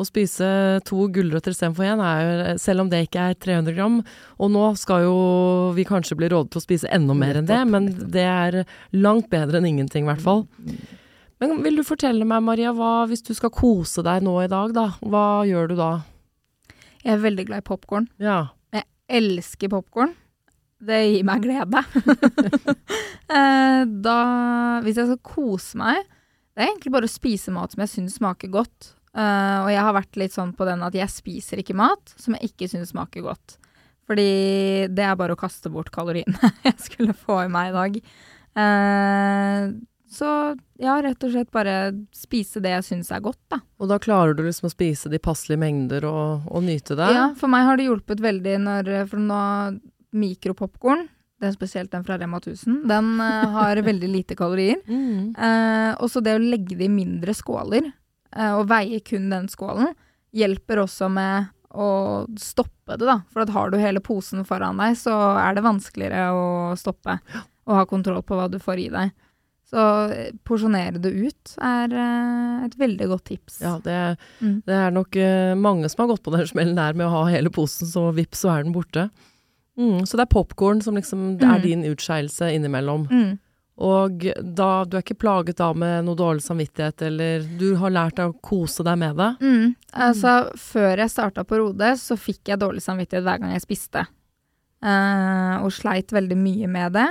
å 0.00 0.08
spise 0.08 0.46
to 0.88 1.06
gulrøtter 1.12 1.54
istedenfor 1.54 1.86
én, 1.86 2.02
er 2.04 2.22
jo, 2.24 2.54
selv 2.62 2.84
om 2.84 2.92
det 2.92 3.04
ikke 3.06 3.30
er 3.30 3.36
300 3.38 3.76
gram 3.76 3.98
Og 4.40 4.52
nå 4.52 4.64
skal 4.80 5.04
jo 5.06 5.18
vi 5.76 5.86
kanskje 5.88 6.18
bli 6.18 6.30
rådet 6.32 6.54
til 6.54 6.62
å 6.62 6.64
spise 6.64 6.90
enda 6.92 7.16
mer 7.16 7.40
enn 7.40 7.48
det, 7.50 7.60
men 7.68 7.90
det 8.12 8.24
er 8.26 8.62
langt 8.96 9.30
bedre 9.32 9.60
enn 9.60 9.68
ingenting, 9.70 10.06
i 10.06 10.10
hvert 10.10 10.24
fall. 10.24 10.46
Men 11.40 11.60
vil 11.64 11.80
du 11.80 11.84
fortelle 11.86 12.26
meg, 12.28 12.44
Maria, 12.44 12.72
hva, 12.76 13.06
hvis 13.08 13.24
du 13.24 13.32
skal 13.36 13.52
kose 13.54 14.04
deg 14.04 14.24
nå 14.26 14.34
i 14.42 14.50
dag, 14.50 14.74
da, 14.76 14.90
hva 15.00 15.42
gjør 15.48 15.70
du 15.72 15.76
da? 15.78 15.92
Jeg 17.00 17.14
er 17.14 17.22
veldig 17.22 17.46
glad 17.48 17.62
i 17.62 17.68
popkorn. 17.70 18.08
Ja. 18.20 18.40
Jeg 18.76 18.84
elsker 19.20 19.72
popkorn. 19.72 20.12
Det 20.80 21.00
gir 21.06 21.26
meg 21.28 21.44
glede. 21.44 21.84
Eh, 23.30 23.84
da 23.86 24.80
Hvis 24.82 24.96
jeg 24.98 25.06
skal 25.06 25.18
kose 25.22 25.78
meg 25.78 26.00
Det 26.02 26.64
er 26.64 26.72
egentlig 26.72 26.90
bare 26.90 27.06
å 27.06 27.12
spise 27.12 27.52
mat 27.54 27.70
som 27.70 27.84
jeg 27.84 27.92
syns 27.92 28.16
smaker 28.18 28.50
godt. 28.50 28.88
Uh, 29.10 29.66
og 29.66 29.70
jeg 29.72 29.82
har 29.82 29.96
vært 29.96 30.18
litt 30.20 30.34
sånn 30.36 30.52
på 30.54 30.66
den 30.68 30.84
at 30.86 30.94
jeg 30.94 31.10
spiser 31.10 31.62
ikke 31.62 31.74
mat 31.74 32.12
som 32.14 32.36
jeg 32.36 32.52
ikke 32.52 32.70
syns 32.70 32.92
smaker 32.94 33.24
godt. 33.26 33.56
Fordi 34.10 34.30
det 34.90 35.06
er 35.06 35.18
bare 35.18 35.34
å 35.34 35.38
kaste 35.38 35.70
bort 35.70 35.92
kaloriene 35.94 36.50
jeg 36.66 36.76
skulle 36.82 37.14
få 37.14 37.44
i 37.44 37.52
meg 37.52 37.70
i 37.70 37.76
dag. 37.76 38.00
Uh, 38.58 39.62
så 40.10 40.28
ja, 40.82 40.96
rett 41.02 41.22
og 41.22 41.30
slett 41.30 41.52
bare 41.54 41.92
spise 42.16 42.62
det 42.62 42.72
jeg 42.72 42.86
syns 42.88 43.12
er 43.14 43.22
godt, 43.22 43.40
da. 43.52 43.60
Og 43.78 43.90
da 43.90 44.00
klarer 44.02 44.34
du 44.34 44.42
liksom 44.42 44.66
å 44.66 44.72
spise 44.72 45.10
de 45.12 45.22
passelige 45.22 45.62
mengder 45.62 46.06
og, 46.08 46.48
og 46.50 46.66
nyte 46.66 46.98
det? 46.98 47.12
Ja, 47.14 47.28
for 47.38 47.52
meg 47.52 47.68
har 47.68 47.78
det 47.78 47.86
hjulpet 47.86 48.22
veldig 48.22 48.58
når 48.66 48.92
For 49.10 49.22
nå 49.22 49.40
mikropopkorn 50.10 51.06
det 51.40 51.48
er 51.48 51.54
spesielt 51.54 51.88
den 51.94 52.02
fra 52.04 52.18
Rema 52.20 52.36
1000. 52.36 52.82
Den 52.90 53.14
uh, 53.16 53.46
har 53.54 53.80
veldig 53.90 54.10
lite 54.12 54.36
kalorier. 54.36 54.82
Mm. 54.84 55.32
Uh, 55.38 55.94
og 55.96 56.10
så 56.12 56.20
det 56.24 56.36
å 56.36 56.42
legge 56.42 56.76
det 56.76 56.84
i 56.84 56.92
mindre 56.92 57.32
skåler 57.36 57.88
Eh, 58.36 58.52
og 58.56 58.68
veie 58.70 59.00
kun 59.04 59.30
den 59.32 59.48
skålen, 59.50 59.94
hjelper 60.36 60.84
også 60.84 61.10
med 61.12 61.50
å 61.70 62.26
stoppe 62.38 62.98
det, 62.98 63.06
da. 63.06 63.20
For 63.30 63.44
at 63.44 63.54
har 63.54 63.70
du 63.70 63.78
hele 63.78 64.02
posen 64.02 64.44
foran 64.46 64.80
deg, 64.82 64.96
så 64.98 65.14
er 65.38 65.56
det 65.56 65.66
vanskeligere 65.66 66.30
å 66.34 66.46
stoppe 66.78 67.20
og 67.68 67.76
ha 67.76 67.84
kontroll 67.86 68.22
på 68.26 68.38
hva 68.38 68.48
du 68.50 68.58
får 68.62 68.82
i 68.82 68.88
deg. 68.90 69.12
Så 69.70 69.82
eh, 70.10 70.32
porsjonere 70.46 70.98
det 70.98 71.12
ut 71.14 71.52
er 71.62 71.92
uh, 71.94 72.64
et 72.66 72.74
veldig 72.78 73.06
godt 73.12 73.28
tips. 73.30 73.60
Ja, 73.62 73.76
det, 73.84 73.98
mm. 74.42 74.56
det 74.66 74.78
er 74.80 74.94
nok 74.94 75.18
mange 75.62 75.90
som 75.90 76.02
har 76.02 76.14
gått 76.14 76.24
på 76.26 76.34
den 76.34 76.48
smellen 76.50 76.78
der 76.78 76.98
med 76.98 77.06
å 77.06 77.20
ha 77.20 77.26
hele 77.30 77.52
posen, 77.54 77.86
så 77.86 78.08
vips, 78.16 78.42
så 78.42 78.56
er 78.56 78.66
den 78.66 78.74
borte. 78.74 79.06
Mm, 79.78 80.02
så 80.06 80.18
det 80.18 80.26
er 80.26 80.34
popkorn 80.34 80.82
som 80.82 80.98
liksom 80.98 81.36
mm. 81.38 81.46
er 81.46 81.62
din 81.62 81.86
utskeielse 81.88 82.50
innimellom. 82.56 83.06
Mm. 83.10 83.38
Og 83.80 84.26
da, 84.44 84.68
du 84.84 84.98
er 84.98 85.02
ikke 85.02 85.16
plaget 85.22 85.56
da 85.56 85.70
med 85.72 86.04
noe 86.04 86.18
dårlig 86.18 86.42
samvittighet, 86.44 87.00
eller 87.08 87.44
du 87.56 87.70
har 87.80 87.92
lært 87.94 88.18
deg 88.18 88.28
å 88.28 88.40
kose 88.44 88.84
deg 88.84 88.98
med 89.00 89.16
det? 89.16 89.30
Mm. 89.40 89.70
Altså, 90.04 90.34
før 90.60 91.00
jeg 91.00 91.12
starta 91.12 91.44
på 91.48 91.62
Rode, 91.62 91.94
så 91.96 92.18
fikk 92.20 92.52
jeg 92.52 92.60
dårlig 92.60 92.84
samvittighet 92.84 93.24
hver 93.24 93.40
gang 93.40 93.54
jeg 93.54 93.64
spiste. 93.64 94.04
Uh, 94.84 95.64
og 95.64 95.72
sleit 95.76 96.12
veldig 96.12 96.36
mye 96.40 96.68
med 96.72 96.92
det. 96.98 97.06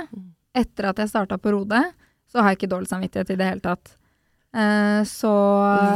Etter 0.62 0.92
at 0.92 1.02
jeg 1.02 1.10
starta 1.10 1.40
på 1.42 1.56
Rode, 1.56 1.82
så 2.30 2.38
har 2.38 2.52
jeg 2.52 2.60
ikke 2.60 2.72
dårlig 2.76 2.90
samvittighet 2.90 3.34
i 3.34 3.40
det 3.40 3.50
hele 3.50 3.66
tatt. 3.66 3.94
Uh, 4.54 5.02
så 5.06 5.30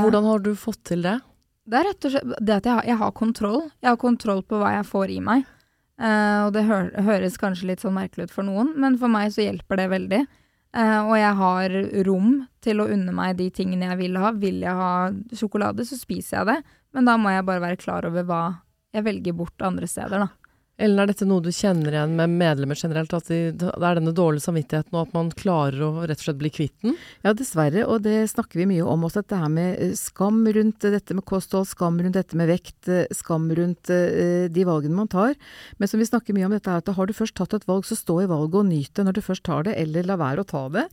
Hvordan 0.03 0.27
har 0.27 0.43
du 0.43 0.55
fått 0.59 0.83
til 0.91 1.07
det? 1.07 1.21
Det 1.65 1.79
er 1.79 1.87
rett 1.89 2.07
og 2.07 2.13
slett 2.13 2.39
det 2.45 2.59
at 2.59 2.67
jeg 2.67 2.75
har, 2.75 2.87
jeg 2.91 3.01
har 3.01 3.15
kontroll. 3.17 3.61
Jeg 3.79 3.95
har 3.95 4.01
kontroll 4.03 4.43
på 4.47 4.59
hva 4.59 4.75
jeg 4.75 4.91
får 4.91 5.15
i 5.15 5.23
meg. 5.25 5.47
Uh, 6.03 6.49
og 6.49 6.57
det 6.57 6.67
hø 6.67 6.79
høres 7.07 7.39
kanskje 7.39 7.71
litt 7.71 7.83
sånn 7.85 7.95
merkelig 7.95 8.27
ut 8.27 8.35
for 8.35 8.47
noen, 8.47 8.75
men 8.75 8.99
for 8.99 9.11
meg 9.11 9.31
så 9.35 9.47
hjelper 9.47 9.79
det 9.79 9.93
veldig. 9.95 10.27
Uh, 10.75 11.07
og 11.07 11.15
jeg 11.21 11.35
har 11.39 11.75
rom 12.09 12.31
til 12.65 12.83
å 12.83 12.89
unne 12.91 13.13
meg 13.15 13.37
de 13.39 13.47
tingene 13.55 13.93
jeg 13.93 14.01
vil 14.01 14.19
ha. 14.19 14.33
Vil 14.35 14.63
jeg 14.65 14.75
ha 14.75 14.95
sjokolade, 15.37 15.87
så 15.87 15.99
spiser 15.99 16.41
jeg 16.41 16.51
det. 16.51 16.57
Men 16.95 17.11
da 17.11 17.19
må 17.21 17.31
jeg 17.31 17.47
bare 17.47 17.63
være 17.63 17.81
klar 17.81 18.09
over 18.09 18.27
hva 18.27 18.43
jeg 18.95 19.07
velger 19.07 19.37
bort 19.39 19.63
andre 19.67 19.87
steder, 19.91 20.27
da. 20.27 20.44
Ellen, 20.75 20.99
er 20.99 21.07
dette 21.07 21.27
noe 21.29 21.39
du 21.39 21.53
kjenner 21.55 21.95
igjen 21.95 22.17
med 22.19 22.33
medlemmer 22.35 22.75
generelt? 22.75 23.13
At 23.15 23.29
de, 23.31 23.53
det 23.55 23.69
er 23.71 23.99
denne 24.01 24.11
dårlige 24.11 24.43
samvittigheten, 24.43 24.91
og 24.97 25.05
at 25.05 25.13
man 25.15 25.29
klarer 25.39 25.85
å 25.87 25.91
rett 26.03 26.19
og 26.19 26.25
slett 26.27 26.41
bli 26.41 26.51
kvitt 26.51 26.75
den? 26.83 26.97
Ja, 27.23 27.31
dessverre, 27.31 27.85
og 27.87 28.03
det 28.03 28.25
snakker 28.33 28.59
vi 28.59 28.67
mye 28.73 28.83
om 28.83 29.07
også. 29.07 29.23
Dette 29.23 29.39
her 29.39 29.53
med 29.55 29.79
eh, 29.79 29.93
skam 29.95 30.41
rundt 30.57 30.83
dette 30.83 31.15
med 31.15 31.23
kosthold, 31.31 31.69
skam 31.71 32.01
rundt 32.03 32.19
dette 32.19 32.35
med 32.35 32.51
vekt, 32.51 32.89
eh, 32.91 33.07
skam 33.15 33.47
rundt 33.55 33.87
de 33.87 34.65
valgene 34.67 34.99
man 34.99 35.11
tar. 35.13 35.37
Men 35.79 35.91
som 35.91 36.03
vi 36.03 36.09
snakker 36.09 36.35
mye 36.35 36.49
om 36.49 36.57
dette 36.57 36.73
her, 36.73 36.83
at 36.83 36.91
har 36.97 37.07
du 37.07 37.15
først 37.15 37.37
tatt 37.39 37.55
et 37.55 37.69
valg, 37.71 37.87
så 37.87 37.95
stå 37.95 38.19
i 38.25 38.29
valget 38.31 38.59
og 38.65 38.67
nyt 38.73 38.99
det 38.99 39.07
når 39.07 39.15
du 39.15 39.23
først 39.23 39.47
tar 39.47 39.69
det, 39.69 39.77
eller 39.79 40.11
la 40.11 40.19
være 40.19 40.43
å 40.43 40.49
ta 40.49 40.65
det. 40.75 40.85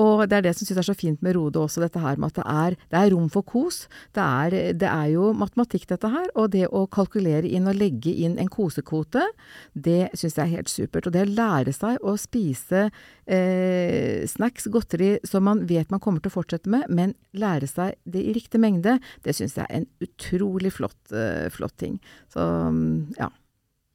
Og 0.00 0.24
det 0.26 0.40
er 0.40 0.48
det 0.48 0.56
som 0.56 0.66
synes 0.66 0.82
er 0.82 0.88
så 0.88 0.96
fint 0.98 1.22
med 1.22 1.36
Rode 1.36 1.62
også, 1.62 1.84
dette 1.84 2.02
her 2.02 2.18
med 2.18 2.32
at 2.32 2.40
det 2.40 2.48
er, 2.50 2.78
det 2.90 3.00
er 3.00 3.14
rom 3.14 3.30
for 3.30 3.46
kos. 3.46 3.84
Det 4.16 4.24
er, 4.24 4.74
det 4.74 4.90
er 4.90 5.08
jo 5.14 5.30
matematikk 5.38 5.86
dette 5.92 6.10
her, 6.10 6.26
og 6.34 6.50
det 6.54 6.66
å 6.66 6.86
kalkulere 6.90 7.46
inn 7.46 7.70
og 7.70 7.78
legge 7.78 8.10
inn 8.26 8.38
en 8.42 8.50
kosekvote 8.50 9.03
kvote, 9.04 9.26
det 9.74 10.10
syns 10.16 10.38
jeg 10.38 10.44
er 10.44 10.56
helt 10.56 10.72
supert. 10.72 11.06
Og 11.06 11.14
det 11.14 11.24
å 11.26 11.30
lære 11.30 11.72
seg 11.74 12.00
å 12.02 12.16
spise 12.20 12.88
eh, 13.26 14.24
snacks, 14.28 14.68
godteri, 14.72 15.18
som 15.24 15.44
man 15.44 15.64
vet 15.68 15.90
man 15.90 16.00
kommer 16.00 16.20
til 16.20 16.32
å 16.32 16.38
fortsette 16.38 16.70
med, 16.70 16.88
men 16.88 17.14
lære 17.32 17.68
seg 17.70 17.94
det 18.04 18.22
i 18.24 18.34
riktig 18.34 18.60
mengde, 18.60 18.98
det 19.24 19.36
syns 19.36 19.56
jeg 19.58 19.66
er 19.68 19.82
en 19.82 19.90
utrolig 20.04 20.72
flott, 20.74 21.00
eh, 21.12 21.50
flott 21.52 21.76
ting. 21.80 22.00
Så 22.32 22.40
mm, 22.40 23.14
ja. 23.18 23.30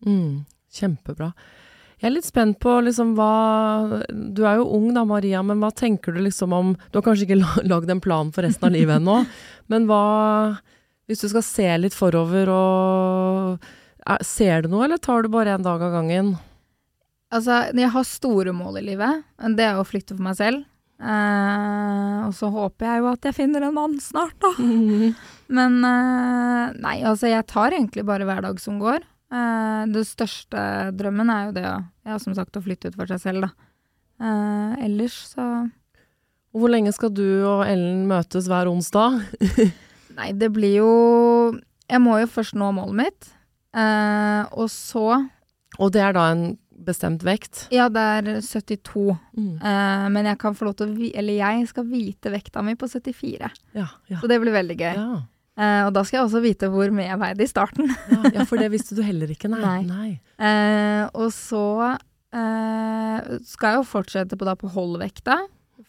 Mm, 0.06 0.46
kjempebra. 0.72 1.34
Jeg 2.00 2.08
er 2.08 2.14
litt 2.16 2.28
spent 2.30 2.60
på 2.64 2.78
liksom 2.80 3.10
hva 3.18 4.04
Du 4.08 4.46
er 4.48 4.62
jo 4.62 4.70
ung 4.78 4.94
da, 4.96 5.04
Maria, 5.04 5.42
men 5.44 5.60
hva 5.60 5.68
tenker 5.76 6.16
du 6.16 6.22
liksom 6.24 6.56
om 6.56 6.72
Du 6.88 6.96
har 6.96 7.04
kanskje 7.04 7.28
ikke 7.28 7.68
lagd 7.68 7.92
en 7.92 8.00
plan 8.00 8.32
for 8.32 8.48
resten 8.48 8.70
av 8.70 8.72
livet 8.72 9.02
ennå, 9.02 9.18
men 9.72 9.90
hva 9.90 10.04
Hvis 11.10 11.26
du 11.26 11.28
skal 11.34 11.44
se 11.44 11.68
litt 11.82 11.98
forover 11.98 12.54
og 12.54 13.68
Ser 14.26 14.64
du 14.66 14.72
noe, 14.72 14.88
eller 14.88 14.98
tar 14.98 15.24
du 15.24 15.30
bare 15.30 15.54
en 15.54 15.66
dag 15.66 15.82
av 15.86 15.94
gangen? 15.94 16.34
Altså, 17.30 17.62
jeg 17.78 17.92
har 17.94 18.08
store 18.08 18.54
mål 18.58 18.80
i 18.82 18.88
livet. 18.88 19.26
Det 19.58 19.66
er 19.68 19.78
å 19.78 19.86
flytte 19.86 20.16
for 20.16 20.26
meg 20.26 20.38
selv. 20.40 20.66
Eh, 21.00 22.16
og 22.26 22.34
så 22.36 22.50
håper 22.52 22.88
jeg 22.90 23.02
jo 23.04 23.08
at 23.14 23.28
jeg 23.30 23.38
finner 23.38 23.64
en 23.64 23.76
mann 23.76 23.96
snart, 24.04 24.36
da. 24.42 24.52
Mm. 24.58 25.14
Men 25.60 25.78
eh, 25.88 26.76
nei, 26.82 26.98
altså 27.08 27.30
jeg 27.32 27.48
tar 27.50 27.76
egentlig 27.78 28.04
bare 28.08 28.28
hver 28.28 28.44
dag 28.50 28.60
som 28.62 28.82
går. 28.82 29.06
Eh, 29.30 29.82
det 29.94 30.04
største 30.10 30.62
drømmen 30.98 31.32
er 31.32 31.48
jo 31.48 31.56
det, 31.56 31.66
ja, 32.10 32.20
som 32.22 32.36
sagt, 32.38 32.58
å 32.58 32.66
flytte 32.66 32.92
ut 32.92 32.98
for 33.00 33.10
seg 33.14 33.22
selv, 33.24 33.48
da. 33.48 33.70
Eh, 34.20 34.86
ellers 34.90 35.16
så 35.32 35.44
Hvor 36.52 36.68
lenge 36.74 36.92
skal 36.92 37.14
du 37.16 37.46
og 37.48 37.62
Ellen 37.64 38.02
møtes 38.10 38.50
hver 38.52 38.68
onsdag? 38.68 39.22
nei, 40.18 40.34
det 40.36 40.50
blir 40.52 40.74
jo 40.82 40.90
Jeg 41.88 42.02
må 42.04 42.18
jo 42.20 42.28
først 42.28 42.58
nå 42.60 42.68
målet 42.76 42.98
mitt. 42.98 43.30
Uh, 43.70 44.50
og 44.58 44.70
så 44.74 45.06
Og 45.78 45.92
det 45.94 46.02
er 46.02 46.16
da 46.18 46.26
en 46.34 46.46
bestemt 46.80 47.22
vekt? 47.28 47.68
Ja, 47.76 47.86
det 47.92 48.02
er 48.02 48.30
72. 48.42 49.12
Mm. 49.38 49.60
Uh, 49.62 50.08
men 50.16 50.30
jeg 50.32 50.40
kan 50.42 50.56
få 50.58 50.70
lov 50.70 50.78
til 50.80 50.90
å 50.90 51.10
Eller 51.12 51.38
jeg 51.38 51.68
skal 51.70 51.86
vite 51.90 52.32
vekta 52.34 52.64
mi 52.66 52.74
på 52.80 52.90
74. 52.90 53.52
Ja, 53.78 53.90
ja. 54.10 54.22
Så 54.22 54.30
det 54.32 54.40
blir 54.42 54.56
veldig 54.56 54.80
gøy. 54.80 54.96
Ja. 54.96 55.20
Uh, 55.60 55.82
og 55.90 55.94
da 55.94 56.06
skal 56.08 56.22
jeg 56.22 56.30
også 56.30 56.42
vite 56.42 56.70
hvor 56.72 56.90
mye 56.96 57.10
jeg 57.12 57.22
veide 57.22 57.46
i 57.46 57.52
starten. 57.52 57.94
ja, 58.34 58.48
for 58.48 58.62
det 58.62 58.72
visste 58.74 58.98
du 58.98 59.04
heller 59.06 59.30
ikke, 59.34 59.52
nei. 59.52 59.62
nei. 59.84 60.10
nei. 60.40 61.08
og 61.14 61.34
så 61.36 61.98
skal 62.30 63.72
jeg 63.74 63.78
jo 63.80 63.86
fortsette 63.90 64.38
på, 64.38 64.46
da, 64.46 64.54
på 64.54 64.70
holdvekta. 64.70 65.40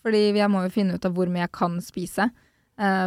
Fordi 0.00 0.30
jeg 0.32 0.48
må 0.48 0.62
jo 0.64 0.72
finne 0.72 0.96
ut 0.96 1.04
av 1.04 1.12
hvor 1.12 1.28
mye 1.28 1.44
jeg 1.44 1.52
kan 1.52 1.74
spise, 1.84 2.30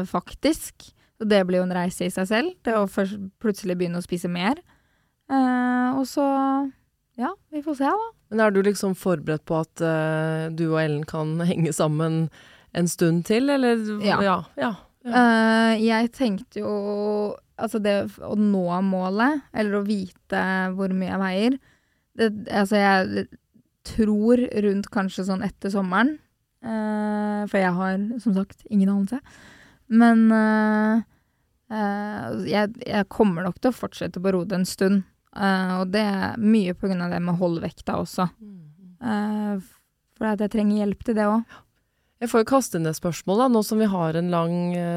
faktisk. 0.05 0.93
Så 1.23 1.29
det 1.31 1.45
blir 1.47 1.62
jo 1.62 1.63
en 1.63 1.71
reise 1.71 2.03
i 2.03 2.12
seg 2.12 2.25
selv. 2.27 2.55
Det 2.67 2.73
å 2.75 2.88
plutselig 3.39 3.77
begynne 3.79 4.01
å 4.01 4.03
spise 4.03 4.27
mer. 4.27 4.59
Uh, 5.31 5.95
og 5.95 6.03
så 6.09 6.25
Ja, 7.15 7.29
vi 7.53 7.62
får 7.63 7.77
se, 7.79 7.91
da. 7.93 8.07
Men 8.33 8.41
er 8.43 8.51
du 8.51 8.57
liksom 8.65 8.95
forberedt 8.99 9.45
på 9.47 9.62
at 9.62 9.83
uh, 9.86 10.49
du 10.51 10.65
og 10.73 10.81
Ellen 10.81 11.05
kan 11.07 11.38
henge 11.49 11.71
sammen 11.71 12.25
en 12.75 12.89
stund 12.91 13.23
til, 13.29 13.47
eller? 13.53 13.79
Ja. 14.03 14.17
ja, 14.19 14.36
ja, 14.59 14.65
ja. 14.65 14.73
Uh, 15.07 15.71
jeg 15.79 16.12
tenkte 16.15 16.63
jo 16.63 16.73
Altså, 17.53 17.77
det 17.79 17.93
å 18.25 18.33
nå 18.36 18.65
målet, 18.83 19.43
eller 19.53 19.77
å 19.77 19.86
vite 19.86 20.41
hvor 20.73 20.91
mye 20.91 21.12
jeg 21.12 21.21
veier 21.21 21.57
det, 22.17 22.29
Altså, 22.49 22.79
jeg 22.81 23.25
tror 23.93 24.41
rundt 24.65 24.89
kanskje 24.91 25.27
sånn 25.29 25.45
etter 25.45 25.71
sommeren. 25.71 26.17
for 26.63 27.59
jeg 27.59 27.73
har 27.77 27.97
som 28.23 28.33
sagt 28.33 28.63
ingen 28.71 28.89
anelse. 28.89 29.19
Men 29.91 30.31
jeg, 31.71 32.73
jeg, 32.86 33.08
kommer 33.10 33.47
nok 33.47 33.60
til 33.62 33.71
å 33.71 33.76
fortsette 33.76 34.21
på 34.21 34.34
rodet 34.36 34.60
en 34.60 34.67
stund. 34.67 35.04
Uh, 35.34 35.82
og 35.82 35.93
det 35.93 36.04
er 36.06 36.36
mye 36.38 36.76
på 36.78 36.86
grunn 36.89 37.02
av 37.02 37.13
det 37.13 37.21
med 37.23 37.39
holdvekta 37.39 37.95
også. 37.97 38.28
for 40.13 40.30
at 40.30 40.43
jeg 40.43 40.54
trenger 40.54 40.84
hjelp 40.84 41.04
til 41.08 41.17
det 41.17 41.26
òg. 41.26 41.60
Jeg 42.21 42.32
får 42.32 42.43
jo 42.43 42.49
kaste 42.54 42.80
inn 42.80 42.88
et 42.88 42.95
spørsmål, 42.95 43.41
da, 43.41 43.47
nå 43.52 43.63
som 43.65 43.82
vi 43.82 43.89
har 43.89 44.15
en 44.15 44.30
lang 44.32 44.54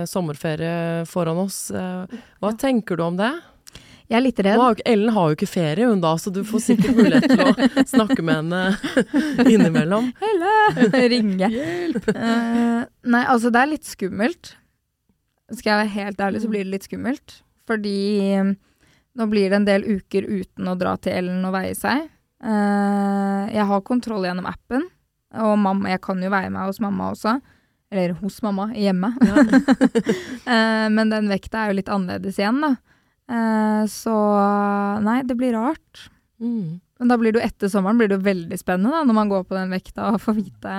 sommerferie 0.07 1.07
foran 1.11 1.40
oss. 1.42 1.70
hva 1.72 2.52
ja. 2.52 2.59
tenker 2.61 3.00
du 3.00 3.07
om 3.07 3.16
det? 3.18 3.33
Jeg 4.07 4.20
er 4.20 4.22
litt 4.22 4.40
redd. 4.44 4.61
Har 4.61 4.81
Ellen 4.87 5.11
har 5.16 5.31
jo 5.31 5.37
ikke 5.37 5.48
ferie 5.50 5.87
hun 5.90 6.02
da, 6.02 6.12
så 6.20 6.31
du 6.31 6.44
får 6.46 6.62
sikkert 6.62 6.94
mulighet 6.94 7.26
til 7.33 7.42
å 7.42 7.87
snakke 7.96 8.22
med 8.22 8.38
henne 8.38 8.61
innimellom. 9.52 10.12
Helle! 10.20 10.52
Ringe. 11.12 11.48
Hjelp! 11.50 12.07
Uh, 12.12 12.87
nei, 13.11 13.24
altså 13.24 13.50
det 13.50 13.64
er 13.64 13.72
litt 13.72 13.88
skummelt. 13.88 14.55
Skal 15.54 15.70
jeg 15.70 15.80
være 15.82 15.94
helt 15.94 16.22
ærlig, 16.26 16.42
så 16.42 16.50
blir 16.50 16.64
det 16.64 16.72
litt 16.72 16.87
skummelt. 16.88 17.40
Fordi 17.66 17.98
um, 18.40 18.54
nå 19.18 19.26
blir 19.30 19.50
det 19.50 19.61
en 19.61 19.68
del 19.68 19.87
uker 19.87 20.26
uten 20.26 20.70
å 20.70 20.76
dra 20.78 20.96
til 20.98 21.14
Ellen 21.20 21.44
og 21.46 21.54
veie 21.54 21.74
seg. 21.78 22.09
Uh, 22.42 23.46
jeg 23.52 23.66
har 23.68 23.85
kontroll 23.87 24.26
gjennom 24.26 24.48
appen, 24.50 24.88
og 25.37 25.54
mamma, 25.61 25.92
jeg 25.94 26.02
kan 26.04 26.20
jo 26.22 26.32
veie 26.32 26.50
meg 26.52 26.70
hos 26.70 26.82
mamma 26.82 27.12
også. 27.14 27.37
Eller 27.94 28.16
hos 28.18 28.40
mamma, 28.42 28.68
hjemme. 28.74 29.12
Ja. 29.22 29.44
uh, 30.50 30.88
men 30.96 31.14
den 31.14 31.30
vekta 31.30 31.62
er 31.62 31.72
jo 31.72 31.78
litt 31.80 31.92
annerledes 31.92 32.40
igjen, 32.42 32.62
da. 32.64 32.76
Så 33.90 34.12
nei, 35.02 35.16
det 35.26 35.35
blir 35.35 35.56
rart. 35.59 36.04
Mm. 36.38 36.78
Men 37.00 37.11
da 37.11 37.16
blir 37.18 37.35
det 37.35 37.40
jo 37.40 37.46
etter 37.48 37.70
sommeren 37.72 37.98
blir 37.98 38.11
det 38.11 38.20
jo 38.20 38.26
veldig 38.26 38.59
spennende 38.61 38.94
da, 38.94 39.02
når 39.02 39.16
man 39.18 39.32
går 39.32 39.48
på 39.48 39.56
den 39.56 39.72
vekta 39.74 40.12
og 40.12 40.20
får 40.22 40.37
vite 40.38 40.74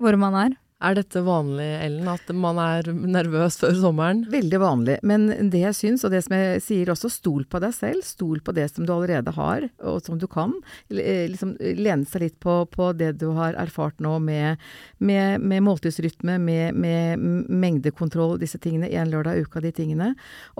hvor 0.00 0.16
man 0.20 0.38
er. 0.40 0.56
Er 0.84 0.92
dette 0.92 1.22
vanlig, 1.24 1.64
Ellen, 1.80 2.04
at 2.12 2.28
man 2.36 2.58
er 2.60 2.90
nervøs 2.92 3.54
før 3.56 3.72
sommeren? 3.80 4.26
Veldig 4.28 4.58
vanlig. 4.60 4.96
Men 5.08 5.24
det 5.48 5.62
jeg 5.62 5.76
syns, 5.78 6.02
og 6.04 6.12
det 6.12 6.20
som 6.26 6.34
jeg 6.36 6.58
sier 6.60 6.90
også, 6.92 7.08
stol 7.14 7.46
på 7.48 7.62
deg 7.64 7.72
selv. 7.72 8.04
Stol 8.04 8.42
på 8.44 8.52
det 8.52 8.66
som 8.74 8.84
du 8.84 8.92
allerede 8.92 9.32
har, 9.38 9.64
og 9.80 10.04
som 10.04 10.20
du 10.20 10.26
kan. 10.28 10.52
Eh, 10.92 11.24
liksom 11.32 11.54
Lene 11.56 12.04
seg 12.04 12.26
litt 12.26 12.36
på, 12.44 12.58
på, 12.68 12.90
det 12.92 13.14
du 13.22 13.30
har 13.38 13.56
erfart 13.56 14.04
nå 14.04 14.18
med, 14.20 14.60
med, 15.00 15.40
med 15.40 15.64
måltidsrytme, 15.64 16.36
med, 16.44 16.76
med, 16.76 17.24
mengdekontroll, 17.48 18.36
disse 18.44 18.60
tingene. 18.60 18.92
Én 18.92 19.08
lørdag 19.08 19.40
i 19.40 19.46
uka, 19.48 19.64
de 19.64 19.72
tingene. 19.72 20.10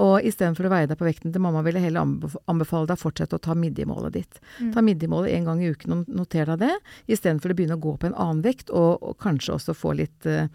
Og 0.00 0.24
istedenfor 0.24 0.70
å 0.70 0.72
veie 0.78 0.88
deg 0.88 0.96
på 0.96 1.10
vekten 1.10 1.36
til 1.36 1.44
mamma, 1.44 1.60
vil 1.66 1.76
jeg 1.76 1.90
heller 1.90 2.08
anbefale 2.48 2.88
deg 2.88 2.96
å 2.96 3.04
fortsette 3.04 3.36
å 3.36 3.44
ta 3.50 3.52
midjemålet 3.52 4.16
ditt. 4.16 4.40
Mm. 4.62 4.72
Ta 4.72 4.86
midjemålet 4.88 5.36
en 5.36 5.52
gang 5.52 5.60
i 5.60 5.70
uken, 5.76 5.92
og 5.98 6.16
noter 6.22 6.48
deg 6.54 6.64
det. 6.64 6.72
Istedenfor 7.04 7.52
å 7.52 7.60
begynne 7.60 7.76
å 7.76 7.84
gå 7.84 7.98
på 8.00 8.08
en 8.08 8.16
annen 8.16 8.44
vekt, 8.48 8.72
og, 8.72 8.96
og 9.04 9.20
kanskje 9.20 9.58
også 9.60 9.76
få 9.76 9.92
litt 10.00 10.05
litt, 10.06 10.26
eh, 10.30 10.48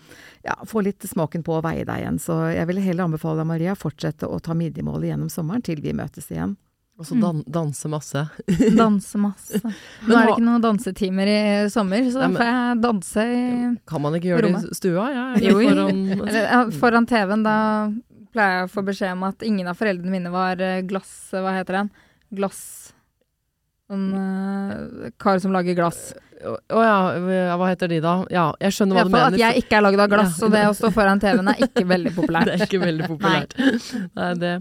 ja, 0.48 0.58
få 0.68 0.84
litt 0.88 1.06
smaken 1.08 1.46
på 1.46 1.60
å 1.60 1.62
veie 1.66 1.86
deg 1.86 2.02
igjen. 2.02 2.20
Så 2.24 2.40
jeg 2.56 2.68
vil 2.72 2.82
heller 2.82 3.10
anbefale 3.10 3.44
deg, 3.44 3.52
Maria, 3.52 3.78
fortsette 3.78 4.30
å 4.30 4.42
ta 4.44 4.58
midjemålet 4.58 5.12
gjennom 5.12 5.32
sommeren 5.32 5.64
til 5.66 5.84
vi 5.84 5.96
møtes 5.98 6.32
igjen. 6.32 6.58
Og 7.02 7.08
så 7.08 7.16
dan 7.18 7.40
danse 7.50 7.90
masse. 7.90 8.22
danse 8.78 9.18
masse. 9.18 9.58
Nå 10.06 10.14
er 10.14 10.28
det 10.28 10.36
ikke 10.36 10.46
noen 10.46 10.62
dansetimer 10.62 11.32
i 11.32 11.42
sommer, 11.74 12.06
så 12.14 12.22
da 12.22 12.30
får 12.36 12.46
jeg 12.46 12.80
danse 12.84 13.26
i 13.26 13.40
rommet. 13.40 13.82
Kan 13.90 14.04
man 14.04 14.18
ikke 14.18 14.30
gjøre 14.30 14.44
rommet? 14.46 14.68
det 14.68 14.76
i 14.76 14.78
stua? 14.78 15.06
Ja, 15.10 15.26
jo, 15.42 15.56
foran, 15.58 16.02
eller, 16.28 16.72
foran 16.78 17.10
TV-en. 17.10 17.46
Da 17.48 17.58
pleier 18.36 18.60
jeg 18.60 18.68
å 18.68 18.72
få 18.76 18.86
beskjed 18.92 19.16
om 19.16 19.26
at 19.32 19.48
ingen 19.48 19.72
av 19.72 19.82
foreldrene 19.82 20.14
mine 20.14 20.34
var 20.34 20.62
eh, 20.62 20.84
glass... 20.86 21.12
Hva 21.34 21.56
heter 21.58 21.82
den? 21.82 21.92
Glass... 22.38 22.62
Sånn 23.92 24.12
uh, 24.16 25.10
kar 25.20 25.42
som 25.44 25.52
lager 25.52 25.76
glass. 25.76 26.14
Å 26.42 26.54
oh, 26.74 26.82
ja, 26.82 27.56
hva 27.60 27.68
heter 27.70 27.92
de 27.92 28.00
da? 28.02 28.14
Ja, 28.34 28.46
jeg 28.64 28.74
skjønner 28.74 28.98
hva 28.98 29.04
du 29.04 29.12
mener. 29.12 29.36
At 29.36 29.42
jeg 29.42 29.66
ikke 29.66 29.78
er 29.78 29.84
lagd 29.84 30.02
av 30.02 30.08
glass, 30.14 30.38
ja. 30.40 30.48
og 30.48 30.56
det 30.56 30.62
å 30.70 30.78
stå 30.78 30.92
foran 30.96 31.20
TV-en 31.22 31.52
er 31.52 31.60
ikke 31.68 31.84
veldig 31.90 32.14
populært. 32.16 32.48
det 32.50 32.56
er 32.56 32.64
ikke 32.66 32.82
veldig 32.82 33.10
populært. 33.12 33.54
Nei. 34.18 34.30
det. 34.42 34.54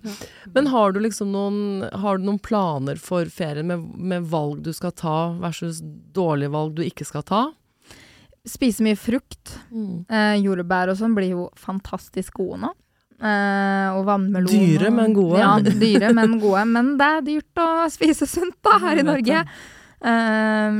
Men 0.56 0.68
har 0.74 0.92
du 0.92 1.00
liksom 1.06 1.30
noen, 1.32 1.62
har 2.02 2.18
du 2.18 2.26
noen 2.26 2.42
planer 2.42 3.00
for 3.00 3.30
ferien 3.32 3.70
med, 3.70 3.86
med, 3.96 4.26
valg 4.34 4.60
du 4.66 4.74
skal 4.76 4.92
ta 4.98 5.16
versus 5.40 5.80
dårlige 6.16 6.52
valg 6.52 6.76
du 6.76 6.84
ikke 6.84 7.06
skal 7.08 7.24
ta? 7.30 7.46
Spise 8.50 8.84
mye 8.84 8.98
frukt. 8.98 9.56
Mm. 9.70 10.04
Eh, 10.10 10.36
jordbær 10.42 10.92
og 10.92 10.98
sånn 11.00 11.14
blir 11.16 11.36
jo 11.36 11.48
fantastisk 11.60 12.42
gode 12.42 12.64
nå. 12.66 12.74
Eh, 13.20 13.88
og 13.98 14.06
vannmelon. 14.08 14.48
Dyre, 14.48 14.88
men 14.94 15.12
gode. 15.12 15.42
Ja, 15.42 15.52
dyre, 15.60 16.08
men 16.16 16.38
gode. 16.40 16.64
Men 16.72 16.94
det 17.00 17.08
er 17.18 17.26
dyrt 17.26 17.60
å 17.60 17.68
spise 17.92 18.28
sunt 18.28 18.56
da, 18.64 18.78
her 18.86 19.02
i 19.02 19.04
Norge. 19.04 19.44
Uh, 20.00 20.78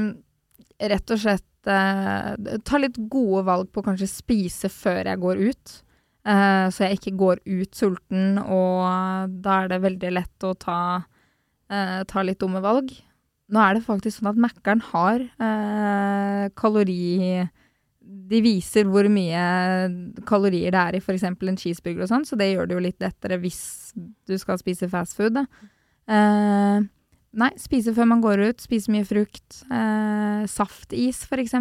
rett 0.89 1.13
og 1.13 1.21
slett 1.21 1.69
uh, 1.69 2.33
ta 2.65 2.81
litt 2.81 2.97
gode 3.13 3.45
valg 3.45 3.69
på 3.69 3.83
å 3.83 3.87
kanskje 3.91 4.09
spise 4.09 4.73
før 4.73 5.13
jeg 5.13 5.21
går 5.21 5.45
ut. 5.51 5.77
Uh, 6.25 6.73
så 6.73 6.87
jeg 6.87 7.01
ikke 7.01 7.19
går 7.21 7.45
ut 7.45 7.77
sulten, 7.77 8.41
og 8.41 9.37
da 9.45 9.61
er 9.61 9.71
det 9.75 9.83
veldig 9.85 10.17
lett 10.17 10.49
å 10.49 10.55
ta, 10.57 10.81
uh, 11.05 12.01
ta 12.09 12.25
litt 12.25 12.41
dumme 12.41 12.65
valg. 12.65 12.93
nå 13.51 13.61
er 13.61 13.77
det 13.77 13.85
faktisk 13.85 14.21
sånn 14.21 14.33
at 14.33 14.41
Mækkern 14.41 14.85
har 14.93 15.29
kalori... 16.57 17.49
De 18.31 18.41
viser 18.43 18.89
hvor 18.91 19.07
mye 19.13 19.43
kalorier 20.29 20.75
det 20.75 20.81
er 20.81 20.99
i 20.99 21.03
f.eks. 21.03 21.25
en 21.31 21.59
cheeseburger 21.59 22.07
og 22.07 22.11
sånn, 22.11 22.27
så 22.27 22.39
det 22.39 22.53
gjør 22.53 22.71
det 22.71 22.77
jo 22.77 22.85
litt 22.87 23.05
lettere 23.05 23.39
hvis 23.43 23.61
du 24.27 24.37
skal 24.39 24.59
spise 24.61 24.89
fast 24.91 25.17
food. 25.19 25.39
Da. 25.39 25.45
Eh, 26.11 26.87
nei, 27.43 27.51
spise 27.61 27.95
før 27.95 28.09
man 28.11 28.23
går 28.25 28.45
ut. 28.51 28.63
Spise 28.63 28.93
mye 28.95 29.07
frukt. 29.07 29.63
Eh, 29.71 30.47
saftis, 30.51 31.25
f.eks. 31.29 31.55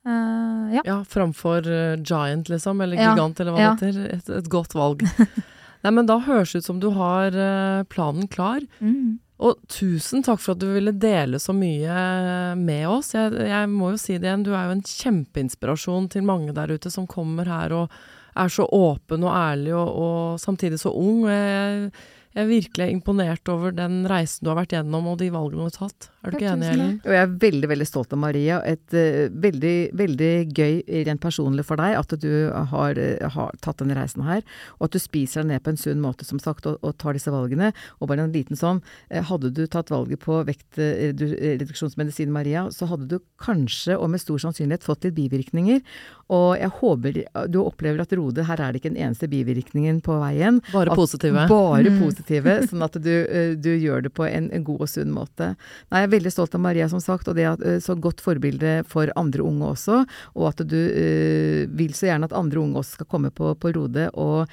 Uh, 0.00 0.70
ja. 0.72 0.82
ja. 0.84 0.98
Framfor 1.04 1.66
uh, 1.68 1.96
Giant, 2.00 2.48
liksom, 2.48 2.80
eller 2.80 2.96
Ja. 2.96 3.10
Gigant, 3.12 3.40
eller 3.40 3.52
hva 3.52 3.60
Ja. 3.60 3.74
det 3.76 3.90
heter. 3.90 4.14
Et, 4.16 4.30
et 4.38 4.48
godt 4.48 4.74
valg. 4.74 5.04
Nei, 5.84 5.92
men 5.92 6.06
da 6.08 6.18
høres 6.24 6.52
det 6.52 6.62
ut 6.62 6.68
som 6.70 6.80
du 6.80 6.90
har 6.96 7.36
uh, 7.36 7.82
planen 7.88 8.28
klar. 8.28 8.64
Mm. 8.80 9.18
Og 9.40 9.56
tusen 9.72 10.24
takk 10.24 10.40
for 10.42 10.52
at 10.52 10.60
du 10.60 10.68
ville 10.74 10.92
dele 10.92 11.40
så 11.40 11.54
mye 11.56 12.54
med 12.60 12.84
oss. 12.90 13.14
Jeg, 13.16 13.32
jeg 13.48 13.68
må 13.72 13.94
jo 13.94 14.00
si 14.00 14.18
det 14.18 14.28
igjen, 14.28 14.44
du 14.44 14.52
er 14.52 14.68
jo 14.68 14.76
en 14.76 14.84
kjempeinspirasjon 14.84 16.10
til 16.12 16.26
mange 16.28 16.52
der 16.56 16.74
ute 16.76 16.92
som 16.92 17.08
kommer 17.08 17.48
her 17.48 17.72
og 17.72 17.94
er 18.40 18.52
så 18.52 18.66
åpen 18.68 19.24
og 19.24 19.32
ærlig 19.32 19.72
og, 19.74 19.88
og 19.88 20.40
samtidig 20.42 20.78
så 20.82 20.92
ung. 20.92 21.24
Jeg, 21.30 21.88
jeg 22.30 22.44
er 22.44 22.46
virkelig 22.46 22.86
imponert 22.94 23.48
over 23.50 23.72
den 23.74 24.04
reisen 24.06 24.44
du 24.46 24.52
har 24.52 24.60
vært 24.60 24.76
gjennom 24.76 25.08
og 25.10 25.16
de 25.18 25.30
valgene 25.34 25.64
du 25.64 25.66
har 25.66 25.72
tatt. 25.74 26.06
Er 26.22 26.30
du 26.30 26.36
ikke 26.36 26.50
enig, 26.52 26.68
Ellen? 26.70 26.92
Og 27.02 27.14
jeg 27.16 27.22
er 27.24 27.32
veldig, 27.42 27.68
veldig 27.72 27.86
stolt 27.88 28.12
av 28.14 28.20
Maria. 28.22 28.58
Et 28.70 28.94
uh, 28.94 29.32
veldig, 29.42 29.72
veldig 29.98 30.28
gøy 30.54 30.76
rent 31.08 31.22
personlig 31.24 31.64
for 31.66 31.80
deg 31.80 31.96
at 31.98 32.14
du 32.22 32.30
har, 32.70 33.00
uh, 33.00 33.26
har 33.34 33.56
tatt 33.64 33.80
denne 33.82 33.96
reisen 33.98 34.22
her, 34.28 34.44
og 34.78 34.86
at 34.86 34.94
du 34.94 35.00
spiser 35.02 35.42
deg 35.42 35.48
ned 35.50 35.64
på 35.66 35.72
en 35.72 35.80
sunn 35.80 36.02
måte, 36.04 36.28
som 36.28 36.38
sagt, 36.42 36.68
og, 36.70 36.78
og 36.86 36.94
tar 37.02 37.18
disse 37.18 37.32
valgene. 37.34 37.72
Og 37.98 38.12
bare 38.12 38.22
en 38.28 38.34
liten 38.36 38.58
sånn, 38.60 38.82
uh, 39.10 39.20
hadde 39.30 39.50
du 39.56 39.64
tatt 39.66 39.90
valget 39.90 40.22
på 40.22 40.38
vektreduksjonsmedisin, 40.46 42.30
Maria, 42.30 42.68
så 42.70 42.86
hadde 42.92 43.10
du 43.10 43.18
kanskje, 43.42 43.98
og 43.98 44.12
med 44.14 44.22
stor 44.22 44.38
sannsynlighet, 44.46 44.86
fått 44.86 45.08
litt 45.08 45.18
bivirkninger. 45.18 45.82
Og 46.30 46.52
jeg 46.60 46.70
håper 46.78 47.20
du 47.50 47.58
opplever 47.64 48.04
at 48.04 48.14
Rode, 48.14 48.44
her 48.46 48.60
er 48.62 48.70
det 48.70 48.84
ikke 48.84 48.92
en 48.92 49.02
eneste 49.08 49.26
bivirkningen 49.30 49.98
på 50.04 50.20
veien. 50.22 50.60
Bare 50.70 50.92
At- 50.94 51.00
positive. 51.00 51.48
Bare 51.50 51.90
Mm. 51.90 51.98
Positive, 52.20 52.56
sånn 52.70 52.82
at 52.86 52.98
du, 53.02 53.10
eh, 53.26 53.54
du 53.56 53.70
gjør 53.76 54.02
det 54.06 54.12
på 54.14 54.26
en, 54.28 54.50
en 54.52 54.64
god 54.64 54.80
og 54.86 54.88
sunn 54.88 55.12
måte. 55.14 55.54
Nei, 55.90 56.02
jeg 56.02 56.08
er 56.08 56.14
veldig 56.18 56.32
stolt 56.34 56.54
av 56.54 56.60
Maria, 56.60 56.88
som 56.88 57.00
sagt, 57.00 57.28
og 57.28 57.36
det 57.36 57.46
er 57.48 57.64
eh, 57.66 57.78
så 57.80 57.96
godt 57.98 58.20
forbilde 58.20 58.84
for 58.88 59.10
andre 59.16 59.42
unge 59.42 59.72
også. 59.74 60.02
Og 60.36 60.48
at 60.52 60.62
du 60.68 60.78
eh, 60.78 61.66
vil 61.70 61.92
så 61.96 62.10
gjerne 62.10 62.28
at 62.30 62.36
andre 62.36 62.60
unge 62.60 62.78
også 62.82 63.00
skal 63.00 63.06
komme 63.10 63.30
på, 63.34 63.54
på 63.60 63.72
Rode 63.76 64.10
og 64.14 64.46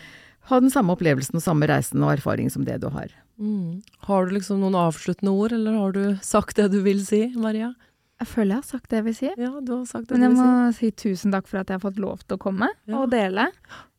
ha 0.48 0.60
den 0.64 0.72
samme 0.72 0.94
opplevelsen 0.96 1.36
og 1.36 1.44
samme 1.44 1.68
reisen 1.68 2.00
og 2.06 2.14
erfaring 2.16 2.48
som 2.50 2.64
det 2.64 2.78
du 2.80 2.88
har. 2.94 3.12
Mm. 3.38 3.82
Har 4.08 4.26
du 4.26 4.38
liksom 4.38 4.62
noen 4.64 4.78
avsluttende 4.80 5.34
ord, 5.36 5.52
eller 5.54 5.76
har 5.76 5.92
du 5.94 6.04
sagt 6.24 6.56
det 6.58 6.70
du 6.72 6.80
vil 6.86 7.02
si, 7.06 7.26
Maria? 7.36 7.74
Jeg 8.18 8.30
føler 8.32 8.56
jeg 8.56 8.64
har 8.64 8.70
sagt 8.72 8.88
det 8.90 8.98
jeg 8.98 9.06
vil 9.06 9.18
si. 9.20 9.28
Ja, 9.38 9.52
du 9.62 9.74
har 9.76 9.84
sagt 9.86 10.08
det 10.10 10.16
Men 10.18 10.24
jeg 10.24 10.32
du 10.32 10.40
vil 10.40 10.48
må 10.48 10.72
si. 10.74 10.88
si 10.88 10.94
tusen 11.04 11.36
takk 11.36 11.46
for 11.52 11.60
at 11.60 11.70
jeg 11.70 11.78
har 11.78 11.84
fått 11.84 12.00
lov 12.02 12.24
til 12.24 12.38
å 12.40 12.42
komme 12.42 12.72
Ja. 12.88 12.96
og 13.04 13.12
dele. 13.12 13.50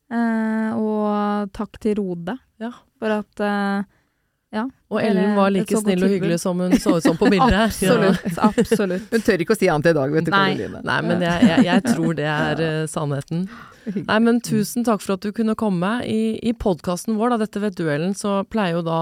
Eh, 0.09 0.71
og 0.75 1.53
takk 1.55 1.77
til 1.85 1.99
Rode 2.01 2.35
Ja. 2.59 2.73
for 2.99 3.13
at 3.21 3.41
eh, 3.45 4.67
Og 4.89 4.97
Ellen 4.99 5.35
var 5.37 5.51
like 5.53 5.77
snill 5.79 6.03
og 6.03 6.11
hyggelig 6.11 6.39
som 6.41 6.59
hun 6.59 6.73
så 6.81 6.97
ut 6.97 7.05
som 7.05 7.17
på 7.17 7.29
bildet. 7.29 7.53
Absolutt. 7.69 8.39
absolutt. 8.41 9.09
Hun 9.13 9.25
tør 9.25 9.43
ikke 9.45 9.55
å 9.55 9.59
si 9.59 9.69
annet 9.69 9.91
i 9.91 9.95
dag, 9.95 10.13
vet 10.15 10.27
du, 10.27 10.31
Nei. 10.33 10.45
Karoline. 10.57 10.81
Nei, 10.89 10.99
men 11.05 11.25
jeg, 11.25 11.49
jeg, 11.51 11.65
jeg 11.69 11.85
tror 11.91 12.17
det 12.17 12.29
er 12.33 12.63
uh, 12.65 12.79
sannheten. 12.89 13.45
Nei, 14.09 14.19
men 14.25 14.41
tusen 14.45 14.87
takk 14.87 15.03
for 15.05 15.15
at 15.15 15.25
du 15.25 15.31
kunne 15.35 15.55
komme. 15.59 15.91
I, 16.03 16.39
i 16.41 16.55
podkasten 16.57 17.19
vår, 17.21 17.35
da, 17.35 17.43
dette 17.45 17.61
vet 17.63 17.77
du 17.77 17.85
Ellen, 17.87 18.17
så 18.17 18.41
pleier 18.49 18.79
jo 18.79 18.87
da 18.89 19.01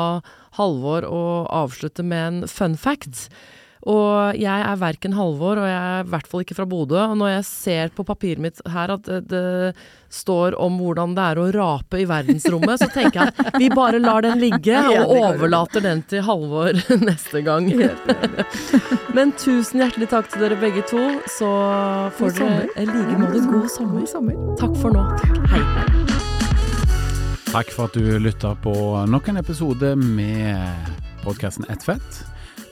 Halvor 0.60 1.08
å 1.08 1.24
avslutte 1.64 2.06
med 2.06 2.28
en 2.28 2.52
fun 2.52 2.76
fact. 2.80 3.28
Og 3.88 4.36
jeg 4.36 4.64
er 4.68 4.80
verken 4.82 5.14
Halvor, 5.16 5.62
og 5.62 5.68
jeg 5.70 5.78
er 5.78 6.04
i 6.04 6.10
hvert 6.12 6.28
fall 6.28 6.44
ikke 6.44 6.58
fra 6.58 6.66
Bodø. 6.68 6.98
Og 7.00 7.16
når 7.20 7.38
jeg 7.38 7.46
ser 7.48 7.94
på 7.96 8.04
papiret 8.08 8.42
mitt 8.44 8.60
her 8.68 8.92
at 8.98 9.08
det, 9.30 9.46
står 10.08 10.56
om 10.64 10.78
hvordan 10.80 11.16
det 11.18 11.24
er 11.24 11.40
å 11.42 11.48
rape 11.52 12.00
i 12.00 12.06
verdensrommet, 12.08 12.80
så 12.80 12.88
tenker 12.88 13.20
jeg 13.20 13.34
at 13.36 13.58
vi 13.60 13.68
bare 13.68 14.00
lar 14.00 14.24
den 14.24 14.40
ligge, 14.40 14.78
og 14.88 15.12
overlater 15.18 15.84
den 15.84 16.04
til 16.08 16.24
Halvor 16.24 16.80
neste 17.10 17.42
gang. 17.44 17.68
Men 19.16 19.34
tusen 19.40 19.84
hjertelig 19.84 20.08
takk 20.14 20.32
til 20.32 20.46
dere 20.46 20.60
begge 20.62 20.86
to. 20.88 21.04
Så 21.32 21.50
får 22.20 22.38
dere 22.40 22.70
i 22.80 22.88
like 22.88 23.20
måte 23.20 23.44
god 23.52 23.68
sommer. 24.08 24.40
Takk 24.60 24.80
for 24.80 24.96
nå. 24.96 25.04
Hei. 25.52 25.64
Takk 27.52 27.70
for 27.76 27.88
at 27.88 27.96
du 27.96 28.18
lytta 28.20 28.56
på 28.64 28.74
nok 29.08 29.28
en 29.32 29.44
episode 29.44 29.96
med 30.00 30.90
podkasten 31.24 31.68
Ett 31.72 31.84
fett. 31.84 32.24